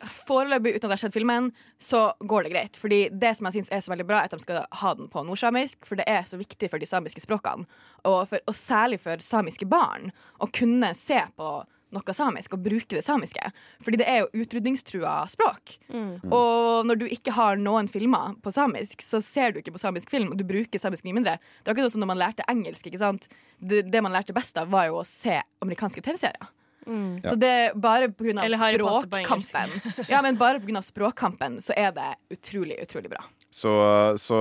Foreløpig, 0.04 0.74
uten 0.74 0.90
at 0.90 0.90
jeg 0.90 0.98
har 0.98 1.00
sett 1.06 1.14
filmen, 1.14 1.46
så 1.80 2.00
går 2.20 2.44
det 2.44 2.50
greit. 2.52 2.74
Fordi 2.76 2.98
det 3.08 3.30
som 3.38 3.46
jeg 3.48 3.54
synes 3.56 3.70
er 3.72 3.84
så 3.84 3.92
veldig 3.94 4.04
bra, 4.08 4.18
er 4.20 4.28
at 4.28 4.34
de 4.34 4.42
skal 4.42 4.66
ha 4.80 4.90
den 4.98 5.08
på 5.08 5.22
nordsamisk, 5.24 5.86
for 5.88 5.96
det 5.96 6.04
er 6.10 6.26
så 6.28 6.36
viktig 6.36 6.68
for 6.68 6.82
de 6.82 6.88
samiske 6.88 7.22
språkene. 7.24 7.64
Og, 8.02 8.18
for, 8.28 8.42
og 8.50 8.58
særlig 8.58 8.98
for 9.00 9.22
samiske 9.24 9.64
barn, 9.70 10.10
å 10.44 10.50
kunne 10.52 10.90
se 10.98 11.22
på 11.38 11.54
noe 11.94 12.16
samisk 12.16 12.56
og 12.56 12.64
bruke 12.64 12.96
det 12.96 13.04
samiske. 13.06 13.50
Fordi 13.84 14.00
det 14.00 14.08
er 14.10 14.22
jo 14.22 14.42
utrydningstrua 14.44 15.14
språk. 15.32 15.76
Mm. 15.92 16.18
Og 16.28 16.88
når 16.88 17.00
du 17.00 17.06
ikke 17.06 17.34
har 17.36 17.60
noen 17.60 17.88
filmer 17.90 18.34
på 18.44 18.52
samisk, 18.54 19.04
så 19.04 19.22
ser 19.24 19.54
du 19.54 19.62
ikke 19.62 19.74
på 19.76 19.82
samisk 19.82 20.12
film, 20.12 20.32
og 20.32 20.40
du 20.40 20.46
bruker 20.48 20.82
samisk 20.82 21.06
mye 21.06 21.20
mindre. 21.20 21.38
Det 21.62 21.70
er 21.70 21.76
ikke 21.76 21.86
sånn 21.86 21.96
som 21.96 22.04
når 22.06 22.12
man 22.14 22.22
lærte 22.24 22.48
engelsk. 22.50 22.90
ikke 22.90 23.02
sant? 23.02 23.30
Det, 23.58 23.86
det 23.88 24.04
man 24.04 24.14
lærte 24.14 24.36
best 24.36 24.58
av, 24.60 24.68
var 24.74 24.90
jo 24.90 25.00
å 25.00 25.08
se 25.08 25.40
amerikanske 25.64 26.04
TV-serier. 26.04 26.52
Mm. 26.86 27.22
Så 27.22 27.34
det 27.40 27.48
er 27.48 27.74
bare 27.74 28.10
pga. 28.12 28.44
På 28.78 29.00
språkkampen 29.06 29.70
Ja, 30.08 30.22
men 30.22 30.36
bare 30.36 30.60
pga. 30.60 30.82
språkkampen 30.82 31.60
så 31.60 31.72
er 31.76 31.94
det 31.96 32.10
utrolig, 32.30 32.76
utrolig 32.82 33.10
bra. 33.10 33.24
Så, 33.50 33.70
så 34.18 34.36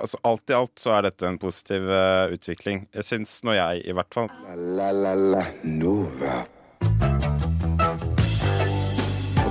altså, 0.00 0.18
alt 0.22 0.50
i 0.50 0.54
alt 0.54 0.82
så 0.82 0.96
er 0.96 1.06
dette 1.06 1.28
en 1.28 1.38
positiv 1.38 1.86
uh, 1.86 2.26
utvikling. 2.34 2.88
Jeg 2.94 3.06
syns 3.06 3.38
nå 3.46 3.54
jeg, 3.54 3.84
i 3.86 3.94
hvert 3.94 4.14
fall. 4.14 4.30
La, 4.58 4.90
la, 4.90 5.14
la, 5.14 5.44
Nova. 5.62 6.40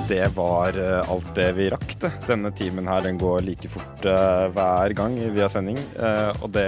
Det 0.08 0.28
var 0.36 0.78
eh, 0.80 1.10
alt 1.12 1.30
det 1.36 1.48
vi 1.58 1.70
rakk. 1.74 1.96
det. 2.02 2.12
Denne 2.28 2.52
timen 2.56 2.88
her 2.88 3.04
den 3.04 3.20
går 3.20 3.41
like 3.46 3.70
fort 3.72 4.06
uh, 4.08 4.48
hver 4.56 4.93
gang 4.98 5.15
vi 5.34 5.41
har 5.43 5.52
sending. 5.52 5.80
Uh, 6.00 6.32
og 6.43 6.52
det 6.56 6.67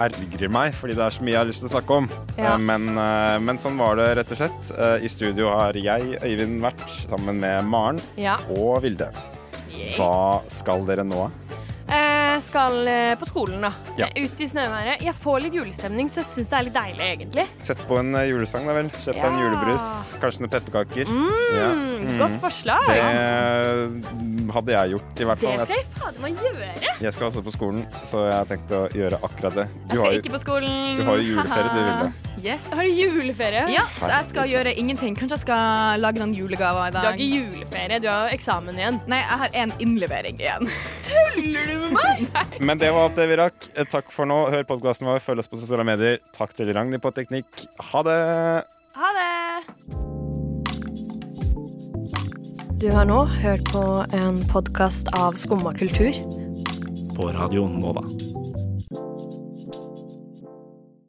ergrer 0.00 0.52
meg, 0.52 0.76
fordi 0.76 0.96
det 0.98 1.04
er 1.04 1.16
så 1.16 1.24
mye 1.24 1.34
jeg 1.34 1.40
har 1.42 1.50
lyst 1.50 1.62
til 1.64 1.70
å 1.70 1.74
snakke 1.74 1.98
om. 2.02 2.08
Ja. 2.38 2.54
Uh, 2.54 2.62
men, 2.70 2.88
men 3.44 3.60
sånn 3.62 3.78
var 3.80 3.98
det 4.00 4.08
rett 4.20 4.32
og 4.34 4.40
slett. 4.40 4.72
I 5.04 5.10
studio 5.12 5.52
har 5.52 5.76
jeg, 5.78 6.16
Øyvind, 6.22 6.60
vært 6.64 6.86
sammen 6.94 7.40
med 7.42 7.68
Maren 7.68 8.00
Ja. 8.20 8.38
og 8.56 8.82
Vilde. 8.86 9.10
Hva 9.96 10.40
skal 10.50 10.86
dere 10.88 11.04
nå? 11.06 11.28
Jeg 12.38 12.44
skal 12.46 12.76
eh, 12.86 13.12
på 13.18 13.26
skolen, 13.26 13.64
da. 13.64 13.72
Ja. 13.98 14.06
Ut 14.14 14.38
i 14.38 14.46
snøværet. 14.46 15.00
Jeg 15.02 15.14
får 15.18 15.40
litt 15.42 15.56
julestemning, 15.58 16.06
så 16.12 16.20
jeg 16.22 16.28
syns 16.30 16.50
det 16.52 16.58
er 16.60 16.66
litt 16.68 16.76
deilig, 16.76 17.06
egentlig. 17.16 17.46
Sett 17.66 17.80
på 17.88 17.98
en 17.98 18.12
eh, 18.14 18.28
julesang, 18.30 18.68
da 18.68 18.76
vel. 18.76 18.90
Kjøp 18.94 19.18
deg 19.18 19.26
en 19.26 19.40
julebrus, 19.42 19.88
kanskje 20.22 20.44
noen 20.44 20.52
pepperkaker. 20.52 21.10
Ja. 21.56 21.66
Mm, 21.74 22.14
Godt 22.20 22.38
forslag. 22.44 22.86
Det 22.92 24.54
hadde 24.54 24.76
jeg 24.76 24.94
gjort, 24.94 25.10
i 25.24 25.26
hvert 25.28 25.42
Det 25.42 25.56
skal 25.64 25.76
jeg 25.80 25.90
fader 25.98 26.22
meg 26.22 26.38
gjøre. 26.46 26.70
Jeg 27.02 27.14
skal 27.18 27.28
også 27.32 27.42
på 27.48 27.54
skolen, 27.58 27.82
så 28.06 28.22
jeg 28.28 28.36
har 28.38 28.48
tenkt 28.54 28.74
å 28.78 28.84
gjøre 28.94 29.18
akkurat 29.26 29.58
det. 29.58 29.66
Du 29.90 29.96
Jeg 29.96 29.98
skal 29.98 30.14
jo- 30.14 30.22
ikke 30.22 30.34
på 30.38 30.42
skolen. 30.46 30.78
Du 30.98 31.04
har 31.10 31.18
jo 31.18 31.28
juleferie, 31.32 31.74
du, 31.74 31.82
Vilde. 31.88 32.27
Yes. 32.44 32.68
Har 32.72 32.84
du 32.86 32.88
juleferie? 32.94 33.64
Ja, 33.72 33.82
så 33.98 34.08
jeg 34.12 34.26
skal 34.28 34.48
gjøre 34.52 34.72
ingenting. 34.78 35.16
Kanskje 35.18 35.34
jeg 35.38 35.42
skal 35.46 36.00
lage 36.02 36.20
noen 36.22 36.34
julegaver 36.36 36.86
i 36.86 36.90
Du 36.92 36.98
dag. 36.98 37.06
har 37.08 37.18
ikke 37.18 37.40
juleferie, 37.42 37.98
du 38.04 38.08
har 38.08 38.28
jo 38.28 38.36
eksamen 38.38 38.78
igjen. 38.78 39.00
Nei, 39.10 39.18
jeg 39.24 39.38
har 39.42 39.56
en 39.64 39.72
innlevering 39.82 40.38
igjen. 40.38 40.70
Tuller 41.08 41.66
du 41.66 41.74
med 41.88 41.96
meg? 41.98 42.58
Men 42.60 42.78
det 42.82 42.92
var 42.94 43.08
alt 43.08 43.18
det 43.18 43.28
vi 43.32 43.38
rakk. 43.40 43.68
Eh, 43.76 43.88
Takk 43.90 44.12
for 44.14 44.28
nå. 44.30 44.38
Hør 44.52 44.62
podkasten 44.68 45.08
vår, 45.10 45.18
følg 45.24 45.42
oss 45.42 45.50
på 45.50 45.58
sosiale 45.60 45.84
medier. 45.88 46.20
Takk 46.36 46.54
til 46.54 46.70
Ragnhild 46.76 47.02
på 47.04 47.12
teknikk. 47.16 47.64
Ha 47.92 48.04
det! 48.06 48.18
Ha 48.98 49.10
det! 49.18 49.28
Du 52.78 52.86
har 52.94 53.08
nå 53.10 53.24
hørt 53.42 53.64
på 53.74 53.82
en 54.14 54.38
podkast 54.52 55.10
av 55.18 55.34
Skumma 55.40 55.72
kultur. 55.74 56.14
På 57.18 57.32
Radio 57.34 57.66
Nova. 57.66 58.04